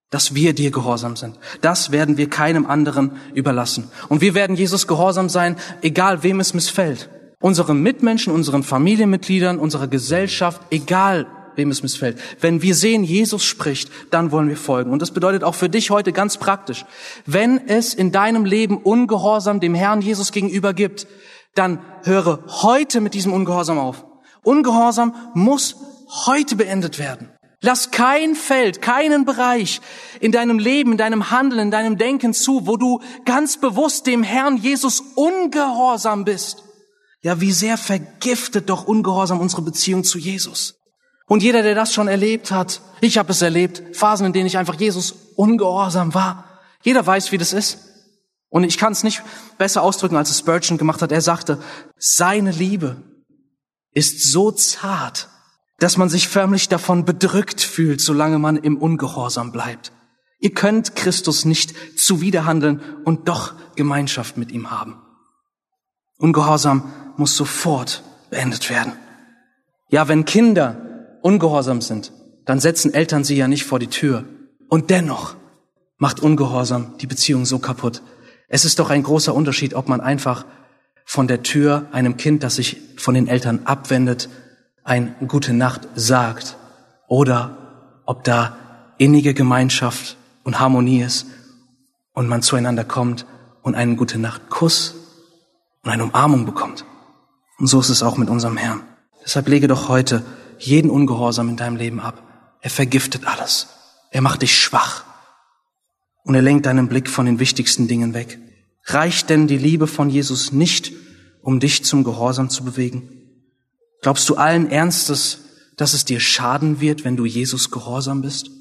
Dass 0.10 0.36
wir 0.36 0.54
dir 0.54 0.72
gehorsam 0.72 1.16
sind. 1.16 1.38
Das 1.62 1.92
werden 1.92 2.18
wir 2.18 2.30
keinem 2.30 2.66
anderen 2.66 3.18
überlassen. 3.34 3.92
Und 4.10 4.22
wir 4.22 4.36
werden 4.36 4.56
Jesus 4.56 4.88
gehorsam 4.88 5.30
sein, 5.30 5.58
egal 5.82 6.24
wem 6.24 6.40
es 6.40 6.54
missfällt. 6.54 7.10
Unseren 7.40 7.82
Mitmenschen, 7.82 8.34
unseren 8.34 8.64
Familienmitgliedern, 8.64 9.60
unserer 9.60 9.88
Gesellschaft, 9.88 10.62
egal 10.72 11.28
wem 11.58 11.72
es 11.72 11.84
missfällt. 11.84 12.20
Wenn 12.40 12.62
wir 12.62 12.76
sehen, 12.76 13.04
Jesus 13.04 13.44
spricht, 13.44 13.92
dann 14.12 14.32
wollen 14.32 14.48
wir 14.48 14.58
folgen. 14.58 14.92
Und 14.92 15.02
das 15.02 15.12
bedeutet 15.12 15.44
auch 15.44 15.56
für 15.56 15.70
dich 15.70 15.90
heute 15.90 16.14
ganz 16.14 16.38
praktisch. 16.38 16.86
Wenn 17.26 17.68
es 17.68 17.94
in 17.94 18.12
deinem 18.12 18.46
Leben 18.46 18.78
Ungehorsam 18.78 19.60
dem 19.60 19.76
Herrn 19.76 20.02
Jesus 20.02 20.32
gegenüber 20.32 20.74
gibt, 20.74 21.08
dann 21.58 21.80
höre 22.04 22.44
heute 22.48 23.02
mit 23.02 23.14
diesem 23.14 23.34
Ungehorsam 23.34 23.80
auf. 23.80 24.06
Ungehorsam 24.44 25.14
muss 25.34 25.76
heute 26.26 26.56
beendet 26.56 27.00
werden. 27.00 27.30
Lass 27.62 27.90
kein 27.90 28.36
Feld, 28.36 28.82
keinen 28.82 29.26
Bereich 29.26 29.82
in 30.20 30.32
deinem 30.32 30.60
Leben, 30.60 30.92
in 30.92 30.98
deinem 30.98 31.32
Handeln, 31.32 31.60
in 31.60 31.72
deinem 31.72 31.98
Denken 31.98 32.34
zu, 32.34 32.68
wo 32.68 32.78
du 32.78 33.02
ganz 33.26 33.58
bewusst 33.58 34.06
dem 34.06 34.22
Herrn 34.22 34.58
Jesus 34.58 35.02
ungehorsam 35.16 36.24
bist. 36.24 36.64
Ja, 37.22 37.42
wie 37.42 37.52
sehr 37.52 37.78
vergiftet 37.78 38.70
doch 38.70 38.86
Ungehorsam 38.86 39.40
unsere 39.40 39.64
Beziehung 39.64 40.04
zu 40.04 40.20
Jesus. 40.20 40.76
Und 41.26 41.44
jeder, 41.44 41.64
der 41.64 41.76
das 41.76 41.94
schon 41.94 42.08
erlebt 42.08 42.52
hat, 42.52 42.80
ich 43.02 43.18
habe 43.18 43.32
es 43.32 43.42
erlebt, 43.42 43.84
Phasen, 43.98 44.28
in 44.28 44.34
denen 44.34 44.46
ich 44.46 44.58
einfach 44.58 44.80
Jesus 44.80 45.14
ungehorsam 45.36 46.14
war. 46.14 46.46
Jeder 46.84 47.06
weiß, 47.06 47.32
wie 47.32 47.38
das 47.38 47.54
ist. 47.54 47.87
Und 48.50 48.64
ich 48.64 48.78
kann 48.78 48.94
es 48.94 49.04
nicht 49.04 49.24
besser 49.58 49.82
ausdrücken, 49.82 50.16
als 50.16 50.30
es 50.30 50.40
Spurgeon 50.40 50.78
gemacht 50.78 51.02
hat. 51.02 51.12
Er 51.12 51.22
sagte, 51.22 51.60
seine 51.98 52.52
Liebe 52.52 52.98
ist 53.94 54.32
so 54.32 54.52
zart, 54.52 55.30
dass 55.80 55.98
man 55.98 56.10
sich 56.10 56.28
förmlich 56.28 56.70
davon 56.70 57.06
bedrückt 57.06 57.62
fühlt, 57.62 58.02
solange 58.02 58.40
man 58.40 58.58
im 58.58 58.78
Ungehorsam 58.78 59.52
bleibt. 59.52 59.92
Ihr 60.40 60.54
könnt 60.54 60.96
Christus 60.96 61.46
nicht 61.46 61.74
zuwiderhandeln 62.00 62.82
und 63.06 63.28
doch 63.28 63.54
Gemeinschaft 63.76 64.38
mit 64.38 64.52
ihm 64.52 64.72
haben. 64.72 65.02
Ungehorsam 66.18 66.92
muss 67.18 67.36
sofort 67.36 68.04
beendet 68.30 68.70
werden. 68.70 68.94
Ja, 69.90 70.08
wenn 70.08 70.26
Kinder 70.26 71.20
ungehorsam 71.22 71.82
sind, 71.82 72.12
dann 72.46 72.60
setzen 72.60 72.94
Eltern 72.94 73.24
sie 73.24 73.36
ja 73.36 73.48
nicht 73.48 73.66
vor 73.66 73.80
die 73.80 73.88
Tür. 73.88 74.26
Und 74.70 74.90
dennoch 74.90 75.36
macht 75.98 76.20
Ungehorsam 76.20 76.98
die 77.00 77.08
Beziehung 77.08 77.46
so 77.46 77.60
kaputt, 77.60 78.02
es 78.48 78.66
ist 78.66 78.80
doch 78.80 78.90
ein 78.90 79.04
großer 79.04 79.34
Unterschied, 79.34 79.74
ob 79.74 79.90
man 79.90 80.02
einfach 80.02 80.46
von 81.06 81.28
der 81.28 81.44
Tür 81.44 81.88
einem 81.92 82.18
Kind, 82.18 82.44
das 82.44 82.56
sich 82.56 82.78
von 82.98 83.14
den 83.14 83.28
Eltern 83.28 83.62
abwendet, 83.66 84.30
ein 84.84 85.16
Gute 85.28 85.54
Nacht 85.54 85.88
sagt 85.96 86.58
oder 87.08 88.02
ob 88.06 88.24
da 88.24 88.58
innige 88.98 89.34
Gemeinschaft 89.34 90.18
und 90.44 90.60
Harmonie 90.60 91.02
ist 91.02 91.28
und 92.14 92.28
man 92.28 92.42
zueinander 92.42 92.84
kommt 92.84 93.26
und 93.64 93.76
einen 93.76 93.98
Gute 93.98 94.18
Nacht 94.18 94.50
Kuss 94.50 94.96
und 95.84 95.92
eine 95.92 96.04
Umarmung 96.04 96.46
bekommt. 96.46 96.86
Und 97.60 97.68
so 97.68 97.80
ist 97.80 97.90
es 97.90 98.04
auch 98.04 98.18
mit 98.18 98.30
unserem 98.30 98.58
Herrn. 98.58 98.82
Deshalb 99.24 99.48
lege 99.50 99.68
doch 99.68 99.90
heute 99.90 100.24
jeden 100.58 100.90
Ungehorsam 100.90 101.50
in 101.50 101.58
deinem 101.58 101.76
Leben 101.76 102.00
ab. 102.00 102.22
Er 102.62 102.70
vergiftet 102.70 103.28
alles. 103.28 103.68
Er 104.12 104.22
macht 104.22 104.42
dich 104.42 104.58
schwach 104.58 105.04
und 106.28 106.36
er 106.36 106.42
lenkt 106.42 106.66
deinen 106.66 106.90
Blick 106.90 107.10
von 107.10 107.26
den 107.26 107.40
wichtigsten 107.40 107.88
Dingen 107.88 108.14
weg. 108.14 108.38
Reicht 108.84 109.30
denn 109.30 109.48
die 109.48 109.58
Liebe 109.58 109.88
von 109.88 110.10
Jesus 110.10 110.52
nicht, 110.52 110.92
um 111.42 111.62
dich 111.62 111.86
zum 111.86 112.04
Gehorsam 112.04 112.50
zu 112.50 112.66
bewegen? 112.66 113.10
Glaubst 114.02 114.28
du 114.28 114.36
allen 114.36 114.70
Ernstes, 114.70 115.40
dass 115.78 115.94
es 115.94 116.04
dir 116.04 116.20
schaden 116.20 116.82
wird, 116.82 117.06
wenn 117.06 117.16
du 117.16 117.26
Jesus 117.26 117.72
gehorsam 117.72 118.22
bist? 118.22 118.52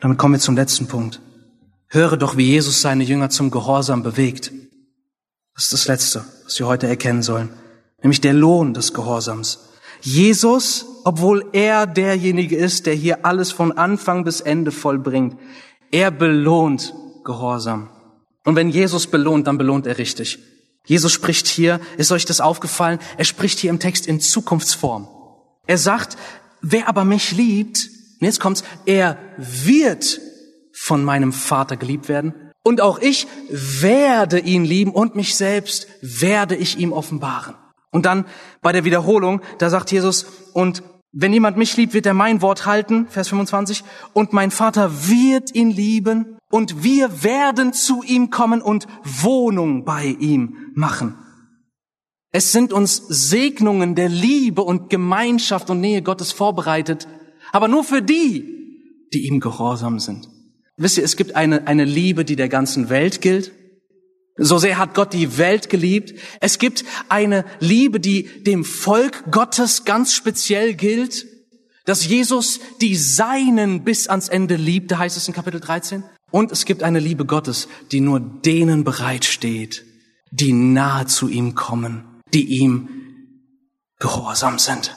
Damit 0.00 0.18
kommen 0.18 0.34
wir 0.34 0.40
zum 0.40 0.56
letzten 0.56 0.88
Punkt. 0.88 1.20
Höre 1.86 2.16
doch, 2.16 2.36
wie 2.36 2.46
Jesus 2.46 2.80
seine 2.80 3.04
Jünger 3.04 3.30
zum 3.30 3.52
Gehorsam 3.52 4.02
bewegt. 4.02 4.50
Das 5.54 5.64
ist 5.64 5.72
das 5.72 5.86
Letzte, 5.86 6.24
was 6.44 6.58
wir 6.58 6.66
heute 6.66 6.88
erkennen 6.88 7.22
sollen, 7.22 7.50
nämlich 8.02 8.20
der 8.20 8.32
Lohn 8.34 8.74
des 8.74 8.94
Gehorsams. 8.94 9.60
Jesus, 10.00 10.86
obwohl 11.04 11.44
er 11.52 11.86
derjenige 11.86 12.56
ist, 12.56 12.86
der 12.86 12.94
hier 12.94 13.24
alles 13.24 13.52
von 13.52 13.70
Anfang 13.78 14.24
bis 14.24 14.40
Ende 14.40 14.72
vollbringt, 14.72 15.36
er 15.90 16.10
belohnt 16.10 16.94
Gehorsam. 17.24 17.90
Und 18.44 18.56
wenn 18.56 18.70
Jesus 18.70 19.06
belohnt, 19.06 19.46
dann 19.46 19.58
belohnt 19.58 19.86
er 19.86 19.98
richtig. 19.98 20.38
Jesus 20.86 21.12
spricht 21.12 21.46
hier, 21.46 21.80
ist 21.98 22.10
euch 22.10 22.24
das 22.24 22.40
aufgefallen? 22.40 22.98
Er 23.16 23.24
spricht 23.24 23.58
hier 23.58 23.70
im 23.70 23.78
Text 23.78 24.06
in 24.06 24.20
Zukunftsform. 24.20 25.08
Er 25.66 25.78
sagt, 25.78 26.16
wer 26.62 26.88
aber 26.88 27.04
mich 27.04 27.32
liebt, 27.32 27.88
und 28.20 28.26
jetzt 28.26 28.40
kommt's, 28.40 28.64
er 28.86 29.18
wird 29.36 30.20
von 30.72 31.04
meinem 31.04 31.32
Vater 31.32 31.76
geliebt 31.76 32.08
werden. 32.08 32.34
Und 32.62 32.80
auch 32.80 32.98
ich 32.98 33.26
werde 33.48 34.38
ihn 34.38 34.64
lieben 34.64 34.92
und 34.92 35.16
mich 35.16 35.34
selbst 35.36 35.86
werde 36.00 36.56
ich 36.56 36.78
ihm 36.78 36.92
offenbaren. 36.92 37.54
Und 37.90 38.06
dann 38.06 38.26
bei 38.62 38.72
der 38.72 38.84
Wiederholung, 38.84 39.40
da 39.58 39.70
sagt 39.70 39.90
Jesus, 39.92 40.26
und 40.52 40.82
wenn 41.12 41.32
jemand 41.32 41.56
mich 41.56 41.76
liebt, 41.76 41.94
wird 41.94 42.06
er 42.06 42.14
mein 42.14 42.40
Wort 42.40 42.66
halten, 42.66 43.06
Vers 43.08 43.28
25, 43.28 43.82
und 44.12 44.32
mein 44.32 44.50
Vater 44.50 45.08
wird 45.08 45.54
ihn 45.54 45.70
lieben, 45.70 46.36
und 46.50 46.82
wir 46.82 47.22
werden 47.22 47.72
zu 47.72 48.02
ihm 48.02 48.30
kommen 48.30 48.60
und 48.60 48.86
Wohnung 49.04 49.84
bei 49.84 50.16
ihm 50.18 50.72
machen. 50.74 51.16
Es 52.32 52.52
sind 52.52 52.72
uns 52.72 52.96
Segnungen 53.08 53.94
der 53.94 54.08
Liebe 54.08 54.62
und 54.62 54.90
Gemeinschaft 54.90 55.70
und 55.70 55.80
Nähe 55.80 56.02
Gottes 56.02 56.32
vorbereitet, 56.32 57.08
aber 57.52 57.66
nur 57.66 57.82
für 57.82 58.02
die, 58.02 59.06
die 59.12 59.26
ihm 59.26 59.40
gehorsam 59.40 59.98
sind. 59.98 60.28
Wisst 60.76 60.98
ihr, 60.98 61.04
es 61.04 61.16
gibt 61.16 61.34
eine, 61.34 61.66
eine 61.66 61.84
Liebe, 61.84 62.24
die 62.24 62.36
der 62.36 62.48
ganzen 62.48 62.88
Welt 62.88 63.20
gilt. 63.20 63.52
So 64.42 64.56
sehr 64.56 64.78
hat 64.78 64.94
Gott 64.94 65.12
die 65.12 65.36
Welt 65.36 65.68
geliebt. 65.68 66.18
Es 66.40 66.58
gibt 66.58 66.84
eine 67.10 67.44
Liebe, 67.60 68.00
die 68.00 68.42
dem 68.42 68.64
Volk 68.64 69.30
Gottes 69.30 69.84
ganz 69.84 70.14
speziell 70.14 70.74
gilt, 70.74 71.26
dass 71.84 72.06
Jesus 72.06 72.60
die 72.80 72.96
Seinen 72.96 73.84
bis 73.84 74.08
ans 74.08 74.28
Ende 74.28 74.56
liebte, 74.56 74.98
heißt 74.98 75.18
es 75.18 75.28
in 75.28 75.34
Kapitel 75.34 75.60
13. 75.60 76.04
Und 76.30 76.52
es 76.52 76.64
gibt 76.64 76.82
eine 76.82 77.00
Liebe 77.00 77.26
Gottes, 77.26 77.68
die 77.92 78.00
nur 78.00 78.18
denen 78.18 78.82
bereitsteht, 78.82 79.84
die 80.30 80.54
nahe 80.54 81.04
zu 81.04 81.28
ihm 81.28 81.54
kommen, 81.54 82.22
die 82.32 82.46
ihm 82.60 82.88
gehorsam 83.98 84.58
sind. 84.58 84.96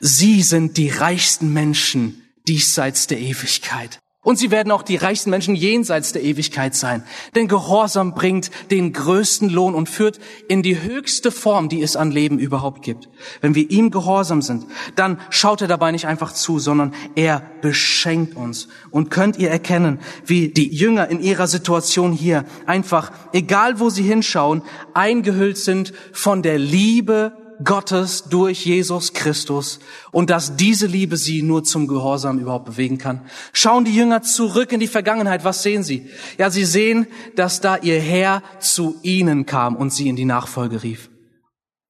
Sie 0.00 0.42
sind 0.42 0.76
die 0.76 0.90
reichsten 0.90 1.50
Menschen 1.50 2.22
diesseits 2.46 3.06
der 3.06 3.20
Ewigkeit. 3.20 4.00
Und 4.26 4.40
sie 4.40 4.50
werden 4.50 4.72
auch 4.72 4.82
die 4.82 4.96
reichsten 4.96 5.30
Menschen 5.30 5.54
jenseits 5.54 6.12
der 6.12 6.24
Ewigkeit 6.24 6.74
sein. 6.74 7.04
Denn 7.36 7.46
Gehorsam 7.46 8.12
bringt 8.12 8.50
den 8.72 8.92
größten 8.92 9.48
Lohn 9.48 9.72
und 9.72 9.88
führt 9.88 10.18
in 10.48 10.64
die 10.64 10.82
höchste 10.82 11.30
Form, 11.30 11.68
die 11.68 11.80
es 11.80 11.94
an 11.94 12.10
Leben 12.10 12.40
überhaupt 12.40 12.82
gibt. 12.82 13.08
Wenn 13.40 13.54
wir 13.54 13.70
ihm 13.70 13.92
gehorsam 13.92 14.42
sind, 14.42 14.66
dann 14.96 15.20
schaut 15.30 15.62
er 15.62 15.68
dabei 15.68 15.92
nicht 15.92 16.08
einfach 16.08 16.32
zu, 16.32 16.58
sondern 16.58 16.92
er 17.14 17.40
beschenkt 17.60 18.34
uns. 18.34 18.66
Und 18.90 19.12
könnt 19.12 19.38
ihr 19.38 19.48
erkennen, 19.48 20.00
wie 20.24 20.48
die 20.48 20.74
Jünger 20.74 21.06
in 21.06 21.20
ihrer 21.20 21.46
Situation 21.46 22.10
hier 22.10 22.46
einfach, 22.66 23.12
egal 23.32 23.78
wo 23.78 23.90
sie 23.90 24.02
hinschauen, 24.02 24.62
eingehüllt 24.92 25.56
sind 25.56 25.92
von 26.12 26.42
der 26.42 26.58
Liebe 26.58 27.45
Gottes 27.64 28.24
durch 28.24 28.64
Jesus 28.64 29.12
Christus 29.12 29.78
und 30.12 30.30
dass 30.30 30.56
diese 30.56 30.86
Liebe 30.86 31.16
sie 31.16 31.42
nur 31.42 31.64
zum 31.64 31.86
Gehorsam 31.86 32.38
überhaupt 32.38 32.66
bewegen 32.66 32.98
kann. 32.98 33.22
Schauen 33.52 33.84
die 33.84 33.94
Jünger 33.94 34.22
zurück 34.22 34.72
in 34.72 34.80
die 34.80 34.86
Vergangenheit, 34.86 35.44
was 35.44 35.62
sehen 35.62 35.82
sie? 35.82 36.10
Ja, 36.38 36.50
sie 36.50 36.64
sehen, 36.64 37.06
dass 37.34 37.60
da 37.60 37.76
ihr 37.76 38.00
Herr 38.00 38.42
zu 38.60 38.96
ihnen 39.02 39.46
kam 39.46 39.76
und 39.76 39.92
sie 39.92 40.08
in 40.08 40.16
die 40.16 40.24
Nachfolge 40.24 40.82
rief. 40.82 41.10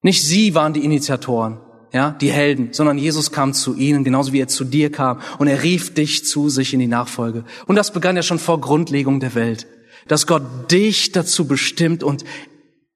Nicht 0.01 0.23
sie 0.23 0.55
waren 0.55 0.73
die 0.73 0.85
Initiatoren, 0.85 1.59
ja, 1.91 2.11
die 2.11 2.31
Helden, 2.31 2.69
sondern 2.71 2.97
Jesus 2.97 3.31
kam 3.31 3.53
zu 3.53 3.75
ihnen, 3.75 4.03
genauso 4.03 4.31
wie 4.31 4.41
er 4.41 4.47
zu 4.47 4.63
dir 4.63 4.91
kam 4.91 5.19
und 5.39 5.47
er 5.47 5.63
rief 5.63 5.93
dich 5.93 6.25
zu 6.25 6.49
sich 6.49 6.73
in 6.73 6.79
die 6.79 6.87
Nachfolge. 6.87 7.43
Und 7.65 7.75
das 7.75 7.91
begann 7.91 8.15
ja 8.15 8.23
schon 8.23 8.39
vor 8.39 8.61
Grundlegung 8.61 9.19
der 9.19 9.35
Welt, 9.35 9.67
dass 10.07 10.27
Gott 10.27 10.71
dich 10.71 11.11
dazu 11.11 11.47
bestimmt 11.47 12.03
und 12.03 12.23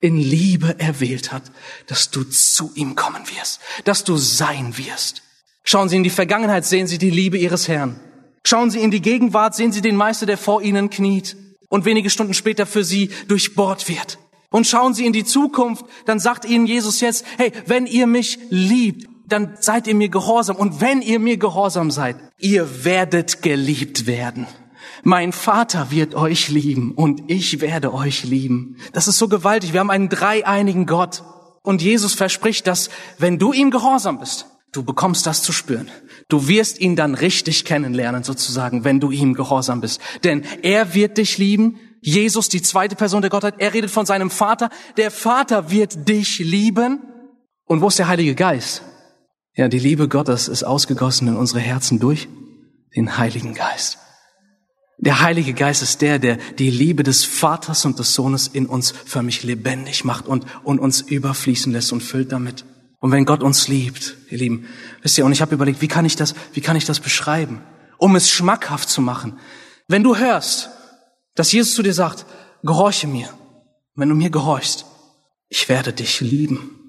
in 0.02 0.18
Liebe 0.18 0.80
erwählt 0.80 1.32
hat, 1.32 1.44
dass 1.88 2.10
du 2.10 2.24
zu 2.24 2.72
ihm 2.76 2.96
kommen 2.96 3.22
wirst, 3.30 3.62
dass 3.86 4.04
du 4.04 4.18
sein 4.18 4.78
wirst. 4.78 5.22
Schauen 5.64 5.90
Sie 5.90 5.96
in 5.96 6.04
die 6.04 6.10
Vergangenheit, 6.10 6.66
sehen 6.66 6.88
Sie 6.88 6.98
die 6.98 7.12
Liebe 7.12 7.38
Ihres 7.38 7.68
Herrn. 7.68 8.00
Schauen 8.44 8.72
Sie 8.72 8.82
in 8.82 8.92
die 8.92 9.02
Gegenwart, 9.02 9.56
sehen 9.56 9.72
Sie 9.72 9.82
den 9.82 9.96
Meister, 9.96 10.26
der 10.26 10.38
vor 10.38 10.64
Ihnen 10.64 10.90
kniet 10.90 11.38
und 11.70 11.86
wenige 11.86 12.10
Stunden 12.10 12.34
später 12.34 12.66
für 12.66 12.84
Sie 12.84 13.12
durchbohrt 13.28 13.88
wird. 13.88 14.18
Und 14.50 14.68
schauen 14.68 14.94
Sie 14.96 15.06
in 15.06 15.14
die 15.14 15.24
Zukunft, 15.24 15.86
dann 16.06 16.20
sagt 16.20 16.46
Ihnen 16.46 16.66
Jesus 16.66 17.00
jetzt, 17.00 17.24
hey, 17.38 17.54
wenn 17.68 17.86
ihr 17.86 18.08
mich 18.08 18.40
liebt, 18.50 19.08
dann 19.28 19.56
seid 19.60 19.88
ihr 19.88 19.96
mir 19.96 20.10
gehorsam. 20.10 20.58
Und 20.58 20.82
wenn 20.82 21.02
ihr 21.02 21.20
mir 21.20 21.38
gehorsam 21.38 21.90
seid, 21.90 22.18
ihr 22.38 22.84
werdet 22.84 23.42
geliebt 23.42 24.08
werden. 24.08 24.48
Mein 25.04 25.32
Vater 25.32 25.92
wird 25.92 26.16
euch 26.16 26.50
lieben 26.50 26.94
und 26.94 27.24
ich 27.28 27.62
werde 27.62 27.94
euch 27.94 28.24
lieben. 28.24 28.78
Das 28.94 29.08
ist 29.08 29.18
so 29.18 29.28
gewaltig. 29.28 29.74
Wir 29.74 29.80
haben 29.80 29.90
einen 29.90 30.10
dreieinigen 30.10 30.86
Gott. 30.86 31.24
Und 31.64 31.82
Jesus 31.82 32.14
verspricht, 32.14 32.68
dass 32.68 32.90
wenn 33.18 33.38
du 33.38 33.54
ihm 33.54 33.72
gehorsam 33.72 34.20
bist, 34.20 34.48
du 34.72 34.84
bekommst 34.84 35.26
das 35.26 35.44
zu 35.44 35.52
spüren. 35.52 35.90
Du 36.28 36.48
wirst 36.48 36.80
ihn 36.80 36.96
dann 36.96 37.16
richtig 37.16 37.66
kennenlernen, 37.66 38.24
sozusagen, 38.24 38.84
wenn 38.84 39.00
du 39.00 39.12
ihm 39.12 39.34
gehorsam 39.34 39.82
bist. 39.82 40.02
Denn 40.24 40.44
er 40.62 40.94
wird 40.94 41.18
dich 41.18 41.38
lieben. 41.38 41.80
Jesus, 42.02 42.50
die 42.50 42.62
zweite 42.62 42.96
Person 42.96 43.22
der 43.22 43.30
Gottheit, 43.30 43.56
er 43.60 43.74
redet 43.74 43.92
von 43.92 44.06
seinem 44.06 44.32
Vater. 44.32 44.70
Der 44.98 45.12
Vater 45.12 45.70
wird 45.70 46.08
dich 46.08 46.40
lieben. 46.40 47.02
Und 47.66 47.82
wo 47.82 47.88
ist 47.88 48.00
der 48.00 48.08
Heilige 48.08 48.34
Geist? 48.34 48.84
Ja, 49.56 49.68
die 49.68 49.80
Liebe 49.80 50.08
Gottes 50.08 50.48
ist 50.48 50.64
ausgegossen 50.64 51.28
in 51.28 51.36
unsere 51.36 51.60
Herzen 51.60 52.00
durch 52.00 52.28
den 52.96 53.18
Heiligen 53.18 53.54
Geist. 53.54 53.98
Der 55.02 55.22
Heilige 55.22 55.56
Geist 55.56 55.82
ist 55.82 56.02
der, 56.02 56.20
der 56.20 56.38
die 56.60 56.70
Liebe 56.70 57.02
des 57.02 57.24
Vaters 57.24 57.86
und 57.86 57.98
des 57.98 58.14
Sohnes 58.14 58.48
in 58.48 58.68
uns 58.68 58.92
förmlich 58.92 59.42
lebendig 59.42 60.06
macht 60.06 60.28
und, 60.28 60.46
und 60.64 60.78
uns 60.78 61.02
überfließen 61.02 61.74
lässt 61.74 61.92
und 61.92 62.02
füllt 62.02 62.32
damit. 62.32 62.66
Und 63.00 63.12
wenn 63.12 63.26
Gott 63.26 63.42
uns 63.42 63.68
liebt, 63.68 64.16
ihr 64.30 64.38
Lieben, 64.38 64.68
wisst 65.02 65.18
ihr, 65.18 65.26
und 65.26 65.32
ich 65.32 65.42
habe 65.42 65.56
überlegt, 65.56 65.82
wie 65.82 65.88
kann 65.88 66.06
ich 66.06 66.16
das, 66.16 66.36
wie 66.54 66.62
kann 66.62 66.76
ich 66.76 66.86
das 66.86 67.00
beschreiben, 67.00 67.62
um 67.98 68.16
es 68.16 68.30
schmackhaft 68.30 68.90
zu 68.90 69.02
machen? 69.02 69.40
Wenn 69.88 70.04
du 70.04 70.18
hörst, 70.18 70.70
dass 71.34 71.52
Jesus 71.52 71.74
zu 71.74 71.82
dir 71.82 71.96
sagt, 71.96 72.28
gehorche 72.62 73.08
mir, 73.08 73.30
wenn 73.96 74.08
du 74.08 74.14
mir 74.14 74.30
gehorchst, 74.30 74.86
ich 75.50 75.68
werde 75.68 75.94
dich 75.94 76.22
lieben. 76.22 76.81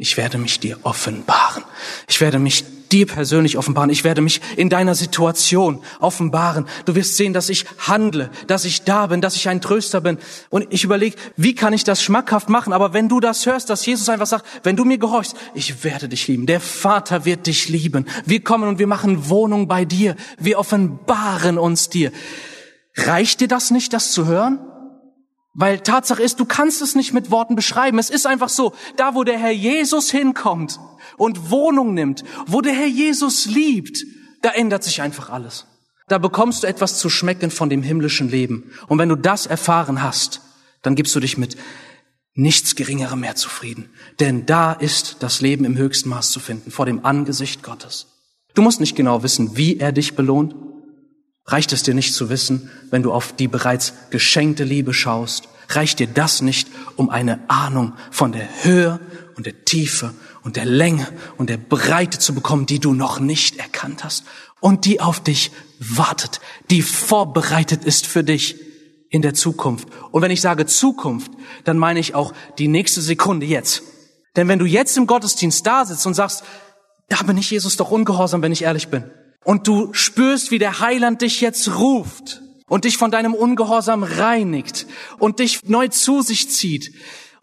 Ich 0.00 0.16
werde 0.16 0.38
mich 0.38 0.60
dir 0.60 0.78
offenbaren. 0.84 1.64
Ich 2.06 2.20
werde 2.20 2.38
mich 2.38 2.64
dir 2.92 3.04
persönlich 3.04 3.58
offenbaren. 3.58 3.90
Ich 3.90 4.04
werde 4.04 4.20
mich 4.20 4.40
in 4.56 4.70
deiner 4.70 4.94
Situation 4.94 5.82
offenbaren. 5.98 6.66
Du 6.84 6.94
wirst 6.94 7.16
sehen, 7.16 7.32
dass 7.32 7.48
ich 7.48 7.64
handle, 7.78 8.30
dass 8.46 8.64
ich 8.64 8.84
da 8.84 9.08
bin, 9.08 9.20
dass 9.20 9.34
ich 9.34 9.48
ein 9.48 9.60
Tröster 9.60 10.00
bin. 10.00 10.18
Und 10.50 10.68
ich 10.70 10.84
überlege, 10.84 11.16
wie 11.36 11.56
kann 11.56 11.72
ich 11.72 11.82
das 11.82 12.00
schmackhaft 12.00 12.48
machen? 12.48 12.72
Aber 12.72 12.92
wenn 12.92 13.08
du 13.08 13.18
das 13.18 13.44
hörst, 13.44 13.70
dass 13.70 13.84
Jesus 13.84 14.08
einfach 14.08 14.28
sagt, 14.28 14.46
wenn 14.62 14.76
du 14.76 14.84
mir 14.84 14.98
gehorchst, 14.98 15.34
ich 15.54 15.82
werde 15.82 16.08
dich 16.08 16.28
lieben. 16.28 16.46
Der 16.46 16.60
Vater 16.60 17.24
wird 17.24 17.48
dich 17.48 17.68
lieben. 17.68 18.06
Wir 18.24 18.44
kommen 18.44 18.68
und 18.68 18.78
wir 18.78 18.86
machen 18.86 19.28
Wohnung 19.28 19.66
bei 19.66 19.84
dir. 19.84 20.14
Wir 20.38 20.60
offenbaren 20.60 21.58
uns 21.58 21.88
dir. 21.88 22.12
Reicht 22.96 23.40
dir 23.40 23.48
das 23.48 23.72
nicht, 23.72 23.92
das 23.92 24.12
zu 24.12 24.26
hören? 24.26 24.60
Weil 25.60 25.80
Tatsache 25.80 26.22
ist, 26.22 26.38
du 26.38 26.44
kannst 26.44 26.80
es 26.82 26.94
nicht 26.94 27.12
mit 27.12 27.32
Worten 27.32 27.56
beschreiben. 27.56 27.98
Es 27.98 28.10
ist 28.10 28.28
einfach 28.28 28.48
so, 28.48 28.74
da 28.94 29.16
wo 29.16 29.24
der 29.24 29.40
Herr 29.40 29.50
Jesus 29.50 30.08
hinkommt 30.08 30.78
und 31.16 31.50
Wohnung 31.50 31.94
nimmt, 31.94 32.22
wo 32.46 32.60
der 32.60 32.74
Herr 32.74 32.86
Jesus 32.86 33.46
liebt, 33.46 34.04
da 34.40 34.50
ändert 34.50 34.84
sich 34.84 35.02
einfach 35.02 35.30
alles. 35.30 35.66
Da 36.06 36.18
bekommst 36.18 36.62
du 36.62 36.68
etwas 36.68 37.00
zu 37.00 37.10
schmecken 37.10 37.50
von 37.50 37.68
dem 37.68 37.82
himmlischen 37.82 38.30
Leben. 38.30 38.70
Und 38.86 39.00
wenn 39.00 39.08
du 39.08 39.16
das 39.16 39.46
erfahren 39.46 40.00
hast, 40.00 40.42
dann 40.82 40.94
gibst 40.94 41.16
du 41.16 41.18
dich 41.18 41.36
mit 41.36 41.56
nichts 42.34 42.76
Geringerem 42.76 43.18
mehr 43.18 43.34
zufrieden. 43.34 43.90
Denn 44.20 44.46
da 44.46 44.72
ist 44.72 45.16
das 45.24 45.40
Leben 45.40 45.64
im 45.64 45.76
höchsten 45.76 46.08
Maß 46.08 46.30
zu 46.30 46.38
finden, 46.38 46.70
vor 46.70 46.86
dem 46.86 47.04
Angesicht 47.04 47.64
Gottes. 47.64 48.06
Du 48.54 48.62
musst 48.62 48.78
nicht 48.78 48.94
genau 48.94 49.24
wissen, 49.24 49.56
wie 49.56 49.78
er 49.78 49.90
dich 49.90 50.14
belohnt. 50.14 50.54
Reicht 51.48 51.72
es 51.72 51.82
dir 51.82 51.94
nicht 51.94 52.14
zu 52.14 52.28
wissen, 52.28 52.70
wenn 52.90 53.02
du 53.02 53.10
auf 53.10 53.32
die 53.32 53.48
bereits 53.48 53.94
geschenkte 54.10 54.64
Liebe 54.64 54.92
schaust? 54.92 55.48
Reicht 55.70 55.98
dir 55.98 56.06
das 56.06 56.42
nicht, 56.42 56.68
um 56.96 57.08
eine 57.08 57.40
Ahnung 57.48 57.94
von 58.10 58.32
der 58.32 58.46
Höhe 58.62 59.00
und 59.34 59.46
der 59.46 59.64
Tiefe 59.64 60.12
und 60.42 60.56
der 60.56 60.66
Länge 60.66 61.08
und 61.38 61.48
der 61.48 61.56
Breite 61.56 62.18
zu 62.18 62.34
bekommen, 62.34 62.66
die 62.66 62.80
du 62.80 62.92
noch 62.92 63.18
nicht 63.18 63.56
erkannt 63.56 64.04
hast 64.04 64.24
und 64.60 64.84
die 64.84 65.00
auf 65.00 65.20
dich 65.20 65.50
wartet, 65.78 66.40
die 66.70 66.82
vorbereitet 66.82 67.82
ist 67.84 68.06
für 68.06 68.22
dich 68.22 68.56
in 69.08 69.22
der 69.22 69.32
Zukunft. 69.32 69.88
Und 70.10 70.20
wenn 70.20 70.30
ich 70.30 70.42
sage 70.42 70.66
Zukunft, 70.66 71.32
dann 71.64 71.78
meine 71.78 72.00
ich 72.00 72.14
auch 72.14 72.34
die 72.58 72.68
nächste 72.68 73.00
Sekunde 73.00 73.46
jetzt. 73.46 73.82
Denn 74.36 74.48
wenn 74.48 74.58
du 74.58 74.66
jetzt 74.66 74.98
im 74.98 75.06
Gottesdienst 75.06 75.66
da 75.66 75.86
sitzt 75.86 76.06
und 76.06 76.14
sagst, 76.14 76.44
da 77.08 77.22
bin 77.22 77.38
ich 77.38 77.50
Jesus 77.50 77.76
doch 77.76 77.90
ungehorsam, 77.90 78.42
wenn 78.42 78.52
ich 78.52 78.62
ehrlich 78.62 78.88
bin, 78.88 79.04
und 79.48 79.66
du 79.66 79.94
spürst, 79.94 80.50
wie 80.50 80.58
der 80.58 80.80
Heiland 80.80 81.22
dich 81.22 81.40
jetzt 81.40 81.74
ruft 81.78 82.42
und 82.66 82.84
dich 82.84 82.98
von 82.98 83.10
deinem 83.10 83.32
Ungehorsam 83.32 84.02
reinigt 84.02 84.86
und 85.18 85.38
dich 85.38 85.60
neu 85.64 85.88
zu 85.88 86.20
sich 86.20 86.50
zieht. 86.50 86.92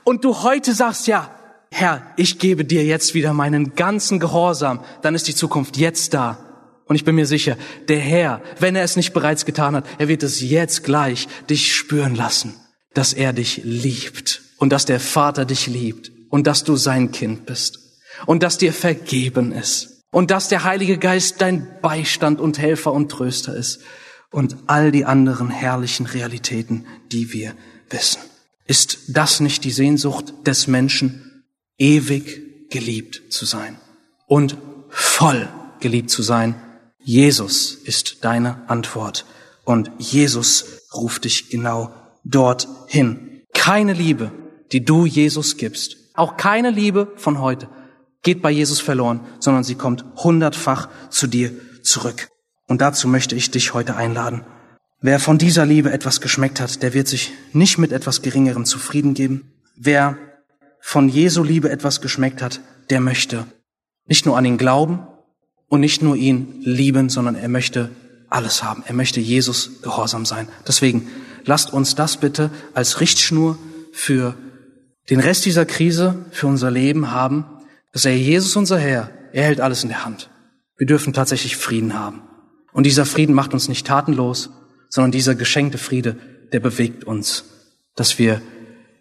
Und 0.03 0.23
du 0.23 0.43
heute 0.43 0.75
sagst, 0.75 1.07
ja, 1.07 1.31
Herr, 1.71 2.03
ich 2.15 2.37
gebe 2.37 2.63
dir 2.63 2.85
jetzt 2.85 3.15
wieder 3.15 3.33
meinen 3.33 3.73
ganzen 3.73 4.19
Gehorsam, 4.19 4.81
dann 5.01 5.15
ist 5.15 5.27
die 5.27 5.33
Zukunft 5.33 5.77
jetzt 5.77 6.13
da. 6.13 6.37
Und 6.85 6.95
ich 6.95 7.05
bin 7.05 7.15
mir 7.15 7.25
sicher, 7.25 7.57
der 7.87 8.01
Herr, 8.01 8.39
wenn 8.59 8.75
er 8.75 8.83
es 8.83 8.97
nicht 8.97 9.11
bereits 9.11 9.43
getan 9.43 9.75
hat, 9.75 9.87
er 9.97 10.07
wird 10.07 10.21
es 10.21 10.41
jetzt 10.41 10.83
gleich 10.83 11.27
dich 11.49 11.73
spüren 11.73 12.13
lassen, 12.13 12.53
dass 12.93 13.13
er 13.13 13.33
dich 13.33 13.61
liebt 13.63 14.43
und 14.59 14.69
dass 14.69 14.85
der 14.85 14.99
Vater 14.99 15.45
dich 15.45 15.65
liebt 15.65 16.11
und 16.29 16.45
dass 16.45 16.63
du 16.63 16.75
sein 16.75 17.11
Kind 17.11 17.47
bist 17.47 17.79
und 18.27 18.43
dass 18.43 18.59
dir 18.59 18.73
vergeben 18.73 19.51
ist 19.51 19.94
und 20.11 20.31
dass 20.31 20.47
der 20.47 20.63
Heilige 20.63 20.97
Geist 20.97 21.41
dein 21.41 21.77
Beistand 21.81 22.39
und 22.39 22.59
Helfer 22.59 22.93
und 22.93 23.11
Tröster 23.11 23.55
ist 23.55 23.81
und 24.31 24.57
all 24.67 24.91
die 24.91 25.05
anderen 25.05 25.49
herrlichen 25.49 26.05
Realitäten, 26.05 26.85
die 27.11 27.33
wir 27.33 27.53
wissen. 27.89 28.21
Ist 28.65 28.99
das 29.09 29.39
nicht 29.39 29.63
die 29.63 29.71
Sehnsucht 29.71 30.33
des 30.45 30.67
Menschen, 30.67 31.43
ewig 31.77 32.69
geliebt 32.69 33.23
zu 33.29 33.45
sein 33.45 33.77
und 34.27 34.57
voll 34.89 35.47
geliebt 35.79 36.09
zu 36.09 36.23
sein. 36.23 36.55
Jesus 36.99 37.73
ist 37.73 38.23
deine 38.23 38.67
Antwort 38.69 39.25
und 39.63 39.91
Jesus 39.99 40.81
ruft 40.93 41.25
dich 41.25 41.49
genau 41.49 41.93
dorthin. 42.23 43.43
Keine 43.53 43.93
Liebe, 43.93 44.31
die 44.71 44.83
du 44.83 45.05
Jesus 45.05 45.57
gibst, 45.57 45.97
auch 46.13 46.37
keine 46.37 46.71
Liebe 46.71 47.13
von 47.17 47.39
heute, 47.39 47.69
geht 48.25 48.41
bei 48.41 48.51
Jesus 48.51 48.81
verloren, 48.81 49.21
sondern 49.39 49.63
sie 49.63 49.75
kommt 49.75 50.03
hundertfach 50.17 50.89
zu 51.09 51.27
dir 51.27 51.53
zurück. 51.83 52.27
Und 52.67 52.81
dazu 52.81 53.07
möchte 53.07 53.35
ich 53.35 53.51
dich 53.51 53.73
heute 53.73 53.95
einladen. 53.95 54.41
Wer 54.99 55.19
von 55.19 55.37
dieser 55.37 55.65
Liebe 55.65 55.91
etwas 55.93 56.19
geschmeckt 56.19 56.59
hat, 56.59 56.81
der 56.81 56.93
wird 56.93 57.07
sich 57.07 57.31
nicht 57.53 57.77
mit 57.77 57.91
etwas 57.91 58.23
Geringerem 58.23 58.65
zufrieden 58.65 59.13
geben. 59.13 59.53
Wer 59.77 60.17
von 60.81 61.07
Jesu 61.07 61.43
Liebe 61.43 61.69
etwas 61.69 62.01
geschmeckt 62.01 62.41
hat, 62.41 62.59
der 62.89 62.99
möchte 62.99 63.45
nicht 64.07 64.25
nur 64.25 64.37
an 64.37 64.45
ihn 64.45 64.57
glauben 64.57 65.05
und 65.67 65.79
nicht 65.79 66.01
nur 66.01 66.15
ihn 66.15 66.61
lieben, 66.61 67.09
sondern 67.09 67.35
er 67.35 67.49
möchte 67.49 67.91
alles 68.29 68.63
haben. 68.63 68.83
Er 68.87 68.95
möchte 68.95 69.19
Jesus 69.19 69.81
gehorsam 69.83 70.25
sein. 70.25 70.47
Deswegen 70.67 71.07
lasst 71.45 71.71
uns 71.71 71.93
das 71.93 72.17
bitte 72.17 72.49
als 72.73 72.99
Richtschnur 72.99 73.59
für 73.93 74.35
den 75.11 75.19
Rest 75.19 75.45
dieser 75.45 75.65
Krise, 75.65 76.25
für 76.31 76.47
unser 76.47 76.71
Leben 76.71 77.11
haben, 77.11 77.45
dass 77.95 78.03
er 78.03 78.13
Jesus 78.13 78.57
unser 78.57 78.77
Herr, 78.77 79.09
er 79.31 79.45
hält 79.45 79.61
alles 79.61 79.83
in 79.83 79.87
der 79.87 80.03
Hand. 80.03 80.29
Wir 80.75 80.85
dürfen 80.85 81.13
tatsächlich 81.13 81.55
Frieden 81.55 81.97
haben. 81.97 82.23
Und 82.73 82.85
dieser 82.85 83.05
Frieden 83.05 83.33
macht 83.33 83.53
uns 83.53 83.69
nicht 83.69 83.87
tatenlos, 83.87 84.49
sondern 84.89 85.13
dieser 85.13 85.33
geschenkte 85.33 85.77
Friede, 85.77 86.17
der 86.51 86.59
bewegt 86.59 87.05
uns, 87.05 87.45
dass 87.95 88.19
wir 88.19 88.41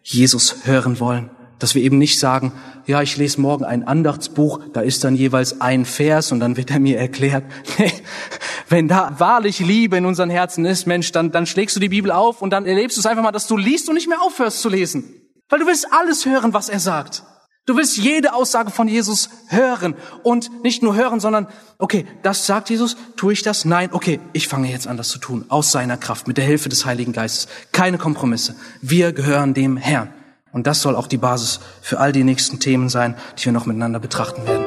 Jesus 0.04 0.58
hören 0.62 1.00
wollen, 1.00 1.28
dass 1.58 1.74
wir 1.74 1.82
eben 1.82 1.98
nicht 1.98 2.20
sagen, 2.20 2.52
ja, 2.86 3.02
ich 3.02 3.16
lese 3.16 3.40
morgen 3.40 3.64
ein 3.64 3.82
Andachtsbuch, 3.82 4.60
da 4.72 4.80
ist 4.80 5.02
dann 5.02 5.16
jeweils 5.16 5.60
ein 5.60 5.86
Vers 5.86 6.30
und 6.30 6.38
dann 6.38 6.56
wird 6.56 6.70
er 6.70 6.78
mir 6.78 6.96
erklärt. 6.96 7.42
Wenn 8.68 8.86
da 8.86 9.16
wahrlich 9.18 9.58
Liebe 9.58 9.96
in 9.96 10.06
unseren 10.06 10.30
Herzen 10.30 10.64
ist, 10.64 10.86
Mensch, 10.86 11.10
dann, 11.10 11.32
dann 11.32 11.46
schlägst 11.46 11.74
du 11.74 11.80
die 11.80 11.88
Bibel 11.88 12.12
auf 12.12 12.42
und 12.42 12.50
dann 12.50 12.64
erlebst 12.64 12.96
du 12.96 13.00
es 13.00 13.06
einfach 13.06 13.24
mal, 13.24 13.32
dass 13.32 13.48
du 13.48 13.56
liest 13.56 13.88
und 13.88 13.96
nicht 13.96 14.08
mehr 14.08 14.22
aufhörst 14.22 14.60
zu 14.60 14.68
lesen. 14.68 15.02
Weil 15.48 15.58
du 15.58 15.66
willst 15.66 15.92
alles 15.92 16.26
hören, 16.26 16.54
was 16.54 16.68
er 16.68 16.78
sagt. 16.78 17.24
Du 17.66 17.78
willst 17.78 17.96
jede 17.96 18.34
Aussage 18.34 18.70
von 18.70 18.88
Jesus 18.88 19.30
hören 19.48 19.94
und 20.22 20.62
nicht 20.62 20.82
nur 20.82 20.96
hören, 20.96 21.18
sondern, 21.18 21.46
okay, 21.78 22.06
das 22.22 22.44
sagt 22.44 22.68
Jesus, 22.68 22.94
tue 23.16 23.32
ich 23.32 23.42
das? 23.42 23.64
Nein, 23.64 23.88
okay, 23.92 24.20
ich 24.34 24.48
fange 24.48 24.70
jetzt 24.70 24.86
an, 24.86 24.98
das 24.98 25.08
zu 25.08 25.18
tun, 25.18 25.46
aus 25.48 25.72
seiner 25.72 25.96
Kraft, 25.96 26.28
mit 26.28 26.36
der 26.36 26.44
Hilfe 26.44 26.68
des 26.68 26.84
Heiligen 26.84 27.14
Geistes. 27.14 27.48
Keine 27.72 27.96
Kompromisse. 27.96 28.54
Wir 28.82 29.14
gehören 29.14 29.54
dem 29.54 29.78
Herrn. 29.78 30.12
Und 30.52 30.66
das 30.66 30.82
soll 30.82 30.94
auch 30.94 31.06
die 31.06 31.16
Basis 31.16 31.60
für 31.80 32.00
all 32.00 32.12
die 32.12 32.22
nächsten 32.22 32.60
Themen 32.60 32.90
sein, 32.90 33.16
die 33.38 33.46
wir 33.46 33.52
noch 33.52 33.64
miteinander 33.64 33.98
betrachten 33.98 34.46
werden. 34.46 34.66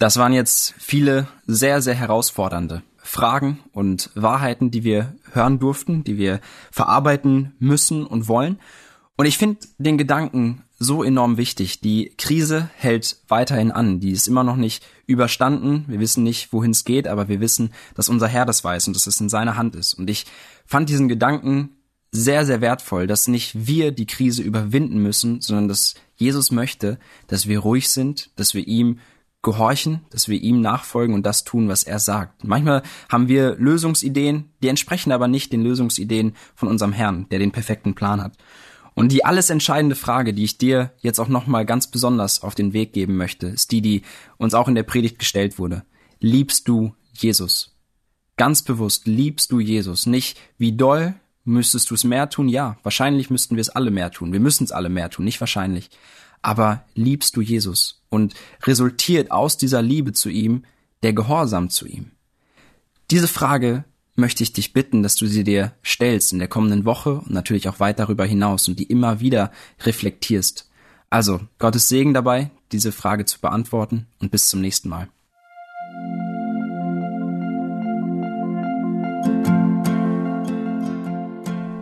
Das 0.00 0.16
waren 0.16 0.32
jetzt 0.32 0.74
viele 0.78 1.28
sehr, 1.46 1.80
sehr 1.80 1.94
herausfordernde 1.94 2.82
Fragen 3.06 3.60
und 3.72 4.10
Wahrheiten, 4.16 4.72
die 4.72 4.82
wir 4.82 5.14
hören 5.32 5.58
durften, 5.58 6.04
die 6.04 6.18
wir 6.18 6.40
verarbeiten 6.70 7.54
müssen 7.58 8.06
und 8.06 8.28
wollen. 8.28 8.58
Und 9.16 9.26
ich 9.26 9.38
finde 9.38 9.60
den 9.78 9.98
Gedanken 9.98 10.62
so 10.78 11.02
enorm 11.02 11.36
wichtig. 11.38 11.80
Die 11.80 12.12
Krise 12.18 12.68
hält 12.76 13.16
weiterhin 13.28 13.72
an. 13.72 14.00
Die 14.00 14.10
ist 14.10 14.28
immer 14.28 14.44
noch 14.44 14.56
nicht 14.56 14.84
überstanden. 15.06 15.84
Wir 15.88 16.00
wissen 16.00 16.22
nicht, 16.22 16.52
wohin 16.52 16.72
es 16.72 16.84
geht, 16.84 17.08
aber 17.08 17.28
wir 17.28 17.40
wissen, 17.40 17.72
dass 17.94 18.08
unser 18.08 18.28
Herr 18.28 18.44
das 18.44 18.62
weiß 18.62 18.86
und 18.88 18.94
dass 18.94 19.06
es 19.06 19.20
in 19.20 19.28
seiner 19.28 19.56
Hand 19.56 19.74
ist. 19.74 19.94
Und 19.94 20.10
ich 20.10 20.26
fand 20.66 20.88
diesen 20.88 21.08
Gedanken 21.08 21.70
sehr, 22.12 22.46
sehr 22.46 22.60
wertvoll, 22.60 23.06
dass 23.06 23.28
nicht 23.28 23.66
wir 23.66 23.90
die 23.92 24.06
Krise 24.06 24.42
überwinden 24.42 24.98
müssen, 24.98 25.40
sondern 25.40 25.68
dass 25.68 25.94
Jesus 26.16 26.50
möchte, 26.50 26.98
dass 27.26 27.46
wir 27.46 27.60
ruhig 27.60 27.88
sind, 27.88 28.30
dass 28.36 28.54
wir 28.54 28.66
ihm 28.66 28.98
gehorchen, 29.42 30.00
dass 30.10 30.28
wir 30.28 30.40
ihm 30.40 30.60
nachfolgen 30.60 31.14
und 31.14 31.24
das 31.24 31.44
tun, 31.44 31.68
was 31.68 31.84
er 31.84 31.98
sagt. 31.98 32.44
Manchmal 32.44 32.82
haben 33.08 33.28
wir 33.28 33.54
Lösungsideen, 33.56 34.50
die 34.62 34.68
entsprechen 34.68 35.12
aber 35.12 35.28
nicht 35.28 35.52
den 35.52 35.62
Lösungsideen 35.62 36.34
von 36.54 36.68
unserem 36.68 36.92
Herrn, 36.92 37.28
der 37.30 37.38
den 37.38 37.52
perfekten 37.52 37.94
Plan 37.94 38.20
hat. 38.22 38.36
Und 38.94 39.12
die 39.12 39.24
alles 39.24 39.50
entscheidende 39.50 39.94
Frage, 39.94 40.32
die 40.32 40.44
ich 40.44 40.58
dir 40.58 40.92
jetzt 41.00 41.20
auch 41.20 41.28
nochmal 41.28 41.66
ganz 41.66 41.86
besonders 41.86 42.42
auf 42.42 42.54
den 42.54 42.72
Weg 42.72 42.92
geben 42.92 43.16
möchte, 43.16 43.46
ist 43.46 43.70
die, 43.70 43.82
die 43.82 44.02
uns 44.38 44.54
auch 44.54 44.68
in 44.68 44.74
der 44.74 44.84
Predigt 44.84 45.18
gestellt 45.18 45.58
wurde. 45.58 45.84
Liebst 46.18 46.66
du 46.66 46.94
Jesus? 47.12 47.76
Ganz 48.36 48.62
bewusst, 48.62 49.06
liebst 49.06 49.52
du 49.52 49.60
Jesus? 49.60 50.06
Nicht 50.06 50.38
wie 50.58 50.72
doll 50.72 51.14
müsstest 51.44 51.90
du 51.90 51.94
es 51.94 52.04
mehr 52.04 52.30
tun? 52.30 52.48
Ja, 52.48 52.78
wahrscheinlich 52.82 53.30
müssten 53.30 53.56
wir 53.56 53.60
es 53.60 53.68
alle 53.68 53.90
mehr 53.90 54.10
tun. 54.10 54.32
Wir 54.32 54.40
müssen 54.40 54.64
es 54.64 54.72
alle 54.72 54.88
mehr 54.88 55.10
tun, 55.10 55.24
nicht 55.24 55.40
wahrscheinlich 55.40 55.90
aber 56.46 56.84
liebst 56.94 57.36
du 57.36 57.40
Jesus 57.40 58.04
und 58.16 58.34
resultiert 58.64 59.30
aus 59.30 59.56
dieser 59.56 59.82
Liebe 59.82 60.12
zu 60.12 60.28
ihm 60.28 60.64
der 61.02 61.12
Gehorsam 61.12 61.70
zu 61.70 61.86
ihm? 61.86 62.10
Diese 63.10 63.28
Frage 63.28 63.84
möchte 64.16 64.42
ich 64.42 64.52
dich 64.52 64.72
bitten, 64.72 65.02
dass 65.02 65.14
du 65.14 65.26
sie 65.26 65.44
dir 65.44 65.72
stellst 65.84 66.32
in 66.32 66.40
der 66.40 66.48
kommenden 66.48 66.84
Woche 66.84 67.20
und 67.20 67.30
natürlich 67.30 67.68
auch 67.68 67.78
weit 67.78 67.98
darüber 67.98 68.24
hinaus 68.24 68.66
und 68.66 68.78
die 68.78 68.84
immer 68.84 69.20
wieder 69.20 69.52
reflektierst. 69.84 70.68
Also, 71.10 71.40
Gottes 71.58 71.88
Segen 71.88 72.14
dabei, 72.14 72.50
diese 72.72 72.90
Frage 72.90 73.26
zu 73.26 73.40
beantworten 73.40 74.06
und 74.18 74.32
bis 74.32 74.48
zum 74.48 74.60
nächsten 74.60 74.88
Mal. 74.88 75.08